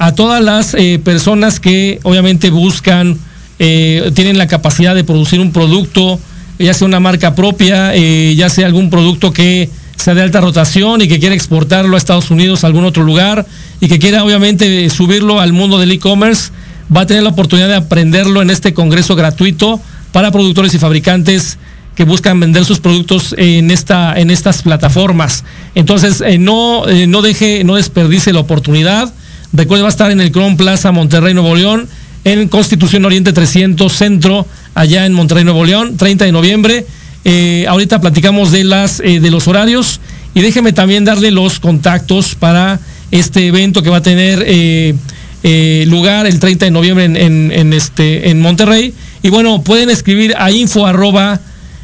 A 0.00 0.16
todas 0.16 0.42
las 0.42 0.74
eh, 0.74 0.98
personas 0.98 1.60
que 1.60 2.00
obviamente 2.02 2.50
buscan 2.50 3.20
eh, 3.58 4.10
tienen 4.14 4.38
la 4.38 4.46
capacidad 4.46 4.94
de 4.94 5.04
producir 5.04 5.40
un 5.40 5.52
producto, 5.52 6.18
ya 6.58 6.74
sea 6.74 6.86
una 6.86 7.00
marca 7.00 7.34
propia, 7.34 7.94
eh, 7.94 8.34
ya 8.36 8.48
sea 8.48 8.66
algún 8.66 8.90
producto 8.90 9.32
que 9.32 9.70
sea 9.96 10.14
de 10.14 10.22
alta 10.22 10.40
rotación 10.40 11.02
y 11.02 11.08
que 11.08 11.20
quiera 11.20 11.34
exportarlo 11.34 11.94
a 11.94 11.98
Estados 11.98 12.30
Unidos, 12.30 12.64
a 12.64 12.66
algún 12.66 12.84
otro 12.84 13.04
lugar, 13.04 13.46
y 13.80 13.88
que 13.88 13.98
quiera 13.98 14.24
obviamente 14.24 14.90
subirlo 14.90 15.40
al 15.40 15.52
mundo 15.52 15.78
del 15.78 15.92
e-commerce, 15.92 16.50
va 16.94 17.02
a 17.02 17.06
tener 17.06 17.22
la 17.22 17.30
oportunidad 17.30 17.68
de 17.68 17.76
aprenderlo 17.76 18.42
en 18.42 18.50
este 18.50 18.74
congreso 18.74 19.14
gratuito 19.14 19.80
para 20.12 20.30
productores 20.30 20.74
y 20.74 20.78
fabricantes 20.78 21.58
que 21.94 22.04
buscan 22.04 22.40
vender 22.40 22.64
sus 22.64 22.80
productos 22.80 23.36
en 23.38 23.70
esta 23.70 24.18
en 24.18 24.30
estas 24.30 24.62
plataformas. 24.62 25.44
Entonces, 25.76 26.20
eh, 26.20 26.38
no, 26.38 26.84
no 26.86 27.22
deje, 27.22 27.62
no 27.62 27.76
desperdice 27.76 28.32
la 28.32 28.40
oportunidad. 28.40 29.12
Recuerde, 29.52 29.82
va 29.82 29.88
a 29.88 29.92
estar 29.92 30.10
en 30.10 30.20
el 30.20 30.32
Chrome 30.32 30.56
Plaza 30.56 30.90
Monterrey, 30.90 31.34
Nuevo 31.34 31.54
León 31.54 31.88
en 32.24 32.48
Constitución 32.48 33.04
Oriente 33.04 33.32
300 33.32 33.92
Centro, 33.92 34.46
allá 34.74 35.06
en 35.06 35.12
Monterrey, 35.12 35.44
Nuevo 35.44 35.64
León, 35.64 35.96
30 35.96 36.24
de 36.24 36.32
noviembre. 36.32 36.86
Eh, 37.24 37.66
ahorita 37.68 38.00
platicamos 38.00 38.50
de, 38.50 38.64
las, 38.64 39.00
eh, 39.00 39.20
de 39.20 39.30
los 39.30 39.48
horarios 39.48 40.00
y 40.34 40.40
déjeme 40.40 40.72
también 40.72 41.04
darle 41.04 41.30
los 41.30 41.60
contactos 41.60 42.34
para 42.34 42.80
este 43.10 43.46
evento 43.46 43.82
que 43.82 43.90
va 43.90 43.98
a 43.98 44.02
tener 44.02 44.44
eh, 44.46 45.84
lugar 45.88 46.26
el 46.26 46.40
30 46.40 46.66
de 46.66 46.70
noviembre 46.70 47.04
en, 47.04 47.72
este, 47.72 48.30
en 48.30 48.40
Monterrey. 48.40 48.94
Y 49.22 49.28
bueno, 49.30 49.62
pueden 49.62 49.90
escribir 49.90 50.34
a 50.36 50.50
info 50.50 50.86
arroba 50.86 51.40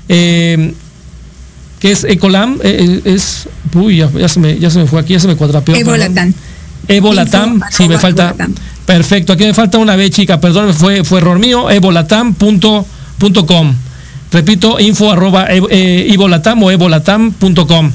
que 0.09 0.75
es 1.93 2.05
Ecolam, 2.05 2.59
es, 2.63 3.49
uy, 3.75 3.99
ya, 3.99 4.29
se 4.29 4.39
me, 4.39 4.59
ya 4.59 4.69
se 4.69 4.81
me 4.81 4.87
fue 4.87 5.01
aquí, 5.01 5.15
ya 5.15 5.21
se 5.21 5.29
me 5.29 5.37
cuadrapeó. 5.37 5.75
Evolatam. 5.75 6.35
Evolatam, 6.89 7.63
sí, 7.71 7.89
me 7.89 7.99
falta. 7.99 8.35
Perfecto, 8.91 9.35
aquí 9.35 9.45
me 9.45 9.55
falta 9.55 9.79
una 9.79 9.95
B, 9.95 10.11
chica, 10.11 10.41
perdón, 10.41 10.75
fue, 10.75 11.05
fue 11.05 11.21
error 11.21 11.39
mío, 11.39 11.71
evolatam.com. 11.71 12.85
Repito, 14.33 14.81
info 14.81 15.13
arroba 15.13 15.47
evolatam 15.49 16.61
o 16.61 16.73
evolatam.com. 16.73 17.93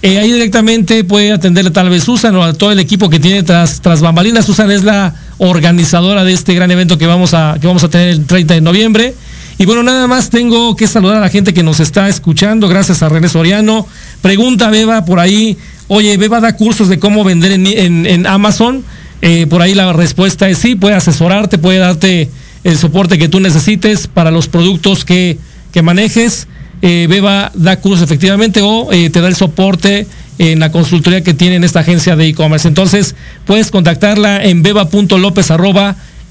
Eh, 0.00 0.16
ahí 0.16 0.30
directamente 0.30 1.02
puede 1.02 1.32
atenderle 1.32 1.72
tal 1.72 1.90
vez 1.90 2.04
Susan 2.04 2.36
o 2.36 2.44
a 2.44 2.52
todo 2.52 2.70
el 2.70 2.78
equipo 2.78 3.10
que 3.10 3.18
tiene 3.18 3.42
tras, 3.42 3.80
tras 3.80 4.00
bambalinas. 4.00 4.46
Susan 4.46 4.70
es 4.70 4.84
la 4.84 5.12
organizadora 5.38 6.22
de 6.22 6.34
este 6.34 6.54
gran 6.54 6.70
evento 6.70 6.98
que 6.98 7.08
vamos 7.08 7.34
a, 7.34 7.56
que 7.60 7.66
vamos 7.66 7.82
a 7.82 7.88
tener 7.88 8.10
el 8.10 8.24
30 8.24 8.54
de 8.54 8.60
noviembre. 8.60 9.16
Y 9.58 9.64
bueno, 9.66 9.82
nada 9.82 10.06
más 10.06 10.30
tengo 10.30 10.76
que 10.76 10.86
saludar 10.86 11.16
a 11.16 11.20
la 11.20 11.30
gente 11.30 11.52
que 11.52 11.64
nos 11.64 11.80
está 11.80 12.08
escuchando, 12.08 12.68
gracias 12.68 13.02
a 13.02 13.08
René 13.08 13.28
Soriano. 13.28 13.88
Pregunta 14.22 14.70
Beba 14.70 15.04
por 15.04 15.18
ahí, 15.18 15.58
oye, 15.88 16.16
Beba 16.16 16.38
da 16.38 16.54
cursos 16.54 16.88
de 16.88 17.00
cómo 17.00 17.24
vender 17.24 17.50
en, 17.50 18.26
Amazon. 18.28 18.84
Eh, 19.20 19.46
por 19.48 19.62
ahí 19.62 19.74
la 19.74 19.92
respuesta 19.92 20.48
es 20.48 20.58
sí, 20.58 20.74
puede 20.76 20.94
asesorarte, 20.94 21.58
puede 21.58 21.78
darte 21.78 22.30
el 22.64 22.78
soporte 22.78 23.18
que 23.18 23.28
tú 23.28 23.40
necesites 23.40 24.06
para 24.06 24.30
los 24.30 24.48
productos 24.48 25.04
que, 25.04 25.38
que 25.72 25.82
manejes. 25.82 26.46
Eh, 26.80 27.06
Beba 27.10 27.50
da 27.54 27.80
cursos 27.80 28.04
efectivamente 28.04 28.60
o 28.62 28.92
eh, 28.92 29.10
te 29.10 29.20
da 29.20 29.26
el 29.26 29.34
soporte 29.34 30.06
en 30.38 30.60
la 30.60 30.70
consultoría 30.70 31.24
que 31.24 31.34
tiene 31.34 31.56
en 31.56 31.64
esta 31.64 31.80
agencia 31.80 32.14
de 32.14 32.28
e-commerce. 32.28 32.68
Entonces, 32.68 33.16
puedes 33.44 33.72
contactarla 33.72 34.44
en 34.44 34.62
beba.lopez 34.62 35.50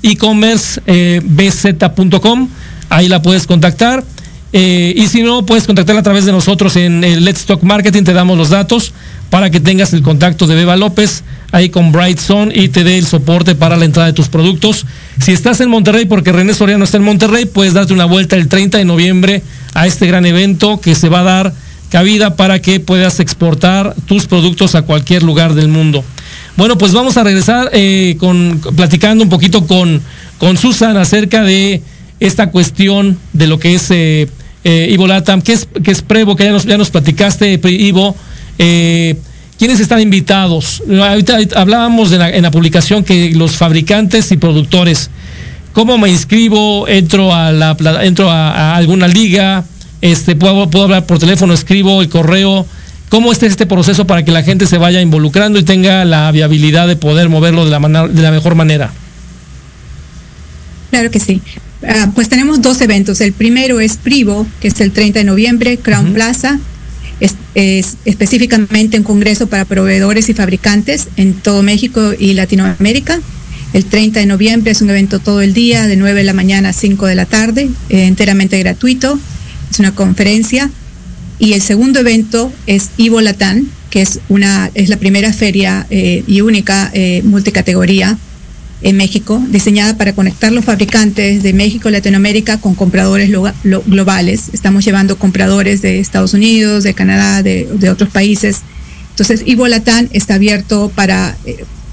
e-commerce 0.04 0.82
ahí 2.90 3.10
la 3.10 3.22
puedes 3.22 3.48
contactar. 3.48 4.06
Y 4.54 5.08
si 5.08 5.24
no, 5.24 5.46
puedes 5.46 5.66
contactarla 5.66 6.00
a 6.00 6.04
través 6.04 6.26
de 6.26 6.32
nosotros 6.32 6.78
en 6.78 7.04
el 7.04 7.26
Let's 7.26 7.46
Talk 7.46 7.62
Marketing, 7.64 8.04
te 8.04 8.14
damos 8.14 8.38
los 8.38 8.50
datos 8.50 8.94
para 9.30 9.50
que 9.50 9.60
tengas 9.60 9.92
el 9.94 10.02
contacto 10.02 10.48
de 10.48 10.56
Beba 10.56 10.78
López 10.78 11.24
ahí 11.52 11.70
con 11.70 11.92
Bright 11.92 12.20
y 12.54 12.70
te 12.70 12.84
dé 12.84 12.98
el 12.98 13.06
soporte 13.06 13.56
para 13.56 13.78
la 13.78 13.86
entrada 13.86 14.08
de 14.08 14.14
tus 14.14 14.28
productos. 14.28 14.86
Si 15.20 15.32
estás 15.32 15.62
en 15.62 15.70
Monterrey, 15.70 16.06
porque 16.06 16.32
René 16.32 16.54
Soriano 16.54 16.84
está 16.84 16.98
en 16.98 17.04
Monterrey, 17.04 17.46
puedes 17.46 17.74
darte 17.74 17.94
una 17.94 18.06
vuelta 18.06 18.36
el 18.36 18.48
30 18.48 18.78
de 18.78 18.86
noviembre 18.86 19.42
a 19.74 19.88
este 19.88 20.08
gran 20.08 20.26
evento 20.26 20.80
que 20.82 20.96
se 20.96 21.10
va 21.10 21.22
a 21.22 21.24
dar 21.24 21.54
cabida 21.90 22.36
para 22.36 22.62
que 22.62 22.80
puedas 22.80 23.20
exportar 23.20 23.96
tus 24.06 24.28
productos 24.28 24.76
a 24.76 24.82
cualquier 24.82 25.24
lugar 25.24 25.54
del 25.54 25.70
mundo. 25.70 26.04
Bueno, 26.58 26.78
pues 26.78 26.92
vamos 26.92 27.18
a 27.18 27.24
regresar 27.24 27.70
eh, 27.74 28.18
con, 28.20 28.60
platicando 28.76 29.24
un 29.24 29.30
poquito 29.30 29.66
con, 29.66 30.02
con 30.38 30.58
Susan 30.58 30.98
acerca 30.98 31.44
de 31.44 31.82
esta 32.20 32.50
cuestión 32.50 33.18
de 33.34 33.48
lo 33.48 33.60
que 33.60 33.76
es 33.76 33.92
eh, 33.92 34.28
eh 34.64 34.90
Ivo 34.92 35.08
Latam, 35.08 35.42
que 35.42 35.54
es, 35.54 35.68
que 35.84 35.92
es 35.92 36.02
Prevo, 36.02 36.36
que 36.36 36.46
ya 36.46 36.52
nos, 36.52 36.66
ya 36.66 36.78
nos 36.78 36.90
platicaste, 36.90 37.60
Ivo. 37.64 38.16
Eh, 38.58 39.16
¿Quiénes 39.58 39.80
están 39.80 40.00
invitados? 40.00 40.84
Ahorita 40.88 41.38
hablábamos 41.56 42.12
de 42.12 42.18
en 42.18 42.44
la 42.44 42.52
publicación 42.52 43.04
que 43.04 43.32
los 43.34 43.56
fabricantes 43.56 44.32
y 44.32 44.38
productores 44.38 45.10
¿Cómo 45.78 46.00
me 46.00 46.10
inscribo? 46.10 46.88
Entro 46.88 47.32
a 47.32 47.52
la 47.52 47.78
entro 48.02 48.32
a, 48.32 48.76
alguna 48.76 49.08
liga, 49.08 49.64
este 50.02 50.36
puedo, 50.36 50.68
puedo 50.72 50.86
hablar 50.86 51.06
por 51.06 51.20
teléfono, 51.20 51.54
escribo 51.54 52.02
el 52.02 52.10
correo. 52.10 52.66
¿Cómo 53.10 53.32
está 53.32 53.46
este 53.46 53.68
proceso 53.68 54.08
para 54.08 54.26
que 54.26 54.32
la 54.32 54.42
gente 54.42 54.66
se 54.66 54.80
vaya 54.80 55.02
involucrando 55.02 55.60
y 55.60 55.64
tenga 55.64 56.04
la 56.04 56.32
viabilidad 56.32 56.88
de 56.88 56.96
poder 56.96 57.30
moverlo 57.30 57.64
de 57.64 57.70
la, 57.70 58.08
de 58.08 58.22
la 58.24 58.32
mejor 58.32 58.56
manera? 58.56 58.92
Claro 60.90 61.12
que 61.12 61.20
sí. 61.20 61.44
Ah, 61.88 62.10
pues 62.16 62.28
tenemos 62.28 62.60
dos 62.60 62.82
eventos. 62.82 63.22
El 63.22 63.34
primero 63.34 63.80
es 63.80 63.98
Privo, 63.98 64.48
que 64.60 64.70
es 64.70 64.82
el 64.82 64.92
30 64.92 65.20
de 65.20 65.26
noviembre, 65.26 65.78
Crown 65.78 66.12
Plaza. 66.12 66.60
Es, 67.20 67.36
es, 67.56 67.98
específicamente 68.06 68.98
un 68.98 69.04
congreso 69.04 69.48
para 69.48 69.66
proveedores 69.66 70.30
y 70.30 70.34
fabricantes 70.34 71.08
en 71.18 71.34
todo 71.34 71.64
México 71.64 72.14
y 72.18 72.34
Latinoamérica. 72.34 73.20
El 73.74 73.86
30 73.86 74.20
de 74.20 74.26
noviembre 74.26 74.72
es 74.72 74.82
un 74.82 74.90
evento 74.90 75.20
todo 75.20 75.42
el 75.42 75.54
día, 75.54 75.88
de 75.88 75.98
9 75.98 76.20
de 76.20 76.24
la 76.24 76.34
mañana 76.34 76.70
a 76.70 76.74
5 76.74 77.06
de 77.06 77.16
la 77.16 77.26
tarde, 77.26 77.70
eh, 77.90 78.06
enteramente 78.06 78.58
gratuito. 78.60 79.20
Es 79.70 79.80
una 79.80 79.94
conferencia. 79.94 80.70
Y 81.40 81.54
el 81.54 81.62
segundo 81.62 82.00
evento 82.00 82.52
es 82.66 82.90
Ivo 82.98 83.22
Latán, 83.22 83.68
que 83.90 84.02
es, 84.02 84.20
una, 84.30 84.72
es 84.74 84.90
la 84.90 84.98
primera 84.98 85.34
feria 85.34 85.86
eh, 85.90 86.24
y 86.28 86.42
única 86.42 86.90
eh, 86.94 87.22
multicategoría 87.24 88.18
en 88.82 88.96
México, 88.98 89.44
diseñada 89.50 89.98
para 89.98 90.14
conectar 90.14 90.52
los 90.52 90.64
fabricantes 90.64 91.42
de 91.44 91.54
México 91.54 91.90
y 91.90 91.92
Latinoamérica 91.94 92.60
con 92.60 92.76
compradores 92.76 93.32
globales. 93.64 94.50
Estamos 94.54 94.86
llevando 94.86 95.18
compradores 95.18 95.82
de 95.82 96.00
Estados 96.00 96.34
Unidos, 96.34 96.84
de 96.84 96.94
Canadá, 96.94 97.42
de, 97.42 97.68
de 97.74 97.90
otros 97.90 98.10
países. 98.10 98.62
Entonces, 99.12 99.42
Ivo 99.46 99.68
Latán 99.68 100.10
está 100.12 100.36
abierto 100.36 100.92
para 100.94 101.36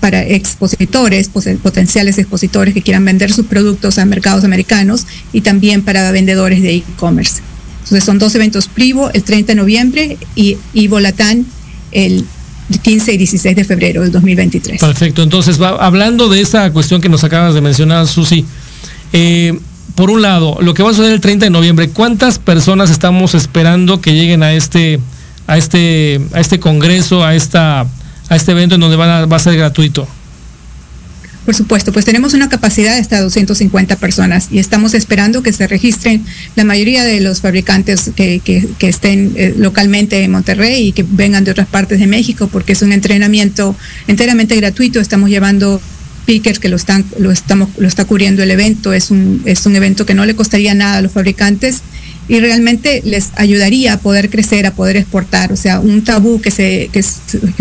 para 0.04 0.22
expositores, 0.22 1.30
potenciales 1.30 2.18
expositores 2.18 2.74
que 2.74 2.82
quieran 2.82 3.06
vender 3.06 3.32
sus 3.32 3.46
productos 3.46 3.98
a 3.98 4.04
mercados 4.04 4.44
americanos 4.44 5.06
y 5.32 5.40
también 5.40 5.80
para 5.80 6.12
vendedores 6.12 6.60
de 6.60 6.74
e-commerce. 6.74 7.40
Entonces 7.84 8.04
son 8.04 8.18
dos 8.18 8.34
eventos 8.34 8.68
Privo 8.68 9.10
el 9.14 9.22
30 9.22 9.52
de 9.52 9.56
noviembre 9.56 10.18
y 10.36 10.58
Ivo 10.74 11.00
Latán 11.00 11.46
el 11.90 12.26
15 12.82 13.12
y 13.12 13.16
16 13.18 13.56
de 13.56 13.64
febrero 13.64 14.02
del 14.02 14.12
2023. 14.12 14.80
Perfecto, 14.80 15.22
entonces 15.22 15.60
va, 15.60 15.70
hablando 15.70 16.28
de 16.28 16.40
esa 16.40 16.70
cuestión 16.72 17.00
que 17.00 17.08
nos 17.08 17.24
acabas 17.24 17.54
de 17.54 17.60
mencionar, 17.60 18.06
Susi, 18.06 18.44
eh, 19.12 19.58
por 19.94 20.10
un 20.10 20.22
lado, 20.22 20.58
lo 20.60 20.74
que 20.74 20.82
va 20.82 20.90
a 20.90 20.92
suceder 20.92 21.12
el 21.12 21.20
30 21.20 21.46
de 21.46 21.50
noviembre, 21.50 21.90
¿cuántas 21.90 22.38
personas 22.38 22.90
estamos 22.90 23.34
esperando 23.34 24.00
que 24.00 24.12
lleguen 24.12 24.42
a 24.42 24.52
este, 24.52 24.98
a 25.46 25.56
este, 25.56 26.20
a 26.32 26.40
este 26.40 26.58
congreso, 26.58 27.24
a 27.24 27.34
esta 27.34 27.86
a 28.30 28.36
este 28.36 28.52
evento 28.52 28.74
en 28.74 28.80
donde 28.80 28.96
va 28.96 29.22
a 29.22 29.38
ser 29.38 29.56
gratuito? 29.56 30.08
Por 31.44 31.54
supuesto, 31.54 31.92
pues 31.92 32.06
tenemos 32.06 32.32
una 32.32 32.48
capacidad 32.48 32.94
de 32.94 33.00
hasta 33.00 33.20
250 33.20 33.96
personas 33.96 34.48
y 34.50 34.58
estamos 34.58 34.94
esperando 34.94 35.42
que 35.42 35.52
se 35.52 35.66
registren 35.66 36.24
la 36.56 36.64
mayoría 36.64 37.04
de 37.04 37.20
los 37.20 37.42
fabricantes 37.42 38.12
que, 38.16 38.40
estén 38.80 39.32
eh, 39.36 39.54
localmente 39.56 40.22
en 40.22 40.30
Monterrey 40.30 40.88
y 40.88 40.92
que 40.92 41.04
vengan 41.06 41.44
de 41.44 41.50
otras 41.50 41.68
partes 41.68 42.00
de 42.00 42.06
México, 42.06 42.48
porque 42.50 42.72
es 42.72 42.80
un 42.80 42.92
entrenamiento 42.92 43.76
enteramente 44.06 44.56
gratuito. 44.56 45.00
Estamos 45.00 45.28
llevando 45.28 45.80
speakers 46.22 46.58
que 46.58 46.70
lo 46.70 46.76
están, 46.76 47.04
lo 47.18 47.30
estamos, 47.30 47.68
lo 47.76 47.86
está 47.86 48.06
cubriendo 48.06 48.42
el 48.42 48.50
evento. 48.50 48.94
Es 48.94 49.10
un, 49.10 49.42
es 49.44 49.66
un 49.66 49.76
evento 49.76 50.06
que 50.06 50.14
no 50.14 50.24
le 50.24 50.34
costaría 50.34 50.74
nada 50.74 50.98
a 50.98 51.02
los 51.02 51.12
fabricantes 51.12 51.82
y 52.26 52.40
realmente 52.40 53.02
les 53.04 53.30
ayudaría 53.36 53.94
a 53.94 53.98
poder 53.98 54.30
crecer, 54.30 54.66
a 54.66 54.72
poder 54.72 54.96
exportar. 54.96 55.52
O 55.52 55.56
sea, 55.56 55.80
un 55.80 56.02
tabú 56.02 56.40
que, 56.40 56.50
se, 56.50 56.88
que, 56.92 57.02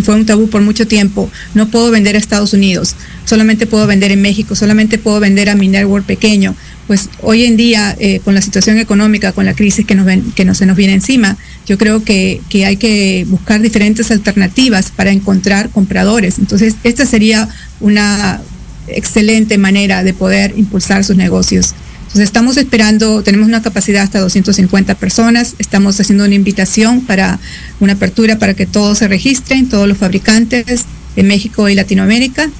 fue 0.01 0.16
un 0.16 0.26
tabú 0.26 0.49
por 0.49 0.61
mucho 0.61 0.88
tiempo, 0.88 1.30
no 1.53 1.68
puedo 1.70 1.91
vender 1.91 2.16
a 2.16 2.20
Estados 2.20 2.53
Unidos, 2.53 2.95
solamente 3.26 3.68
puedo 3.68 3.88
vender 3.88 4.11
en 4.11 4.22
México, 4.22 4.55
solamente 4.55 4.97
puedo 4.97 5.20
vender 5.20 5.49
a 5.49 5.55
mi 5.55 5.68
network 5.68 6.05
pequeño. 6.05 6.55
Pues 6.88 7.09
hoy 7.22 7.45
en 7.45 7.55
día, 7.55 7.95
eh, 7.99 8.20
con 8.26 8.36
la 8.36 8.41
situación 8.41 8.78
económica, 8.78 9.32
con 9.32 9.45
la 9.45 9.53
crisis 9.53 9.86
que, 9.86 9.95
nos 9.95 10.07
que 10.36 10.43
no 10.43 10.53
se 10.53 10.66
nos 10.66 10.76
viene 10.76 10.93
encima, 10.93 11.38
yo 11.66 11.78
creo 11.78 12.03
que, 12.03 12.41
que 12.49 12.66
hay 12.66 12.76
que 12.76 13.26
buscar 13.30 13.61
diferentes 13.61 14.11
alternativas 14.11 14.91
para 14.91 15.11
encontrar 15.11 15.70
compradores. 15.70 16.39
Entonces, 16.39 16.76
esta 16.84 17.05
sería 17.05 17.47
una 17.80 18.41
excelente 18.88 19.57
manera 19.57 20.03
de 20.03 20.14
poder 20.14 20.53
impulsar 20.57 21.03
sus 21.03 21.16
negocios. 21.16 21.74
Entonces 22.14 22.30
estamos 22.30 22.57
esperando, 22.57 23.24
tenemos 23.24 23.47
una 23.47 23.64
capacidad 23.64 24.03
hasta 24.03 24.20
250 24.20 24.93
personas, 24.93 25.55
estamos 25.57 25.99
haciendo 25.99 26.26
una 26.26 26.36
invitación 26.36 27.01
para 27.01 27.39
una 27.80 27.93
apertura 27.93 28.38
para 28.38 28.53
que 28.53 28.68
todos 28.68 28.99
se 28.99 29.07
registren, 29.07 29.68
todos 29.68 29.88
los 29.88 29.97
fabricantes 29.97 30.86
de 31.16 31.24
México 31.24 31.70
y 31.70 31.74
Latinoamérica. 31.74 32.51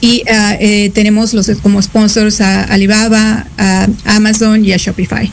Y 0.00 0.24
ah, 0.28 0.56
eh, 0.58 0.90
tenemos 0.92 1.32
los 1.32 1.48
como 1.62 1.80
sponsors 1.80 2.40
a 2.40 2.64
Alibaba, 2.64 3.46
a 3.56 3.86
Amazon 4.04 4.64
y 4.64 4.72
a 4.72 4.78
Shopify. 4.78 5.30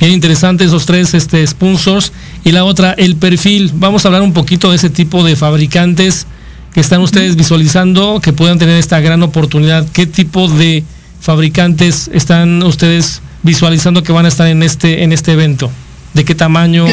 Bien 0.00 0.12
interesante 0.12 0.64
esos 0.64 0.86
tres 0.86 1.12
este, 1.12 1.46
sponsors. 1.46 2.12
Y 2.44 2.52
la 2.52 2.64
otra, 2.64 2.94
el 2.94 3.16
perfil. 3.16 3.72
Vamos 3.74 4.06
a 4.06 4.08
hablar 4.08 4.22
un 4.22 4.32
poquito 4.32 4.70
de 4.70 4.76
ese 4.76 4.88
tipo 4.88 5.22
de 5.22 5.36
fabricantes 5.36 6.26
que 6.72 6.80
están 6.80 7.02
ustedes 7.02 7.36
visualizando, 7.36 8.22
que 8.22 8.32
puedan 8.32 8.58
tener 8.58 8.78
esta 8.78 9.00
gran 9.00 9.22
oportunidad. 9.22 9.86
¿Qué 9.92 10.06
tipo 10.06 10.48
de 10.48 10.82
fabricantes 11.28 12.08
están 12.14 12.62
ustedes 12.62 13.20
visualizando 13.42 14.02
que 14.02 14.12
van 14.12 14.24
a 14.24 14.28
estar 14.28 14.46
en 14.48 14.62
este, 14.62 15.02
en 15.02 15.12
este 15.12 15.32
evento? 15.32 15.70
¿De 16.14 16.24
qué 16.24 16.34
tamaño? 16.34 16.86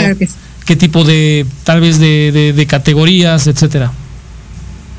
¿Qué 0.66 0.76
tipo 0.76 1.06
de, 1.06 1.46
tal 1.64 1.80
vez 1.80 2.00
de, 2.00 2.66
categorías, 2.68 3.48
etcétera? 3.48 3.94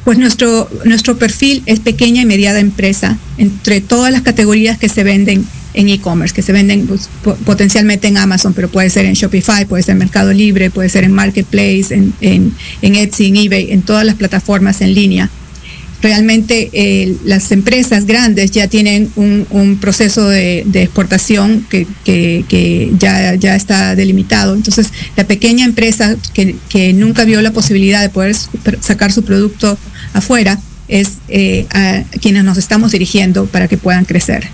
Pues 0.06 0.16
nuestro, 0.16 0.70
nuestro 0.86 1.18
perfil 1.18 1.62
es 1.66 1.80
pequeña 1.80 2.22
y 2.22 2.24
mediana 2.24 2.60
empresa, 2.60 3.18
entre 3.36 3.82
todas 3.82 4.10
las 4.10 4.22
categorías 4.22 4.78
que 4.78 4.88
se 4.88 5.04
venden 5.04 5.44
en 5.74 5.90
e-commerce, 5.90 6.34
que 6.34 6.40
se 6.40 6.52
venden 6.52 6.86
pues, 6.86 7.10
potencialmente 7.44 8.08
en 8.08 8.16
Amazon, 8.16 8.54
pero 8.54 8.70
puede 8.70 8.88
ser 8.88 9.04
en 9.04 9.12
Shopify, 9.12 9.66
puede 9.66 9.82
ser 9.82 9.92
en 9.92 9.98
Mercado 9.98 10.32
Libre, 10.32 10.70
puede 10.70 10.88
ser 10.88 11.04
en 11.04 11.12
Marketplace, 11.12 11.94
en, 11.94 12.14
en, 12.22 12.54
en 12.80 12.94
Etsy, 12.94 13.26
en 13.26 13.36
eBay, 13.36 13.72
en 13.72 13.82
todas 13.82 14.06
las 14.06 14.14
plataformas 14.14 14.80
en 14.80 14.94
línea. 14.94 15.28
Realmente 16.02 16.70
eh, 16.72 17.16
las 17.24 17.50
empresas 17.52 18.06
grandes 18.06 18.50
ya 18.50 18.68
tienen 18.68 19.10
un, 19.16 19.78
proceso 19.80 20.28
de, 20.28 20.64
exportación 20.74 21.66
que, 21.68 22.94
ya, 22.98 23.34
ya, 23.34 23.56
está 23.56 23.94
delimitado. 23.94 24.54
Entonces, 24.54 24.92
la 25.16 25.24
pequeña 25.24 25.64
empresa 25.64 26.16
que, 26.32 26.92
nunca 26.94 27.24
vio 27.24 27.40
la 27.42 27.50
posibilidad 27.50 28.02
de 28.02 28.08
poder 28.08 28.36
sacar 28.80 29.12
su 29.12 29.24
producto 29.24 29.78
afuera 30.12 30.58
es 30.88 31.18
eh, 31.28 31.66
a 31.70 32.04
quienes 32.20 32.44
nos 32.44 32.58
estamos 32.58 32.92
dirigiendo 32.92 33.46
para 33.46 33.68
que 33.68 33.76
puedan 33.76 34.04
crecer. 34.04 34.48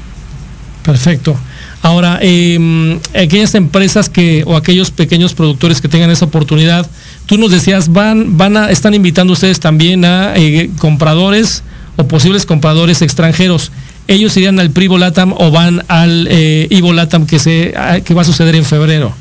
Perfecto. 0.82 1.38
Ahora, 1.82 2.18
em, 2.22 2.98
aquellas 3.14 3.54
empresas 3.54 4.08
que 4.08 4.44
o 4.46 4.56
aquellos 4.56 4.90
pequeños 4.90 5.34
productores 5.34 5.80
que 5.80 5.88
tengan 5.88 6.10
esa 6.10 6.24
oportunidad, 6.24 6.88
tú 7.26 7.38
nos 7.38 7.50
decías, 7.50 7.92
van, 7.92 8.36
van 8.36 8.56
a, 8.56 8.70
están 8.70 8.94
invitando 8.94 9.32
ustedes 9.32 9.60
también 9.60 10.04
a 10.04 10.34
eh, 10.36 10.70
compradores 10.78 11.62
o 11.96 12.06
posibles 12.06 12.46
compradores 12.46 13.02
extranjeros. 13.02 13.72
¿Ellos 14.08 14.36
irían 14.36 14.58
al 14.58 14.70
Privo 14.70 14.98
Latam 14.98 15.32
o 15.32 15.50
van 15.50 15.84
al 15.88 16.26
eh, 16.30 16.66
Ivo 16.70 16.92
Latam 16.92 17.26
que, 17.26 17.38
se, 17.38 17.72
que 18.04 18.14
va 18.14 18.22
a 18.22 18.24
suceder 18.24 18.54
en 18.54 18.64
febrero? 18.64 19.14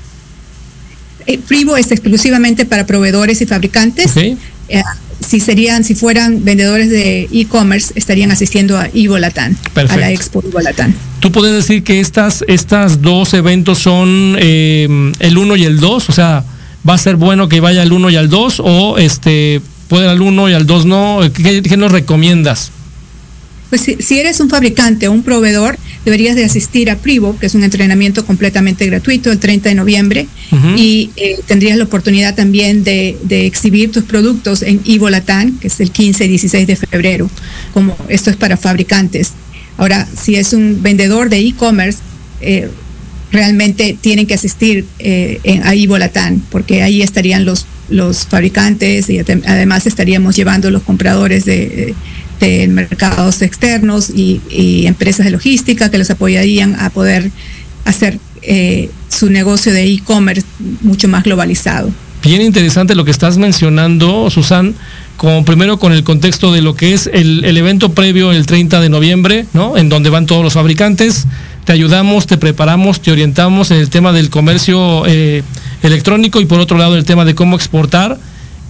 El 1.27 1.35
eh, 1.35 1.39
Privo 1.47 1.77
es 1.77 1.91
exclusivamente 1.91 2.65
para 2.65 2.85
proveedores 2.85 3.41
y 3.41 3.45
fabricantes. 3.45 4.17
Eh, 4.17 4.35
si 5.19 5.39
serían, 5.39 5.83
si 5.83 5.93
fueran 5.93 6.43
vendedores 6.43 6.89
de 6.89 7.29
e-commerce, 7.31 7.93
estarían 7.95 8.31
asistiendo 8.31 8.77
a 8.79 8.89
Ivo 8.93 9.19
Latam, 9.19 9.55
a 9.75 9.97
la 9.97 10.11
Expo 10.11 10.43
Ivo 10.45 10.59
Latam. 10.61 10.93
¿Tú 11.19 11.31
puedes 11.31 11.53
decir 11.53 11.83
que 11.83 11.99
estas, 11.99 12.43
estas 12.47 13.03
dos 13.03 13.35
eventos 13.35 13.77
son 13.77 14.35
el 14.39 15.37
1 15.37 15.55
y 15.57 15.63
el 15.65 15.79
2? 15.79 16.09
O 16.09 16.11
sea, 16.11 16.43
¿va 16.87 16.95
a 16.95 16.97
ser 16.97 17.15
bueno 17.15 17.49
que 17.49 17.59
vaya 17.59 17.81
al 17.81 17.91
1 17.91 18.09
y 18.09 18.15
al 18.15 18.29
2 18.29 18.61
o 18.63 18.97
este 18.97 19.61
puede 19.87 20.07
al 20.07 20.21
1 20.21 20.49
y 20.49 20.53
al 20.53 20.65
2 20.65 20.85
no? 20.85 21.19
¿Qué, 21.33 21.77
nos 21.77 21.91
recomiendas? 21.91 22.71
Pues 23.69 23.81
si, 23.81 24.19
eres 24.19 24.41
un 24.41 24.49
fabricante 24.49 25.07
o 25.07 25.13
un 25.13 25.23
proveedor, 25.23 25.77
deberías 26.03 26.35
de 26.35 26.43
asistir 26.43 26.89
a 26.89 26.97
Privo, 26.97 27.39
que 27.39 27.45
es 27.45 27.55
un 27.55 27.63
entrenamiento 27.63 28.25
completamente 28.25 28.85
gratuito 28.85 29.31
el 29.31 29.39
30 29.39 29.69
de 29.69 29.75
noviembre, 29.75 30.27
y 30.75 31.09
eh, 31.15 31.39
tendrías 31.47 31.77
la 31.77 31.85
oportunidad 31.85 32.35
también 32.35 32.83
de, 32.83 33.17
exhibir 33.29 33.89
tus 33.89 34.03
productos 34.03 34.61
en 34.61 34.81
Ivo 34.83 35.09
Latán, 35.09 35.57
que 35.57 35.67
es 35.67 35.79
el 35.79 35.91
15 35.91 36.25
y 36.25 36.27
16 36.27 36.67
de 36.67 36.75
febrero, 36.75 37.29
como 37.73 37.95
esto 38.09 38.29
es 38.29 38.35
para 38.35 38.57
fabricantes. 38.57 39.31
Ahora, 39.77 40.05
si 40.21 40.35
es 40.35 40.51
un 40.51 40.83
vendedor 40.83 41.29
de 41.29 41.39
e-commerce, 41.39 41.99
eh, 42.41 42.69
realmente 43.31 43.97
tienen 43.99 44.27
que 44.27 44.33
asistir 44.33 44.85
eh, 44.99 45.61
a 45.63 45.75
Ivo 45.75 45.97
Latán, 45.97 46.43
porque 46.49 46.83
ahí 46.83 47.01
estarían 47.01 47.45
los 47.45 47.65
los 47.91 48.25
fabricantes 48.25 49.09
y 49.09 49.19
además 49.19 49.85
estaríamos 49.85 50.35
llevando 50.35 50.71
los 50.71 50.81
compradores 50.81 51.45
de, 51.45 51.93
mercados 52.69 53.43
externos 53.43 54.09
y, 54.09 54.41
empresas 54.87 55.25
de 55.25 55.31
logística 55.31 55.91
que 55.91 55.99
los 55.99 56.09
apoyarían 56.09 56.75
a 56.79 56.89
poder 56.89 57.29
hacer 57.85 58.17
eh, 58.41 58.89
su 59.09 59.29
negocio 59.29 59.71
de 59.71 59.85
e-commerce 59.85 60.45
mucho 60.81 61.07
más 61.07 61.23
globalizado. 61.23 61.91
Bien 62.23 62.41
interesante 62.41 62.95
lo 62.95 63.05
que 63.05 63.11
estás 63.11 63.37
mencionando, 63.37 64.29
Susan, 64.29 64.73
como 65.17 65.45
primero 65.45 65.77
con 65.77 65.91
el 65.91 66.03
contexto 66.03 66.51
de 66.51 66.61
lo 66.61 66.75
que 66.75 66.93
es 66.93 67.09
el, 67.11 67.45
evento 67.57 67.93
previo 67.93 68.31
el 68.31 68.45
30 68.45 68.79
de 68.79 68.89
noviembre, 68.89 69.45
¿no? 69.53 69.77
En 69.77 69.89
donde 69.89 70.09
van 70.09 70.25
todos 70.25 70.43
los 70.43 70.53
fabricantes, 70.53 71.27
te 71.65 71.73
ayudamos, 71.73 72.27
te 72.27 72.37
preparamos, 72.37 73.01
te 73.01 73.11
orientamos 73.11 73.71
en 73.71 73.77
el 73.77 73.89
tema 73.89 74.11
del 74.11 74.29
comercio 74.29 75.03
eh, 75.05 75.43
electrónico 75.83 76.41
y 76.41 76.45
por 76.45 76.59
otro 76.59 76.77
lado 76.77 76.95
el 76.95 77.05
tema 77.05 77.25
de 77.25 77.35
cómo 77.35 77.55
exportar 77.55 78.17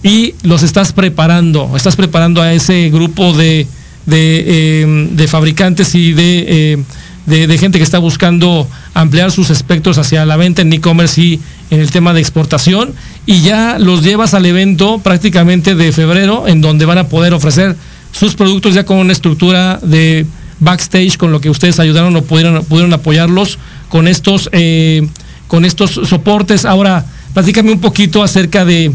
y 0.02 0.34
los 0.42 0.62
estás 0.62 0.92
preparando, 0.92 1.70
estás 1.76 1.96
preparando 1.96 2.42
a 2.42 2.52
ese 2.52 2.90
grupo 2.90 3.32
de, 3.32 3.66
de, 4.06 5.14
eh, 5.16 5.26
fabricantes 5.28 5.94
y 5.94 6.14
eh, 6.16 6.82
de, 7.26 7.46
de, 7.46 7.58
gente 7.58 7.78
que 7.78 7.84
está 7.84 7.98
buscando 7.98 8.68
ampliar 8.94 9.30
sus 9.30 9.50
espectros 9.50 9.98
hacia 9.98 10.26
la 10.26 10.36
venta 10.36 10.62
en 10.62 10.72
e-commerce 10.72 11.20
y 11.20 11.40
en 11.70 11.80
el 11.80 11.90
tema 11.90 12.12
de 12.12 12.20
exportación 12.20 12.92
y 13.26 13.42
ya 13.42 13.78
los 13.78 14.02
llevas 14.02 14.34
al 14.34 14.44
evento 14.44 14.98
prácticamente 14.98 15.76
de 15.76 15.92
febrero 15.92 16.48
en 16.48 16.60
donde 16.60 16.84
van 16.84 16.98
a 16.98 17.08
poder 17.08 17.32
ofrecer 17.32 17.76
sus 18.10 18.34
productos 18.34 18.74
ya 18.74 18.84
con 18.84 18.98
una 18.98 19.12
estructura 19.12 19.78
de 19.82 20.26
backstage 20.62 21.16
con 21.18 21.32
lo 21.32 21.40
que 21.40 21.50
ustedes 21.50 21.78
ayudaron 21.80 22.14
o 22.16 22.22
pudieron, 22.22 22.64
pudieron 22.64 22.92
apoyarlos 22.92 23.58
con 23.88 24.08
estos 24.08 24.48
eh, 24.52 25.06
con 25.52 25.66
estos 25.66 26.00
soportes. 26.08 26.64
Ahora, 26.64 27.04
platícame 27.34 27.72
un 27.72 27.80
poquito 27.80 28.22
acerca 28.22 28.64
de 28.64 28.90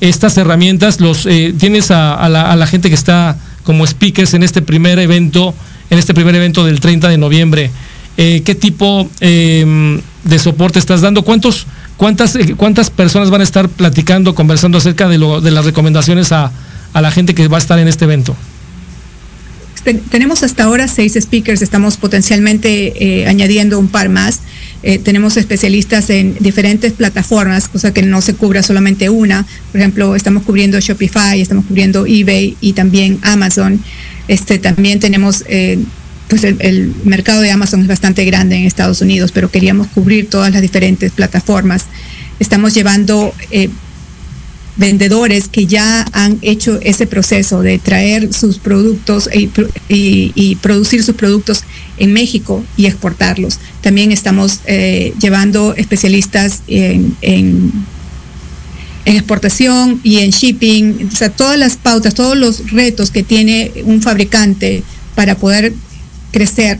estas 0.00 0.36
herramientas. 0.36 1.00
Los 1.00 1.24
eh, 1.24 1.54
tienes 1.58 1.90
a, 1.90 2.28
la, 2.28 2.66
gente 2.66 2.90
que 2.90 2.94
está 2.94 3.38
como 3.64 3.86
speakers 3.86 4.34
en 4.34 4.42
este 4.42 4.60
primer 4.60 4.98
evento, 4.98 5.54
en 5.88 5.98
este 5.98 6.12
primer 6.12 6.34
evento 6.34 6.66
del 6.66 6.80
30 6.80 7.08
de 7.08 7.16
noviembre. 7.16 7.70
Eh, 8.18 8.42
¿Qué 8.44 8.54
tipo 8.54 9.08
em, 9.20 10.02
de 10.24 10.38
soporte 10.38 10.78
estás 10.78 11.00
dando? 11.00 11.22
¿Cuántos, 11.22 11.66
cuántas, 11.96 12.36
eh, 12.36 12.54
¿Cuántas 12.58 12.90
personas 12.90 13.30
van 13.30 13.40
a 13.40 13.44
estar 13.44 13.70
platicando, 13.70 14.34
conversando 14.34 14.76
acerca 14.76 15.08
de, 15.08 15.16
lo, 15.16 15.40
de 15.40 15.50
las 15.50 15.64
recomendaciones 15.64 16.30
a, 16.32 16.52
a 16.92 17.00
la 17.00 17.10
gente 17.10 17.34
que 17.34 17.48
va 17.48 17.56
a 17.56 17.60
estar 17.60 17.78
en 17.78 17.88
este 17.88 18.04
evento? 18.04 18.36
Tenemos 20.10 20.42
hasta 20.42 20.64
ahora 20.64 20.88
seis 20.88 21.14
speakers, 21.20 21.62
estamos 21.62 21.96
potencialmente 21.96 23.24
añadiendo 23.26 23.78
un 23.78 23.88
par 23.88 24.08
más. 24.08 24.40
Eh, 24.84 24.98
tenemos 24.98 25.36
especialistas 25.36 26.10
en 26.10 26.34
diferentes 26.40 26.92
plataformas, 26.92 27.68
cosa 27.68 27.94
que 27.94 28.02
no 28.02 28.20
se 28.20 28.34
cubra 28.34 28.62
solamente 28.62 29.08
una. 29.10 29.46
Por 29.70 29.80
ejemplo, 29.80 30.16
estamos 30.16 30.42
cubriendo 30.42 30.80
Shopify, 30.80 31.40
estamos 31.40 31.66
cubriendo 31.66 32.04
eBay 32.04 32.56
y 32.60 32.72
también 32.72 33.18
Amazon. 33.22 33.80
Este, 34.26 34.58
también 34.58 34.98
tenemos, 34.98 35.44
eh, 35.48 35.78
pues 36.28 36.42
el, 36.42 36.94
mercado 37.04 37.42
de 37.42 37.52
Amazon 37.52 37.82
es 37.82 37.86
bastante 37.86 38.24
grande 38.24 38.56
en 38.56 38.64
Estados 38.64 39.00
Unidos, 39.00 39.30
pero 39.30 39.50
queríamos 39.50 39.86
cubrir 39.88 40.28
todas 40.28 40.52
las 40.52 40.62
diferentes 40.62 41.12
plataformas. 41.12 41.86
Estamos 42.40 42.74
llevando 42.74 43.32
eh, 43.52 43.68
vendedores 44.76 45.48
que 45.48 45.66
ya 45.66 46.06
han 46.12 46.38
hecho 46.40 46.78
ese 46.82 47.06
proceso 47.06 47.60
de 47.62 47.78
traer 47.78 48.32
sus 48.32 48.58
productos 48.58 49.28
y, 49.88 50.56
producir 50.56 51.02
sus 51.02 51.14
productos 51.14 51.64
en 51.98 52.12
México 52.12 52.64
y 52.76 52.86
exportarlos. 52.86 53.58
También 53.80 54.12
estamos 54.12 54.60
eh, 54.66 55.12
llevando 55.20 55.74
especialistas 55.76 56.62
en, 56.68 57.16
en, 57.20 57.72
exportación 59.04 60.00
y 60.04 60.18
en 60.18 60.30
shipping, 60.30 61.08
o 61.12 61.16
sea, 61.16 61.28
todas 61.28 61.58
las 61.58 61.76
pautas, 61.76 62.14
todos 62.14 62.36
los 62.36 62.70
retos 62.70 63.10
que 63.10 63.24
tiene 63.24 63.72
un 63.84 64.00
fabricante 64.00 64.84
para 65.16 65.36
poder 65.36 65.74
crecer 66.32 66.78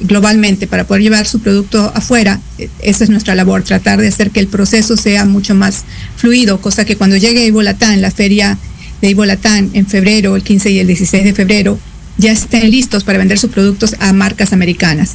globalmente, 0.00 0.66
para 0.66 0.84
poder 0.84 1.02
llevar 1.02 1.26
su 1.26 1.40
producto 1.40 1.90
afuera, 1.94 2.40
esa 2.80 3.04
es 3.04 3.10
nuestra 3.10 3.34
labor, 3.34 3.62
tratar 3.62 4.00
de 4.00 4.08
hacer 4.08 4.30
que 4.30 4.40
el 4.40 4.48
proceso 4.48 4.96
sea 4.96 5.24
mucho 5.24 5.54
más 5.54 5.84
fluido, 6.16 6.60
cosa 6.60 6.84
que 6.84 6.96
cuando 6.96 7.16
llegue 7.16 7.44
a 7.44 7.46
Ibolatán, 7.46 8.02
la 8.02 8.10
feria 8.10 8.58
de 9.00 9.10
Ibolatán 9.10 9.70
en 9.72 9.86
febrero, 9.86 10.34
el 10.36 10.42
15 10.42 10.70
y 10.72 10.78
el 10.80 10.88
16 10.88 11.24
de 11.24 11.32
febrero, 11.32 11.78
ya 12.18 12.32
estén 12.32 12.70
listos 12.70 13.04
para 13.04 13.18
vender 13.18 13.38
sus 13.38 13.50
productos 13.50 13.94
a 14.00 14.12
marcas 14.12 14.52
americanas. 14.52 15.14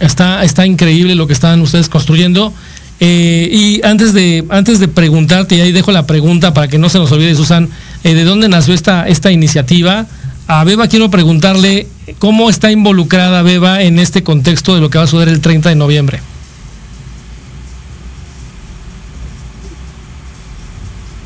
Está, 0.00 0.42
está 0.44 0.66
increíble 0.66 1.14
lo 1.14 1.26
que 1.26 1.34
están 1.34 1.60
ustedes 1.60 1.88
construyendo. 1.88 2.52
Eh, 2.98 3.48
y 3.52 3.86
antes 3.86 4.14
de, 4.14 4.44
antes 4.48 4.80
de 4.80 4.88
preguntarte, 4.88 5.56
y 5.56 5.60
ahí 5.60 5.72
dejo 5.72 5.92
la 5.92 6.06
pregunta 6.06 6.54
para 6.54 6.68
que 6.68 6.78
no 6.78 6.88
se 6.88 6.98
nos 6.98 7.12
olvide, 7.12 7.34
Susan, 7.34 7.68
eh, 8.04 8.14
¿de 8.14 8.24
dónde 8.24 8.48
nació 8.48 8.72
esta, 8.72 9.06
esta 9.06 9.30
iniciativa? 9.30 10.06
A 10.48 10.62
Beba 10.62 10.86
quiero 10.86 11.10
preguntarle 11.10 11.88
cómo 12.18 12.48
está 12.48 12.70
involucrada 12.70 13.42
Beba 13.42 13.82
en 13.82 13.98
este 13.98 14.22
contexto 14.22 14.74
de 14.74 14.80
lo 14.80 14.90
que 14.90 14.98
va 14.98 15.04
a 15.04 15.06
suceder 15.08 15.28
el 15.28 15.40
30 15.40 15.70
de 15.70 15.74
noviembre. 15.74 16.20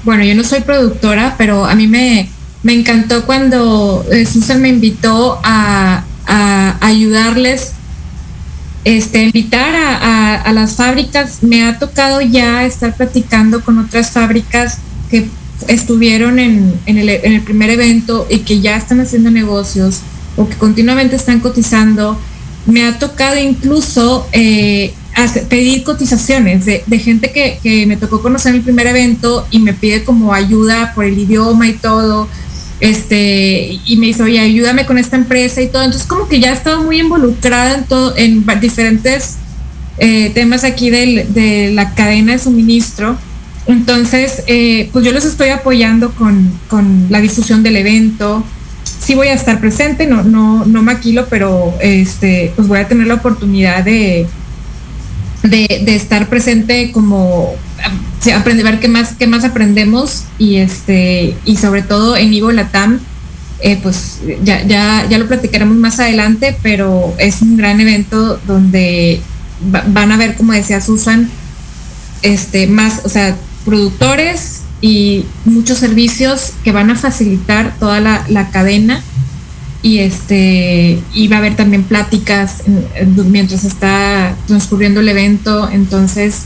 Bueno, 0.05 0.25
yo 0.25 0.35
no 0.35 0.43
soy 0.43 0.61
productora, 0.63 1.35
pero 1.37 1.67
a 1.67 1.75
mí 1.75 1.87
me, 1.87 2.31
me 2.63 2.73
encantó 2.73 3.27
cuando 3.27 4.07
eh, 4.11 4.25
Susan 4.25 4.63
me 4.63 4.71
invitó 4.71 5.39
a, 5.45 6.05
ayudarles, 6.81 7.73
este, 8.85 9.25
invitar 9.25 9.75
a, 9.75 10.53
las 10.53 10.77
fábricas. 10.77 11.43
Me 11.43 11.65
ha 11.65 11.79
tocado 11.79 12.21
ya 12.21 12.65
estar 12.65 12.97
platicando 12.97 13.63
con 13.63 13.79
otras 13.79 14.11
fábricas 14.13 14.79
que 15.11 15.29
estuvieron 15.69 16.39
en, 16.39 16.81
el, 16.87 17.43
primer 17.43 17.71
evento 17.71 18.27
y 18.29 18.41
que 18.41 18.61
ya 18.61 18.77
están 18.77 19.01
haciendo 19.01 19.31
negocios 19.31 20.01
o 20.37 20.49
que 20.49 20.57
continuamente 20.57 21.17
están 21.17 21.41
cotizando. 21.41 22.19
Me 22.67 22.85
ha 22.85 22.99
tocado 22.99 23.39
incluso 23.39 24.27
eh, 24.33 24.93
pedir 25.49 25.83
cotizaciones 25.83 26.65
de, 26.65 26.99
gente 26.99 27.33
que, 27.33 27.87
me 27.87 27.97
tocó 27.97 28.23
conocer 28.23 28.51
en 28.51 28.57
el 28.57 28.63
primer 28.63 28.87
evento 28.87 29.47
y 29.51 29.59
me 29.59 29.73
pide 29.73 30.05
como 30.05 30.35
ayuda 30.35 30.93
por 30.95 31.05
el 31.05 31.19
idioma 31.19 31.69
y 31.69 31.75
todo 31.75 32.29
este, 32.81 33.79
y 33.85 33.97
me 33.99 34.07
dice, 34.07 34.23
oye, 34.23 34.41
ayúdame 34.41 34.87
con 34.87 34.97
esta 34.97 35.17
empresa 35.17 35.61
y 35.61 35.69
todo. 35.69 35.83
Entonces, 35.83 36.09
como 36.09 36.29
que 36.29 36.41
ya 36.41 36.51
he 36.51 36.55
estado 36.55 36.83
muy 36.83 37.01
involucrada 37.01 37.75
en 37.75 37.85
todo, 37.85 38.17
en 38.17 38.45
diferentes 38.61 39.37
eh, 39.99 40.31
temas 40.31 40.65
aquí 40.65 40.89
de 40.89 41.71
la 41.75 41.95
cadena 41.95 42.33
de 42.33 42.39
suministro. 42.39 43.19
Entonces, 43.67 44.43
eh, 44.47 44.89
pues 44.93 45.05
yo 45.05 45.13
los 45.13 45.25
estoy 45.25 45.51
apoyando 45.51 46.13
con, 46.13 46.51
la 47.09 47.21
difusión 47.21 47.63
del 47.63 47.77
evento. 47.77 48.45
sí 48.85 49.15
voy 49.15 49.29
a 49.29 49.35
estar 49.35 49.61
presente, 49.61 50.07
no, 50.07 50.23
no, 50.23 50.65
no 50.65 50.83
maquilo, 50.83 51.27
pero 51.29 51.75
este, 51.81 52.53
pues 52.57 52.69
voy 52.69 52.79
a 52.79 52.89
tener 52.89 53.07
la 53.07 53.15
oportunidad 53.15 53.85
de, 53.85 54.27
de, 55.43 55.95
estar 55.95 56.29
presente 56.29 56.91
como 56.93 57.55
aprender, 58.35 58.65
ver 58.65 58.81
qué 58.81 58.89
más, 58.89 59.15
qué 59.19 59.27
más 59.27 59.45
aprendemos 59.45 60.25
y 60.39 60.57
este, 60.57 61.35
y 61.45 61.57
sobre 61.57 61.83
todo 61.83 62.17
en 62.17 62.33
Ivo 62.33 62.53
Latam, 62.53 63.01
eh, 63.63 63.79
pues 63.83 64.21
ya, 64.43 64.63
ya, 64.67 65.07
ya 65.09 65.19
lo 65.19 65.29
platicaremos 65.29 65.77
más 65.77 66.01
adelante, 66.01 66.57
pero 66.63 67.15
es 67.19 67.43
un 67.43 67.57
gran 67.57 67.81
evento 67.81 68.41
donde 68.47 69.21
van 69.61 70.13
a 70.13 70.17
ver, 70.17 70.35
como 70.37 70.53
decía 70.53 70.81
Susan, 70.81 71.31
este, 72.23 72.67
más, 72.67 73.03
o 73.05 73.09
sea, 73.09 73.37
productores 73.65 74.63
y 74.81 75.25
muchos 75.45 75.79
servicios 75.79 76.53
que 76.65 76.73
van 76.73 76.91
a 76.91 76.97
facilitar 76.97 77.77
toda 77.79 78.01
la, 78.01 78.25
la 78.29 78.51
cadena. 78.51 79.03
Y 79.83 80.01
este 80.01 80.99
y 81.15 81.29
va 81.29 81.37
a 81.37 81.39
haber 81.39 81.57
también 81.57 81.85
pláticas 81.85 82.65
mientras 83.27 83.65
está 83.65 84.37
transcurriendo 84.47 85.01
el 85.01 85.09
evento. 85.09 85.71
Entonces 85.71 86.43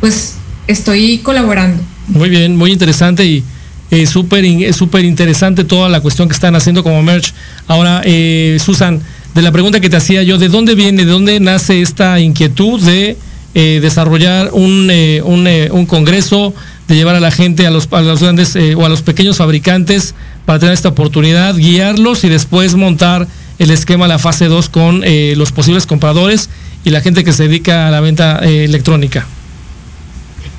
pues 0.00 0.36
estoy 0.66 1.18
colaborando. 1.18 1.82
Muy 2.08 2.30
bien 2.30 2.56
muy 2.56 2.72
interesante 2.72 3.26
y 3.26 3.44
eh, 3.90 4.06
súper 4.06 4.44
súper 4.72 5.04
interesante 5.04 5.64
toda 5.64 5.90
la 5.90 6.00
cuestión 6.00 6.28
que 6.28 6.34
están 6.34 6.56
haciendo 6.56 6.82
como 6.82 7.02
merch. 7.02 7.34
Ahora 7.66 8.00
eh, 8.04 8.56
Susan 8.58 9.02
de 9.34 9.42
la 9.42 9.52
pregunta 9.52 9.80
que 9.80 9.90
te 9.90 9.96
hacía 9.96 10.22
yo 10.22 10.38
de 10.38 10.48
dónde 10.48 10.74
viene 10.74 11.04
de 11.04 11.10
dónde 11.10 11.40
nace 11.40 11.82
esta 11.82 12.18
inquietud 12.20 12.80
de 12.80 13.18
eh, 13.54 13.78
desarrollar 13.80 14.50
un, 14.52 14.88
eh, 14.90 15.22
un, 15.24 15.48
un, 15.70 15.86
congreso 15.86 16.54
de 16.86 16.94
llevar 16.94 17.14
a 17.14 17.20
la 17.20 17.30
gente 17.30 17.66
a 17.66 17.70
los, 17.70 17.88
a 17.90 18.00
los 18.02 18.20
grandes 18.20 18.56
o 18.76 18.84
a 18.84 18.88
los 18.88 19.02
pequeños 19.02 19.38
fabricantes 19.38 20.14
para 20.44 20.58
tener 20.58 20.74
esta 20.74 20.88
oportunidad, 20.88 21.56
guiarlos 21.56 22.24
y 22.24 22.28
después 22.28 22.74
montar 22.74 23.26
el 23.58 23.70
esquema, 23.70 24.08
la 24.08 24.18
fase 24.18 24.46
2 24.46 24.68
con 24.68 25.02
eh, 25.04 25.34
los 25.36 25.52
posibles 25.52 25.86
compradores 25.86 26.48
y 26.84 26.90
la 26.90 27.00
gente 27.00 27.24
que 27.24 27.32
se 27.32 27.44
dedica 27.44 27.88
a 27.88 27.90
la 27.90 28.00
venta 28.00 28.40
eh, 28.42 28.64
electrónica. 28.64 29.26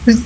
Pues, 0.06 0.18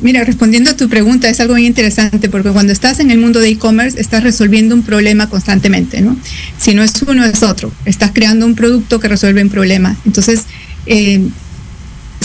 mira, 0.00 0.24
respondiendo 0.24 0.70
a 0.70 0.76
tu 0.76 0.88
pregunta, 0.88 1.28
es 1.28 1.40
algo 1.40 1.54
muy 1.54 1.66
interesante 1.66 2.28
porque 2.28 2.50
cuando 2.50 2.72
estás 2.72 2.98
en 3.00 3.10
el 3.10 3.18
mundo 3.18 3.40
de 3.40 3.50
e-commerce 3.50 4.00
estás 4.00 4.22
resolviendo 4.22 4.74
un 4.74 4.82
problema 4.82 5.28
constantemente, 5.28 6.00
¿no? 6.00 6.16
Si 6.58 6.74
no 6.74 6.82
es 6.82 7.02
uno, 7.02 7.24
es 7.24 7.42
otro. 7.42 7.72
Estás 7.84 8.12
creando 8.12 8.46
un 8.46 8.54
producto 8.54 9.00
que 9.00 9.08
resuelve 9.08 9.42
un 9.42 9.50
problema. 9.50 9.96
Entonces, 10.06 10.44
eh, 10.86 11.20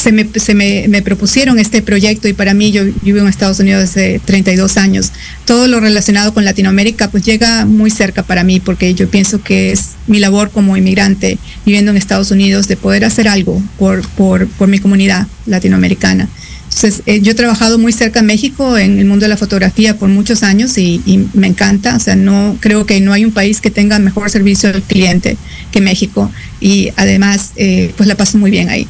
se, 0.03 0.11
me, 0.11 0.27
se 0.35 0.53
me, 0.53 0.87
me, 0.89 1.01
propusieron 1.01 1.59
este 1.59 1.81
proyecto 1.81 2.27
y 2.27 2.33
para 2.33 2.53
mí 2.53 2.73
yo, 2.73 2.83
vivo 3.03 3.19
en 3.19 3.27
Estados 3.27 3.59
Unidos 3.59 3.85
hace 3.85 4.19
32 4.25 4.75
años. 4.75 5.13
Todo 5.45 5.67
lo 5.67 5.79
relacionado 5.79 6.33
con 6.33 6.43
Latinoamérica 6.43 7.09
pues 7.09 7.23
llega 7.23 7.65
muy 7.65 7.89
cerca 7.89 8.21
para 8.21 8.43
mí 8.43 8.59
porque 8.59 8.93
yo 8.95 9.09
pienso 9.09 9.41
que 9.41 9.71
es 9.71 9.91
mi 10.07 10.19
labor 10.19 10.51
como 10.51 10.75
inmigrante 10.75 11.37
viviendo 11.65 11.91
en 11.91 11.97
Estados 11.97 12.31
Unidos 12.31 12.67
de 12.67 12.75
poder 12.75 13.05
hacer 13.05 13.29
algo 13.29 13.63
por, 13.79 14.05
por, 14.09 14.47
por 14.49 14.67
mi 14.67 14.79
comunidad 14.79 15.25
latinoamericana. 15.45 16.27
Entonces, 16.65 17.03
eh, 17.05 17.21
yo 17.21 17.31
he 17.31 17.35
trabajado 17.35 17.77
muy 17.77 17.93
cerca 17.93 18.19
en 18.19 18.25
México 18.25 18.77
en 18.77 18.99
el 18.99 19.05
mundo 19.05 19.23
de 19.23 19.29
la 19.29 19.37
fotografía 19.37 19.95
por 19.95 20.09
muchos 20.09 20.43
años 20.43 20.77
y, 20.77 21.01
y, 21.05 21.29
me 21.33 21.47
encanta. 21.47 21.95
O 21.95 21.99
sea, 21.99 22.15
no 22.15 22.57
creo 22.59 22.85
que 22.85 22.99
no 22.99 23.13
hay 23.13 23.23
un 23.23 23.31
país 23.31 23.61
que 23.61 23.69
tenga 23.69 23.99
mejor 23.99 24.29
servicio 24.29 24.69
al 24.69 24.81
cliente 24.81 25.37
que 25.71 25.79
México 25.79 26.29
y 26.59 26.89
además, 26.97 27.51
eh, 27.55 27.93
pues 27.95 28.09
la 28.09 28.15
paso 28.15 28.37
muy 28.37 28.51
bien 28.51 28.69
ahí. 28.69 28.87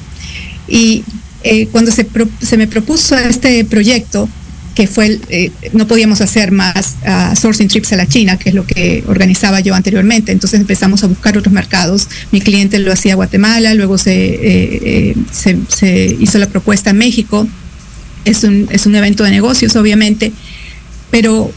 Y 0.67 1.03
eh, 1.43 1.67
cuando 1.67 1.91
se, 1.91 2.07
me 2.57 2.67
propuso 2.67 3.17
este 3.17 3.65
proyecto, 3.65 4.29
que 4.75 4.87
fue, 4.87 5.19
eh, 5.29 5.51
no 5.73 5.87
podíamos 5.87 6.21
hacer 6.21 6.51
más 6.51 6.95
uh, 7.05 7.35
sourcing 7.35 7.67
trips 7.67 7.93
a 7.93 7.95
la 7.95 8.07
China, 8.07 8.39
que 8.39 8.49
es 8.49 8.55
lo 8.55 8.65
que 8.65 9.03
organizaba 9.07 9.59
yo 9.59 9.75
anteriormente. 9.75 10.31
Entonces 10.31 10.59
empezamos 10.59 11.03
a 11.03 11.07
buscar 11.07 11.37
otros 11.37 11.53
mercados. 11.53 12.07
Mi 12.31 12.41
cliente 12.41 12.79
lo 12.79 12.91
hacía 12.91 13.15
Guatemala, 13.15 13.75
luego 13.75 13.97
se, 13.97 14.39
eh, 14.41 15.15
hizo 16.19 16.37
la 16.39 16.47
propuesta 16.47 16.89
en 16.89 16.97
México. 16.97 17.47
Es 18.25 18.43
un, 18.43 18.67
es 18.71 18.85
un 18.85 18.95
evento 18.95 19.23
de 19.23 19.31
negocios, 19.31 19.75
obviamente, 19.75 20.31
pero 21.11 21.51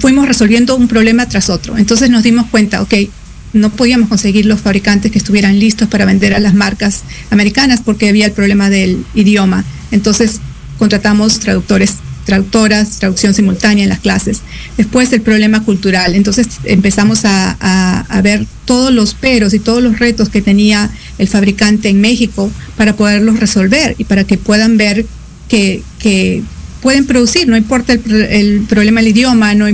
fuimos 0.00 0.28
resolviendo 0.28 0.76
un 0.76 0.86
problema 0.86 1.26
tras 1.28 1.50
otro. 1.50 1.76
Entonces 1.76 2.10
nos 2.10 2.22
dimos 2.22 2.46
cuenta, 2.46 2.82
ok, 2.82 2.94
no 3.56 3.70
podíamos 3.70 4.08
conseguir 4.08 4.46
los 4.46 4.60
fabricantes 4.60 5.10
que 5.10 5.18
estuvieran 5.18 5.58
listos 5.58 5.88
para 5.88 6.04
vender 6.04 6.34
a 6.34 6.38
las 6.38 6.54
marcas 6.54 7.02
americanas 7.30 7.80
porque 7.84 8.08
había 8.08 8.26
el 8.26 8.32
problema 8.32 8.70
del 8.70 9.04
idioma. 9.14 9.64
Entonces 9.90 10.40
contratamos 10.78 11.40
traductores, 11.40 11.94
traductoras, 12.24 12.98
traducción 12.98 13.34
simultánea 13.34 13.84
en 13.84 13.88
las 13.88 14.00
clases. 14.00 14.42
Después 14.76 15.12
el 15.12 15.22
problema 15.22 15.64
cultural. 15.64 16.14
Entonces 16.14 16.48
empezamos 16.64 17.24
a, 17.24 17.56
a, 18.02 18.22
ver 18.22 18.46
todos 18.64 18.92
los 18.92 19.14
peros 19.14 19.54
y 19.54 19.58
todos 19.58 19.82
los 19.82 19.98
retos 19.98 20.28
que 20.28 20.42
tenía 20.42 20.90
el 21.18 21.28
fabricante 21.28 21.88
en 21.88 22.00
México 22.00 22.50
para 22.76 22.94
poderlos 22.96 23.40
resolver 23.40 23.94
y 23.98 24.04
para 24.04 24.24
que 24.24 24.36
puedan 24.36 24.76
ver 24.76 25.06
que, 25.48 25.82
que 25.98 26.42
pueden 26.86 27.04
producir, 27.04 27.48
no 27.48 27.56
importa 27.56 27.94
el, 27.94 28.64
problema 28.68 29.00
del 29.00 29.08
idioma, 29.08 29.56
no, 29.56 29.66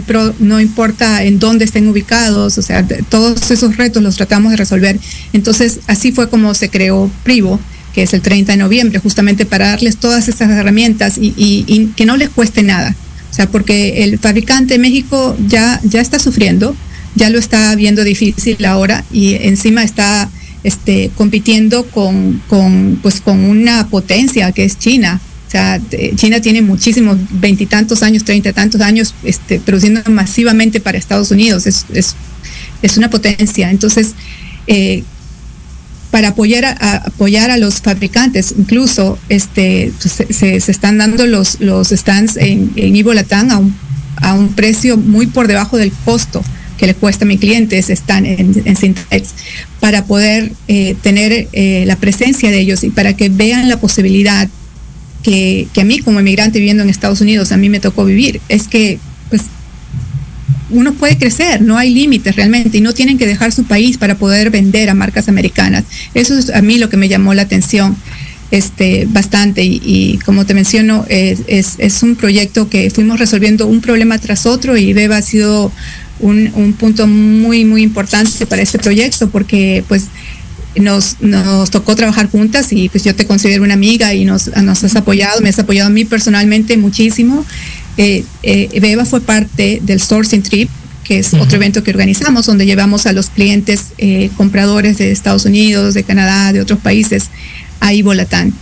importa 0.62 1.22
en 1.24 1.38
dónde 1.38 1.66
estén 1.66 1.86
ubicados, 1.86 2.56
o 2.56 2.62
sea, 2.62 2.86
todos 3.10 3.50
esos 3.50 3.76
retos 3.76 4.02
los 4.02 4.16
tratamos 4.16 4.50
de 4.50 4.56
resolver. 4.56 4.98
Entonces, 5.34 5.80
así 5.88 6.12
fue 6.12 6.30
como 6.30 6.54
se 6.54 6.70
creó 6.70 7.10
Privo, 7.22 7.60
que 7.92 8.04
es 8.04 8.14
el 8.14 8.22
30 8.22 8.52
de 8.52 8.56
noviembre, 8.56 8.98
justamente 8.98 9.44
para 9.44 9.68
darles 9.68 9.98
todas 9.98 10.26
esas 10.28 10.48
herramientas 10.52 11.18
y, 11.18 11.34
y, 11.36 11.66
y 11.66 11.88
que 11.88 12.06
no 12.06 12.16
les 12.16 12.30
cueste 12.30 12.62
nada. 12.62 12.96
O 13.30 13.34
sea, 13.34 13.46
porque 13.46 14.04
el 14.04 14.18
fabricante 14.18 14.72
de 14.72 14.78
México 14.78 15.36
ya, 15.46 15.82
ya 15.84 16.00
está 16.00 16.18
sufriendo, 16.18 16.74
ya 17.14 17.28
lo 17.28 17.38
está 17.38 17.74
viendo 17.74 18.04
difícil 18.04 18.64
ahora 18.64 19.04
y 19.12 19.34
encima 19.34 19.82
está 19.82 20.30
este, 20.64 21.10
compitiendo 21.14 21.84
con, 21.84 22.40
con, 22.48 22.98
pues, 23.02 23.20
con 23.20 23.44
una 23.44 23.88
potencia 23.88 24.50
que 24.52 24.64
es 24.64 24.78
China, 24.78 25.20
o 25.52 25.54
sea, 25.54 25.78
China 26.14 26.40
tiene 26.40 26.62
muchísimos, 26.62 27.18
veintitantos 27.28 28.02
años, 28.02 28.24
treinta 28.24 28.54
tantos 28.54 28.80
años, 28.80 29.14
este, 29.22 29.60
produciendo 29.60 30.00
masivamente 30.10 30.80
para 30.80 30.96
Estados 30.96 31.30
Unidos. 31.30 31.66
Es, 31.66 31.84
es, 31.92 32.96
una 32.96 33.10
potencia. 33.10 33.70
Entonces, 33.70 34.14
eh, 34.66 35.02
para 36.10 36.28
apoyar 36.28 36.64
a, 36.64 36.96
apoyar 37.04 37.50
a 37.50 37.58
los 37.58 37.82
fabricantes, 37.82 38.54
incluso 38.56 39.18
este, 39.28 39.92
se, 39.98 40.32
se, 40.32 40.58
se 40.58 40.72
están 40.72 40.96
dando 40.96 41.26
los, 41.26 41.60
los 41.60 41.88
stands 41.90 42.38
en, 42.38 42.72
en 42.76 42.96
Ivo 42.96 43.12
Latán 43.12 43.50
a 43.50 43.58
un, 43.58 43.76
a 44.16 44.32
un 44.32 44.54
precio 44.54 44.96
muy 44.96 45.26
por 45.26 45.48
debajo 45.48 45.76
del 45.76 45.92
costo 46.06 46.42
que 46.78 46.86
le 46.86 46.94
cuesta 46.94 47.26
a 47.26 47.28
mis 47.28 47.40
clientes 47.40 47.90
están 47.90 48.24
en, 48.24 48.54
en 48.64 48.74
Syntex 48.74 49.34
para 49.80 50.06
poder 50.06 50.50
eh, 50.66 50.96
tener 51.02 51.48
eh, 51.52 51.84
la 51.86 51.96
presencia 51.96 52.50
de 52.50 52.58
ellos 52.58 52.84
y 52.84 52.88
para 52.88 53.14
que 53.14 53.28
vean 53.28 53.68
la 53.68 53.78
posibilidad 53.78 54.48
que, 55.22 55.68
que, 55.72 55.80
a 55.80 55.84
mí 55.84 55.98
como 56.00 56.20
inmigrante 56.20 56.58
viviendo 56.58 56.82
en 56.82 56.90
Estados 56.90 57.20
Unidos 57.20 57.52
a 57.52 57.56
mí 57.56 57.68
me 57.68 57.80
tocó 57.80 58.04
vivir 58.04 58.40
es 58.48 58.68
que 58.68 58.98
pues 59.30 59.42
uno 60.72 60.94
puede 60.94 61.16
crecer, 61.18 61.60
no 61.60 61.76
hay 61.76 61.92
límites 61.92 62.34
realmente 62.34 62.78
y 62.78 62.80
no 62.80 62.94
tienen 62.94 63.18
que 63.18 63.26
dejar 63.26 63.52
su 63.52 63.64
país 63.64 63.98
para 63.98 64.16
poder 64.16 64.50
vender 64.50 64.88
a 64.90 64.94
marcas 64.94 65.28
americanas. 65.28 65.84
Eso 66.14 66.36
es 66.38 66.50
a 66.50 66.62
mí 66.62 66.78
lo 66.78 66.88
que 66.88 66.96
me 66.96 67.08
llamó 67.08 67.34
la 67.34 67.42
atención 67.42 67.96
este, 68.50 69.06
bastante 69.10 69.64
y, 69.64 70.18
como 70.24 70.44
te 70.44 70.54
menciono 70.54 71.06
es, 71.08 71.40
es, 71.46 71.76
es, 71.78 72.02
un 72.02 72.16
proyecto 72.16 72.68
que 72.68 72.90
fuimos 72.90 73.18
resolviendo 73.18 73.66
un 73.66 73.80
problema 73.80 74.18
tras 74.18 74.44
otro 74.44 74.76
y 74.76 74.92
Beba 74.92 75.16
ha 75.16 75.22
sido 75.22 75.72
un, 76.20 76.50
un 76.54 76.74
punto 76.74 77.06
muy 77.06 77.64
muy 77.64 77.82
importante 77.82 78.44
para 78.46 78.60
este 78.60 78.78
proyecto 78.78 79.30
porque 79.30 79.82
pues 79.88 80.08
nos, 80.76 81.20
nos 81.20 81.70
tocó 81.70 81.94
trabajar 81.96 82.30
juntas 82.30 82.72
y 82.72 82.88
pues 82.88 83.04
yo 83.04 83.14
te 83.14 83.26
considero 83.26 83.62
una 83.62 83.74
amiga 83.74 84.14
y 84.14 84.24
nos, 84.24 84.48
nos 84.56 84.84
has 84.84 84.96
apoyado, 84.96 85.40
me 85.40 85.48
has 85.48 85.58
apoyado 85.58 85.88
a 85.88 85.92
mí 85.92 86.04
personalmente 86.04 86.76
muchísimo. 86.76 87.44
Eh, 87.96 88.24
eh, 88.42 88.80
Beba 88.80 89.04
fue 89.04 89.20
parte 89.20 89.80
del 89.82 90.00
Sourcing 90.00 90.42
Trip, 90.42 90.68
que 91.04 91.18
es 91.18 91.32
uh 91.32 91.36
-huh. 91.36 91.42
otro 91.42 91.56
evento 91.56 91.82
que 91.82 91.90
organizamos, 91.90 92.46
donde 92.46 92.64
llevamos 92.64 93.06
a 93.06 93.12
los 93.12 93.28
clientes 93.28 93.88
eh, 93.98 94.30
compradores 94.36 94.98
de 94.98 95.12
Estados 95.12 95.44
Unidos, 95.44 95.94
de 95.94 96.04
Canadá, 96.04 96.52
de 96.52 96.60
otros 96.60 96.78
países, 96.78 97.24
a 97.80 97.92
Ibolatán. 97.92 98.52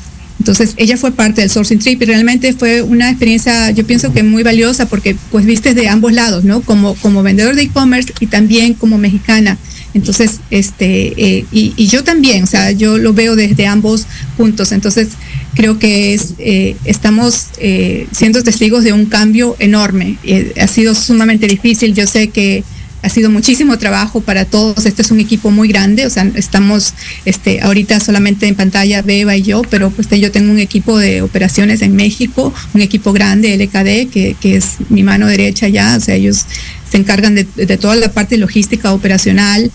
Entonces, 0.40 0.72
ella 0.78 0.96
fue 0.96 1.12
parte 1.12 1.42
del 1.42 1.50
Sourcing 1.50 1.78
Trip 1.78 2.00
y 2.00 2.06
realmente 2.06 2.54
fue 2.54 2.80
una 2.80 3.10
experiencia, 3.10 3.70
yo 3.72 3.86
pienso 3.86 4.10
que 4.14 4.22
muy 4.22 4.42
valiosa 4.42 4.86
porque 4.86 5.14
pues 5.30 5.44
viste 5.44 5.74
de 5.74 5.86
ambos 5.86 6.14
lados, 6.14 6.44
¿no? 6.44 6.62
Como, 6.62 6.94
como 6.94 7.22
vendedor 7.22 7.54
de 7.54 7.62
e-commerce 7.62 8.14
y 8.20 8.26
también 8.26 8.72
como 8.72 8.96
mexicana. 8.96 9.58
Entonces, 9.92 10.40
este, 10.50 11.12
eh, 11.16 11.46
y, 11.50 11.72
y, 11.76 11.86
yo 11.88 12.04
también, 12.04 12.44
o 12.44 12.46
sea, 12.46 12.70
yo 12.70 12.98
lo 12.98 13.12
veo 13.12 13.34
desde 13.34 13.66
ambos 13.66 14.06
puntos. 14.36 14.72
Entonces, 14.72 15.08
creo 15.54 15.78
que 15.78 16.14
es, 16.14 16.34
eh, 16.38 16.76
estamos 16.84 17.48
eh, 17.58 18.06
siendo 18.12 18.42
testigos 18.42 18.84
de 18.84 18.92
un 18.92 19.06
cambio 19.06 19.56
enorme. 19.58 20.16
Eh, 20.24 20.54
ha 20.60 20.66
sido 20.66 20.94
sumamente 20.94 21.46
difícil. 21.46 21.94
Yo 21.94 22.06
sé 22.06 22.28
que 22.28 22.64
ha 23.02 23.08
sido 23.08 23.30
muchísimo 23.30 23.78
trabajo 23.78 24.20
para 24.20 24.44
todos. 24.44 24.86
Este 24.86 25.02
es 25.02 25.10
un 25.10 25.20
equipo 25.20 25.50
muy 25.50 25.68
grande, 25.68 26.06
o 26.06 26.10
sea, 26.10 26.30
estamos 26.34 26.92
este, 27.24 27.62
ahorita 27.62 27.98
solamente 27.98 28.46
en 28.46 28.54
pantalla 28.54 29.00
Beba 29.00 29.36
y 29.36 29.42
yo, 29.42 29.62
pero 29.70 29.90
pues 29.90 30.08
yo 30.08 30.30
tengo 30.30 30.52
un 30.52 30.58
equipo 30.58 30.98
de 30.98 31.22
operaciones 31.22 31.80
en 31.80 31.96
México, 31.96 32.52
un 32.74 32.82
equipo 32.82 33.12
grande, 33.14 33.56
LKD, 33.56 34.10
que, 34.10 34.36
que 34.38 34.56
es 34.56 34.76
mi 34.90 35.02
mano 35.02 35.26
derecha 35.26 35.68
ya, 35.68 35.96
o 35.96 36.00
sea, 36.00 36.14
ellos 36.14 36.44
se 36.90 36.98
encargan 36.98 37.34
de, 37.34 37.44
toda 37.76 37.96
la 37.96 38.12
parte 38.12 38.36
logística 38.36 38.92
operacional, 38.92 39.70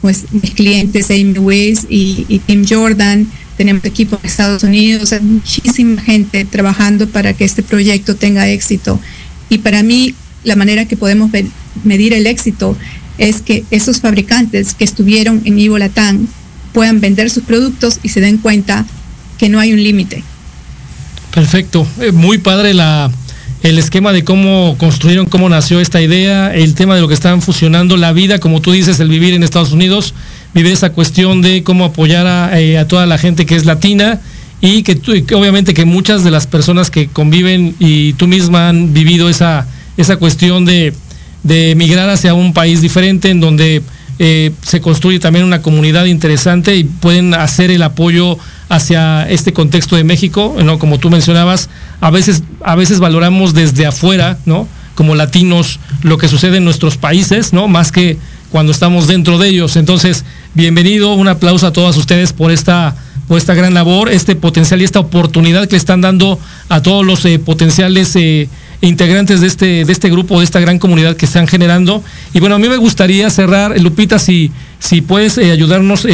pues 0.00 0.24
mis 0.30 0.52
clientes 0.52 1.10
Amy 1.10 1.38
Weiss 1.38 1.86
y, 1.88 2.40
Tim 2.46 2.64
Jordan, 2.68 3.26
tenemos 3.56 3.84
equipo 3.84 4.18
en 4.22 4.28
Estados 4.28 4.62
Unidos, 4.62 5.12
hay 5.12 5.20
muchísima 5.20 6.00
gente 6.00 6.44
trabajando 6.44 7.08
para 7.08 7.32
que 7.32 7.44
este 7.44 7.62
proyecto 7.62 8.14
tenga 8.14 8.48
éxito. 8.48 9.00
Y 9.48 9.58
para 9.58 9.82
mí, 9.82 10.14
la 10.44 10.56
manera 10.56 10.84
que 10.84 10.96
podemos 10.96 11.30
medir 11.82 12.12
el 12.12 12.26
éxito 12.26 12.76
es 13.18 13.40
que 13.42 13.64
esos 13.70 14.00
fabricantes 14.00 14.74
que 14.74 14.84
estuvieron 14.84 15.42
en 15.44 15.58
Ivo 15.58 15.78
Latam 15.78 16.26
puedan 16.72 17.00
vender 17.00 17.30
sus 17.30 17.44
productos 17.44 17.98
y 18.02 18.08
se 18.10 18.20
den 18.20 18.38
cuenta 18.38 18.84
que 19.38 19.48
no 19.48 19.58
hay 19.58 19.72
un 19.72 19.82
límite. 19.82 20.22
Perfecto, 21.32 21.86
eh, 22.00 22.12
muy 22.12 22.38
padre 22.38 22.74
la, 22.74 23.10
el 23.64 23.78
esquema 23.78 24.12
de 24.12 24.24
cómo 24.24 24.76
construyeron, 24.76 25.24
cómo 25.24 25.48
nació 25.48 25.80
esta 25.80 26.02
idea, 26.02 26.54
el 26.54 26.74
tema 26.74 26.94
de 26.94 27.00
lo 27.00 27.08
que 27.08 27.14
están 27.14 27.40
fusionando, 27.40 27.96
la 27.96 28.12
vida, 28.12 28.38
como 28.38 28.60
tú 28.60 28.72
dices, 28.72 29.00
el 29.00 29.08
vivir 29.08 29.32
en 29.32 29.42
Estados 29.42 29.72
Unidos, 29.72 30.12
vivir 30.52 30.70
esa 30.70 30.92
cuestión 30.92 31.40
de 31.40 31.62
cómo 31.62 31.86
apoyar 31.86 32.26
a, 32.26 32.60
eh, 32.60 32.84
toda 32.84 33.06
la 33.06 33.16
gente 33.16 33.46
que 33.46 33.56
es 33.56 33.64
latina 33.64 34.20
y 34.60 34.82
que, 34.82 35.00
obviamente 35.34 35.72
que 35.72 35.86
muchas 35.86 36.24
de 36.24 36.30
las 36.30 36.46
personas 36.46 36.90
que 36.90 37.08
conviven 37.08 37.74
y 37.78 38.12
tú 38.12 38.26
misma 38.26 38.68
han 38.68 38.92
vivido 38.92 39.30
esa, 39.30 39.66
esa 39.96 40.18
cuestión 40.18 40.66
de, 40.66 40.92
de 41.42 41.74
hacia 42.12 42.34
un 42.34 42.52
país 42.52 42.82
diferente 42.82 43.30
en 43.30 43.40
donde 43.40 43.80
eh, 44.18 44.52
se 44.62 44.80
construye 44.80 45.18
también 45.18 45.44
una 45.44 45.62
comunidad 45.62 46.04
interesante 46.04 46.76
y 46.76 46.84
pueden 46.84 47.34
hacer 47.34 47.70
el 47.70 47.82
apoyo 47.82 48.38
hacia 48.68 49.28
este 49.28 49.52
contexto 49.52 49.96
de 49.96 50.04
México, 50.04 50.56
¿no? 50.62 50.78
Como 50.78 50.98
tú 50.98 51.10
mencionabas, 51.10 51.68
a 52.00 52.10
veces, 52.10 52.42
a 52.62 52.76
veces 52.76 53.00
valoramos 53.00 53.54
desde 53.54 53.86
afuera, 53.86 54.38
¿no? 54.46 54.68
Como 54.94 55.16
latinos, 55.16 55.80
lo 56.02 56.18
que 56.18 56.28
sucede 56.28 56.58
en 56.58 56.64
nuestros 56.64 56.96
países, 56.96 57.52
¿no? 57.52 57.66
Más 57.66 57.90
que 57.90 58.16
cuando 58.50 58.70
estamos 58.70 59.08
dentro 59.08 59.38
de 59.38 59.48
ellos. 59.48 59.74
Entonces, 59.74 60.24
bienvenido, 60.54 61.14
un 61.14 61.26
aplauso 61.26 61.66
a 61.66 61.72
todas 61.72 61.96
ustedes 61.96 62.32
por 62.32 62.52
esta, 62.52 62.94
por 63.26 63.36
esta 63.36 63.54
gran 63.54 63.74
labor, 63.74 64.08
este 64.08 64.36
potencial 64.36 64.80
y 64.80 64.84
esta 64.84 65.00
oportunidad 65.00 65.66
que 65.66 65.72
le 65.72 65.78
están 65.78 66.00
dando 66.00 66.38
a 66.68 66.80
todos 66.80 67.04
los 67.04 67.24
eh, 67.24 67.40
potenciales 67.40 68.14
eh, 68.14 68.48
integrantes 68.86 69.40
de 69.40 69.46
este, 69.46 69.84
de 69.84 69.92
este 69.92 70.10
grupo, 70.10 70.38
de 70.38 70.44
esta 70.44 70.60
gran 70.60 70.78
comunidad 70.78 71.16
que 71.16 71.26
están 71.26 71.46
generando. 71.46 72.02
Y 72.32 72.40
bueno, 72.40 72.56
a 72.56 72.58
mí 72.58 72.68
me 72.68 72.76
gustaría 72.76 73.28
cerrar, 73.30 73.80
Lupita, 73.80 74.18
si, 74.18 74.50
si 74.78 75.00
puedes 75.00 75.38
eh, 75.38 75.50
ayudarnos 75.50 76.06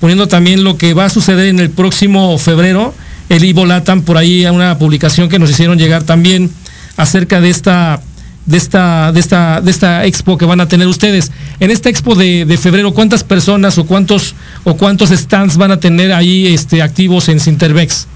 poniendo 0.00 0.28
también 0.28 0.64
lo 0.64 0.76
que 0.76 0.94
va 0.94 1.04
a 1.04 1.10
suceder 1.10 1.46
en 1.46 1.60
el 1.60 1.70
próximo 1.70 2.36
febrero. 2.38 2.94
El 3.28 3.44
Ivo 3.44 3.64
Latam, 3.64 4.02
por 4.02 4.16
ahí 4.16 4.44
a 4.44 4.52
una 4.52 4.76
publicación 4.78 5.28
que 5.28 5.38
nos 5.38 5.50
hicieron 5.50 5.78
llegar 5.78 6.02
también 6.02 6.50
acerca 6.96 7.40
de 7.40 7.50
esta 7.50 8.02
de 8.46 8.56
esta, 8.56 9.12
de 9.12 9.20
esta, 9.20 9.60
de 9.60 9.70
esta 9.70 10.06
expo 10.06 10.36
que 10.36 10.44
van 10.44 10.60
a 10.60 10.66
tener 10.66 10.88
ustedes. 10.88 11.30
En 11.60 11.70
esta 11.70 11.88
expo 11.88 12.14
de, 12.14 12.58
febrero, 12.60 12.92
¿cuántas 12.92 13.22
personas 13.22 13.78
o 13.78 13.86
cuántos 13.86 14.34
o 14.64 14.76
cuántos 14.76 15.10
stands 15.10 15.56
van 15.56 15.70
a 15.70 15.78
tener 15.78 16.12
ahí 16.12 16.48
este, 16.48 16.82
activos 16.82 17.28
en 17.28 17.38
Sinterbex? 17.38 18.08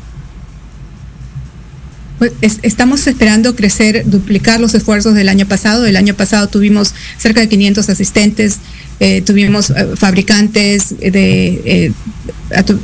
Pues 2.19 2.33
estamos 2.63 3.07
esperando 3.09 3.57
crecer, 3.57 4.05
duplicar 4.07 4.61
los 4.61 4.75
esfuerzos 4.75 5.15
del 5.15 5.29
año 5.29 5.47
pasado. 5.47 5.85
El 5.85 5.97
año 5.97 6.15
pasado 6.15 6.47
tuvimos 6.49 6.95
cerca 7.19 7.41
de 7.41 7.49
500 7.49 7.89
asistentes, 7.89 8.59
eh, 9.01 9.21
tuvimos 9.23 9.71
eh, 9.71 9.89
fabricantes, 9.97 10.97
de, 10.99 11.61
eh, 11.65 11.93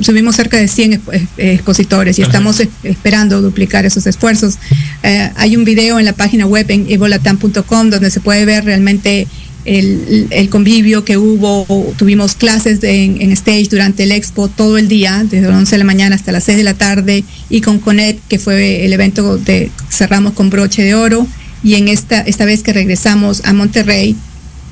tuvimos 0.03 0.35
cerca 0.35 0.57
de 0.57 0.67
100 0.67 1.01
expositores 1.37 2.19
y 2.19 2.23
estamos 2.23 2.61
esperando 2.83 3.41
duplicar 3.41 3.85
esos 3.85 4.05
esfuerzos. 4.05 4.57
hay 5.01 5.55
un 5.55 5.63
video 5.63 5.97
en 5.97 6.05
la 6.05 6.13
página 6.13 6.45
web 6.45 6.65
en 6.69 6.89
evolatam.com 6.89 7.89
donde 7.89 8.11
se 8.11 8.19
puede 8.19 8.43
ver 8.43 8.65
realmente 8.65 9.27
el, 9.65 10.49
convivio 10.49 11.05
que 11.05 11.17
hubo, 11.17 11.65
tuvimos 11.97 12.35
clases 12.35 12.79
en, 12.83 13.31
stage 13.31 13.67
durante 13.69 14.03
el 14.03 14.11
expo 14.11 14.47
todo 14.47 14.77
el 14.77 14.87
día, 14.87 15.23
desde 15.23 15.47
las 15.47 15.57
11 15.57 15.71
de 15.71 15.77
la 15.77 15.83
mañana 15.83 16.15
hasta 16.15 16.31
las 16.31 16.43
6 16.45 16.57
de 16.57 16.63
la 16.63 16.73
tarde, 16.73 17.23
y 17.49 17.61
con 17.61 17.79
Conet, 17.79 18.10
que 18.31 18.39
fue 18.39 18.85
el 18.85 18.93
evento 18.93 19.35
de 19.35 19.69
cerramos 19.89 20.31
con 20.31 20.49
broche 20.49 20.81
de 20.83 20.95
oro, 20.95 21.27
y 21.65 21.75
en 21.75 21.89
esta, 21.89 22.21
esta 22.21 22.45
vez 22.45 22.63
que 22.63 22.71
regresamos 22.71 23.43
a 23.43 23.51
Monterrey, 23.51 24.15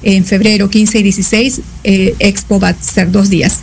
en 0.02 0.24
febrero 0.24 0.70
15 0.70 1.00
y 1.00 1.04
16, 1.04 1.62
eh, 1.84 2.16
expo 2.20 2.58
va 2.58 2.70
a 2.70 2.76
ser 2.82 3.12
dos 3.12 3.30
días. 3.30 3.60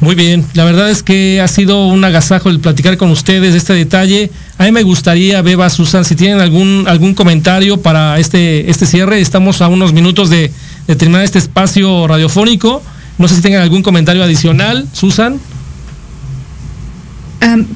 Muy 0.00 0.14
bien, 0.14 0.42
la 0.54 0.64
verdad 0.64 0.88
es 0.88 1.02
que 1.02 1.38
ha 1.42 1.48
sido 1.48 1.86
un 1.88 2.02
agasajo 2.02 2.48
el 2.48 2.60
platicar 2.60 2.96
con 2.96 3.10
ustedes 3.10 3.52
de 3.52 3.58
este 3.58 3.74
detalle. 3.74 4.30
A 4.56 4.64
mí 4.64 4.72
me 4.72 4.84
gustaría, 4.84 5.42
Beba, 5.42 5.68
Susan, 5.68 6.06
si 6.06 6.16
tienen 6.16 6.40
algún, 6.40 6.86
algún 6.88 7.12
comentario 7.12 7.76
para 7.82 8.18
este, 8.18 8.70
este 8.70 8.86
cierre. 8.86 9.20
Estamos 9.20 9.60
a 9.60 9.68
unos 9.68 9.92
minutos 9.92 10.30
de, 10.30 10.50
de 10.86 10.96
terminar 10.96 11.24
este 11.24 11.38
espacio 11.38 12.06
radiofónico. 12.06 12.82
No 13.18 13.28
sé 13.28 13.34
si 13.34 13.42
tengan 13.42 13.60
algún 13.60 13.82
comentario 13.82 14.24
adicional, 14.24 14.88
Susan 14.94 15.38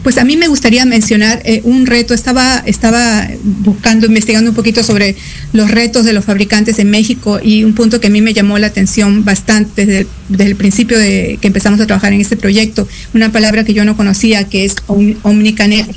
pues 0.02 0.18
a 0.18 0.24
mí 0.24 0.36
me 0.36 0.48
gustaría 0.48 0.84
mencionar 0.84 1.40
eh, 1.44 1.62
un 1.64 1.86
reto. 1.86 2.12
Estaba, 2.12 2.62
estaba 2.66 3.26
buscando, 3.42 4.06
investigando 4.06 4.50
un 4.50 4.56
poquito 4.56 4.82
sobre 4.82 5.16
los 5.52 5.70
retos 5.70 6.04
de 6.04 6.12
los 6.12 6.24
fabricantes 6.24 6.78
en 6.78 6.90
México 6.90 7.40
y 7.42 7.64
un 7.64 7.74
punto 7.74 8.00
que 8.00 8.08
a 8.08 8.10
mí 8.10 8.20
me 8.20 8.34
llamó 8.34 8.58
la 8.58 8.66
atención 8.66 9.24
bastante 9.24 9.86
desde, 9.86 10.06
el 10.44 10.56
principio 10.56 10.98
de 10.98 11.38
que 11.40 11.46
empezamos 11.46 11.80
a 11.80 11.86
trabajar 11.86 12.12
en 12.12 12.20
este 12.20 12.36
proyecto, 12.36 12.86
una 13.14 13.32
palabra 13.32 13.64
que 13.64 13.72
yo 13.72 13.84
no 13.84 13.96
conocía 13.96 14.44
que 14.44 14.66
es 14.66 14.76
omnicanalidad. 15.22 15.88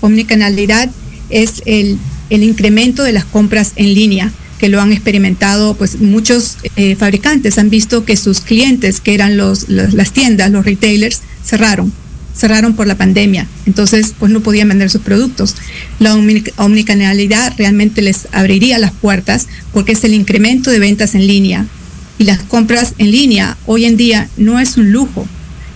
Omnicanalidad 0.00 0.90
es 1.28 1.62
el, 1.66 1.98
el 2.30 2.42
incremento 2.42 3.02
de 3.02 3.12
las 3.12 3.26
compras 3.26 3.72
en 3.76 3.92
línea 3.92 4.32
que 4.60 4.68
lo 4.68 4.80
han 4.80 4.92
experimentado, 4.92 5.74
pues 5.74 6.00
muchos 6.00 6.58
eh, 6.76 6.94
fabricantes 6.94 7.56
han 7.56 7.70
visto 7.70 8.04
que 8.04 8.18
sus 8.18 8.42
clientes, 8.42 9.00
que 9.00 9.14
eran 9.14 9.38
los, 9.38 9.70
las 9.70 10.12
tiendas, 10.12 10.50
los 10.50 10.66
retailers, 10.66 11.22
cerraron, 11.50 11.92
cerraron 12.34 12.74
por 12.74 12.86
la 12.86 12.94
pandemia. 12.94 13.46
Entonces, 13.66 14.14
pues 14.18 14.30
no 14.30 14.40
podían 14.40 14.68
vender 14.68 14.88
sus 14.88 15.02
productos. 15.02 15.56
La 15.98 16.14
omnicanalidad 16.14 17.54
realmente 17.58 18.02
les 18.02 18.28
abriría 18.30 18.78
las 18.78 18.92
puertas 18.92 19.48
porque 19.72 19.92
es 19.92 20.04
el 20.04 20.14
incremento 20.14 20.70
de 20.70 20.78
ventas 20.78 21.14
en 21.14 21.26
línea. 21.26 21.66
Y 22.18 22.24
las 22.24 22.38
compras 22.40 22.94
en 22.98 23.10
línea 23.10 23.56
hoy 23.66 23.84
en 23.84 23.96
día 23.96 24.28
no 24.36 24.60
es 24.60 24.76
un 24.76 24.92
lujo, 24.92 25.26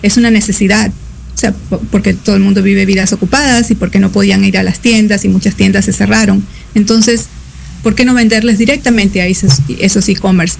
es 0.01 0.15
una 0.15 0.31
necesidad. 0.31 0.91
O 1.35 1.37
sea, 1.37 1.53
porque 1.91 2.13
todo 2.13 2.37
el 2.37 2.41
mundo 2.41 2.63
vive 2.63 2.85
vidas 2.85 3.11
ocupadas 3.11 3.69
y 3.69 3.75
porque 3.75 3.99
no 3.99 4.11
podían 4.11 4.45
ir 4.45 4.57
a 4.57 4.63
las 4.63 4.79
tiendas 4.79 5.25
y 5.25 5.27
muchas 5.27 5.55
tiendas 5.55 5.85
se 5.85 5.91
cerraron. 5.91 6.45
Entonces, 6.73 7.25
¿por 7.83 7.95
qué 7.95 8.05
no 8.05 8.13
venderles 8.13 8.57
directamente 8.57 9.21
a 9.21 9.27
esos 9.27 10.09
e-commerce? 10.09 10.57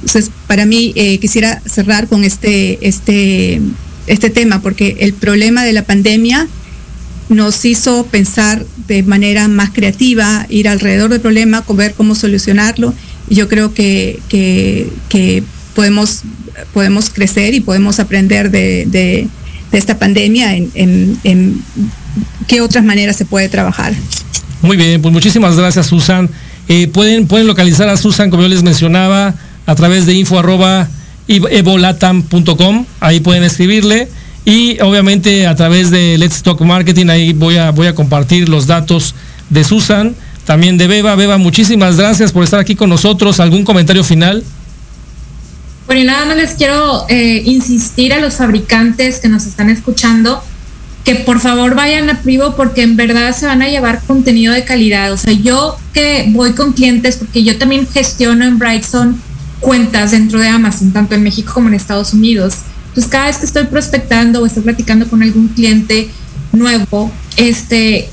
Entonces, 0.00 0.30
para 0.48 0.66
mí, 0.66 0.92
eh, 0.96 1.18
quisiera 1.18 1.60
cerrar 1.64 2.08
con 2.08 2.24
este, 2.24 2.78
este, 2.86 3.60
este 4.06 4.30
tema, 4.30 4.60
porque 4.62 4.96
el 5.00 5.12
problema 5.12 5.64
de 5.64 5.72
la 5.72 5.82
pandemia 5.82 6.48
nos 7.28 7.64
hizo 7.64 8.06
pensar 8.06 8.64
de 8.86 9.02
manera 9.02 9.48
más 9.48 9.70
creativa, 9.70 10.46
ir 10.48 10.68
alrededor 10.68 11.10
del 11.10 11.20
problema, 11.20 11.64
ver 11.68 11.94
cómo 11.94 12.14
solucionarlo. 12.14 12.94
Y 13.28 13.34
yo 13.34 13.48
creo 13.48 13.74
que, 13.74 14.20
que, 14.28 15.42
podemos, 15.74 16.22
podemos 16.72 17.10
crecer 17.10 17.54
y 17.54 17.60
podemos 17.60 17.98
aprender 17.98 18.50
de, 18.50 19.28
esta 19.72 19.98
pandemia 19.98 20.56
en, 20.56 20.70
en, 20.74 21.18
en, 21.24 21.62
qué 22.46 22.62
otras 22.62 22.84
maneras 22.84 23.16
se 23.16 23.26
puede 23.26 23.48
trabajar. 23.48 23.92
Muy 24.62 24.76
bien, 24.76 25.02
pues 25.02 25.12
muchísimas 25.12 25.56
gracias, 25.56 25.86
Susan. 25.86 26.30
Eh, 26.68 26.88
pueden, 26.88 27.26
pueden 27.26 27.46
localizar 27.46 27.88
a 27.88 27.96
Susan, 27.96 28.30
como 28.30 28.42
yo 28.42 28.48
les 28.48 28.62
mencionaba, 28.62 29.34
a 29.66 29.74
través 29.74 30.06
de 30.06 30.14
info 30.14 30.38
arroba 30.38 30.88
evolatam.com, 31.28 32.86
ahí 33.00 33.20
pueden 33.20 33.42
escribirle. 33.42 34.08
Y 34.44 34.80
obviamente 34.80 35.46
a 35.46 35.56
través 35.56 35.90
de 35.90 36.16
Let's 36.18 36.42
Talk 36.42 36.60
Marketing, 36.60 37.08
ahí 37.08 37.32
voy 37.32 37.56
a, 37.56 37.70
voy 37.70 37.88
a 37.88 37.94
compartir 37.94 38.48
los 38.48 38.66
datos 38.66 39.14
de 39.50 39.64
Susan, 39.64 40.14
también 40.44 40.78
de 40.78 40.86
Beba. 40.86 41.16
Beba, 41.16 41.36
muchísimas 41.36 41.96
gracias 41.96 42.30
por 42.32 42.44
estar 42.44 42.60
aquí 42.60 42.76
con 42.76 42.88
nosotros. 42.88 43.40
¿Algún 43.40 43.64
comentario 43.64 44.04
final? 44.04 44.44
Bueno, 45.86 46.02
y 46.02 46.04
nada 46.04 46.26
más 46.26 46.36
les 46.36 46.54
quiero 46.54 47.06
eh, 47.08 47.42
insistir 47.44 48.12
a 48.12 48.20
los 48.20 48.34
fabricantes 48.34 49.18
que 49.18 49.28
nos 49.28 49.46
están 49.46 49.70
escuchando 49.70 50.42
que 51.06 51.14
por 51.14 51.38
favor 51.38 51.76
vayan 51.76 52.10
a 52.10 52.20
Privo 52.22 52.56
porque 52.56 52.82
en 52.82 52.96
verdad 52.96 53.32
se 53.32 53.46
van 53.46 53.62
a 53.62 53.68
llevar 53.68 54.02
contenido 54.02 54.52
de 54.52 54.64
calidad. 54.64 55.12
O 55.12 55.16
sea, 55.16 55.32
yo 55.32 55.78
que 55.92 56.26
voy 56.30 56.52
con 56.52 56.72
clientes, 56.72 57.16
porque 57.16 57.44
yo 57.44 57.56
también 57.58 57.86
gestiono 57.86 58.44
en 58.44 58.58
Brightson 58.58 59.22
cuentas 59.60 60.10
dentro 60.10 60.38
de 60.40 60.48
Amazon, 60.48 60.92
tanto 60.92 61.14
en 61.14 61.22
México 61.22 61.52
como 61.54 61.68
en 61.68 61.74
Estados 61.74 62.12
Unidos. 62.12 62.56
Entonces, 62.88 63.10
cada 63.10 63.26
vez 63.26 63.38
que 63.38 63.46
estoy 63.46 63.64
prospectando 63.64 64.42
o 64.42 64.46
estoy 64.46 64.62
platicando 64.62 65.08
con 65.08 65.22
algún 65.22 65.48
cliente 65.48 66.08
nuevo, 66.52 67.10
este, 67.36 68.08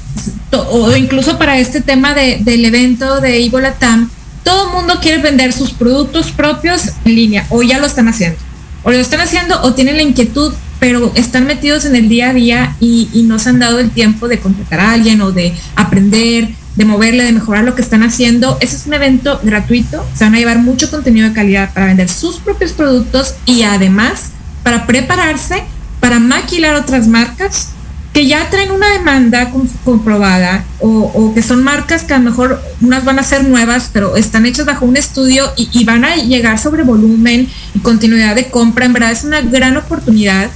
o 0.52 0.96
incluso 0.96 1.38
para 1.38 1.58
este 1.58 1.82
tema 1.82 2.14
del 2.14 2.66
evento 2.66 3.20
de 3.22 3.40
Ivo 3.40 3.60
Latam, 3.60 4.10
todo 4.44 4.68
el 4.68 4.74
mundo 4.74 5.00
quiere 5.02 5.22
vender 5.22 5.54
sus 5.54 5.72
productos 5.72 6.32
propios 6.32 6.90
en 7.06 7.16
línea, 7.16 7.48
o 7.50 7.64
ya 7.64 7.80
lo 7.80 7.88
están 7.88 8.08
haciendo. 8.10 8.38
O 8.84 8.92
lo 8.92 8.98
están 8.98 9.22
haciendo 9.22 9.62
o 9.62 9.74
tienen 9.74 9.96
la 9.96 10.04
inquietud 10.04 10.54
pero 10.84 11.14
están 11.16 11.46
metidos 11.46 11.86
en 11.86 11.96
el 11.96 12.10
día 12.10 12.32
a 12.32 12.34
día 12.34 12.76
y, 12.82 13.08
y 13.14 13.24
no 13.24 13.40
se 13.40 13.48
han 13.48 13.58
dado 13.58 13.80
el 13.80 13.90
tiempo 13.90 14.28
de 14.28 14.40
contratar 14.40 14.82
a 14.82 14.92
alguien 14.92 15.22
o 15.22 15.32
de 15.32 15.54
aprender 15.78 16.50
de 16.76 16.86
moverle, 16.86 17.24
de 17.24 17.32
mejorar 17.32 17.64
lo 17.64 17.76
que 17.76 17.82
están 17.82 18.04
haciendo. 18.04 18.58
Ese 18.62 18.76
es 18.76 18.88
un 18.88 18.94
evento 18.94 19.40
gratuito, 19.44 20.06
se 20.14 20.24
van 20.24 20.36
a 20.36 20.40
llevar 20.40 20.60
mucho 20.60 20.90
contenido 20.90 21.28
de 21.28 21.34
calidad 21.34 21.74
para 21.74 21.88
vender 21.88 22.10
sus 22.10 22.38
propios 22.38 22.72
productos 22.72 23.36
y 23.46 23.64
además 23.64 24.32
para 24.64 24.88
prepararse 24.88 25.64
para 26.00 26.20
maquilar 26.20 26.76
otras 26.76 27.08
marcas 27.08 27.70
que 28.14 28.28
ya 28.28 28.50
traen 28.50 28.72
una 28.72 28.90
demanda 28.90 29.52
comprobada 29.84 30.66
o, 30.80 31.32
que 31.34 31.42
son 31.42 31.64
marcas 31.64 32.04
que 32.04 32.14
a 32.14 32.20
lo 32.20 32.26
mejor 32.26 32.62
unas 32.82 33.06
van 33.06 33.18
a 33.18 33.24
ser 33.24 33.44
nuevas, 33.46 33.90
pero 33.92 34.16
están 34.18 34.46
hechas 34.46 34.66
bajo 34.66 34.86
un 34.86 34.98
estudio 34.98 35.52
y, 35.58 35.70
y, 35.72 35.84
van 35.84 36.06
a 36.06 36.18
llegar 36.18 36.60
sobre 36.60 36.84
volumen 36.84 37.50
y 37.74 37.80
continuidad 37.80 38.36
de 38.36 38.50
compra. 38.50 38.86
En 38.86 38.94
verdad 38.94 39.12
es 39.12 39.24
una 39.24 39.42
gran 39.42 39.78
oportunidad. 39.78 40.52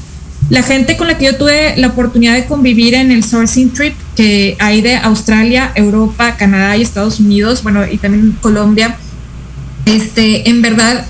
La 0.49 0.61
gente 0.61 0.97
con 0.97 1.07
la 1.07 1.17
que 1.17 1.25
yo 1.25 1.37
tuve 1.37 1.75
la 1.77 1.87
oportunidad 1.87 2.35
de 2.35 2.45
convivir 2.45 2.93
en 2.93 3.11
el 3.11 3.23
sourcing 3.23 3.71
trip, 3.71 3.95
que 4.17 4.57
hay 4.59 4.81
de 4.81 4.95
Australia, 4.95 5.71
Europa, 5.75 6.37
Canadá 6.37 6.75
y 6.75 6.81
Estados 6.81 7.19
Unidos, 7.19 7.61
bueno, 7.61 7.85
y 7.85 7.97
también 7.97 8.35
Colombia, 8.41 8.97
este, 9.85 10.49
en 10.49 10.63
verdad 10.63 11.05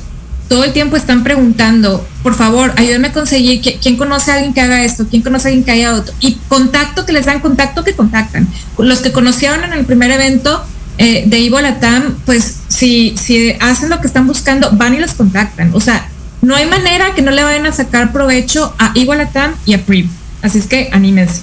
todo 0.50 0.66
el 0.66 0.74
tiempo 0.74 0.98
están 0.98 1.24
preguntando, 1.24 2.06
por 2.22 2.36
favor, 2.36 2.74
ayúdenme 2.76 3.08
a 3.08 3.14
conseguir 3.14 3.62
quién 3.82 3.98
conoce 3.98 4.32
a 4.32 4.36
alguien 4.36 4.54
que 4.54 4.62
haga 4.62 4.84
esto, 4.84 5.08
quién 5.10 5.22
conoce 5.22 5.48
a 5.48 5.50
alguien 5.50 5.66
que 5.66 5.72
haya 5.72 5.94
otro. 5.94 6.14
Y 6.20 6.36
contacto 6.48 7.06
que 7.06 7.12
les 7.12 7.26
dan, 7.26 7.40
contacto 7.40 7.84
que 7.84 7.94
contactan. 7.94 8.48
Los 8.78 9.00
que 9.00 9.12
conocieron 9.12 9.64
en 9.64 9.74
el 9.74 9.86
primer 9.86 10.12
evento 10.12 10.64
eh, 10.98 11.24
de 11.28 11.40
Ivo 11.40 11.60
Latam, 11.60 12.16
pues 12.26 12.60
si, 12.70 13.16
si 13.18 13.56
hacen 13.60 13.90
lo 13.90 14.00
que 14.00 14.08
están 14.08 14.26
buscando, 14.26 14.72
van 14.72 14.94
y 14.94 15.00
los 15.00 15.14
contactan. 15.14 15.72
O 15.74 15.82
sea, 15.82 16.10
no 16.42 16.56
hay 16.56 16.66
manera 16.66 17.14
que 17.14 17.22
no 17.22 17.32
le 17.32 17.44
vayan 17.44 17.66
a 17.66 17.74
sacar 17.74 18.14
provecho 18.14 18.74
a 18.80 18.92
Ivo 18.96 19.16
Latam 19.16 19.54
y 19.66 19.74
a 19.74 19.86
PRIV. 19.86 20.10
Así 20.42 20.60
es 20.60 20.68
que 20.68 20.90
anímense. 20.94 21.42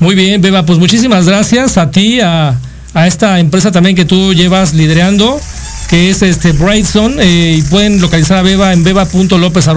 Muy 0.00 0.14
bien, 0.14 0.40
Beba, 0.40 0.66
pues 0.66 0.78
muchísimas 0.78 1.26
gracias 1.26 1.78
a 1.78 1.90
ti, 1.90 2.20
a, 2.20 2.58
a 2.94 3.06
esta 3.06 3.38
empresa 3.40 3.72
también 3.72 3.96
que 3.96 4.04
tú 4.04 4.34
llevas 4.34 4.74
liderando 4.74 5.40
que 5.88 6.10
es 6.10 6.22
este 6.22 6.52
Brightson, 6.52 7.16
eh, 7.20 7.56
y 7.58 7.62
pueden 7.62 8.00
localizar 8.00 8.38
a 8.38 8.42
Beba 8.42 8.72
en 8.72 8.84
beba.lopez 8.84 9.68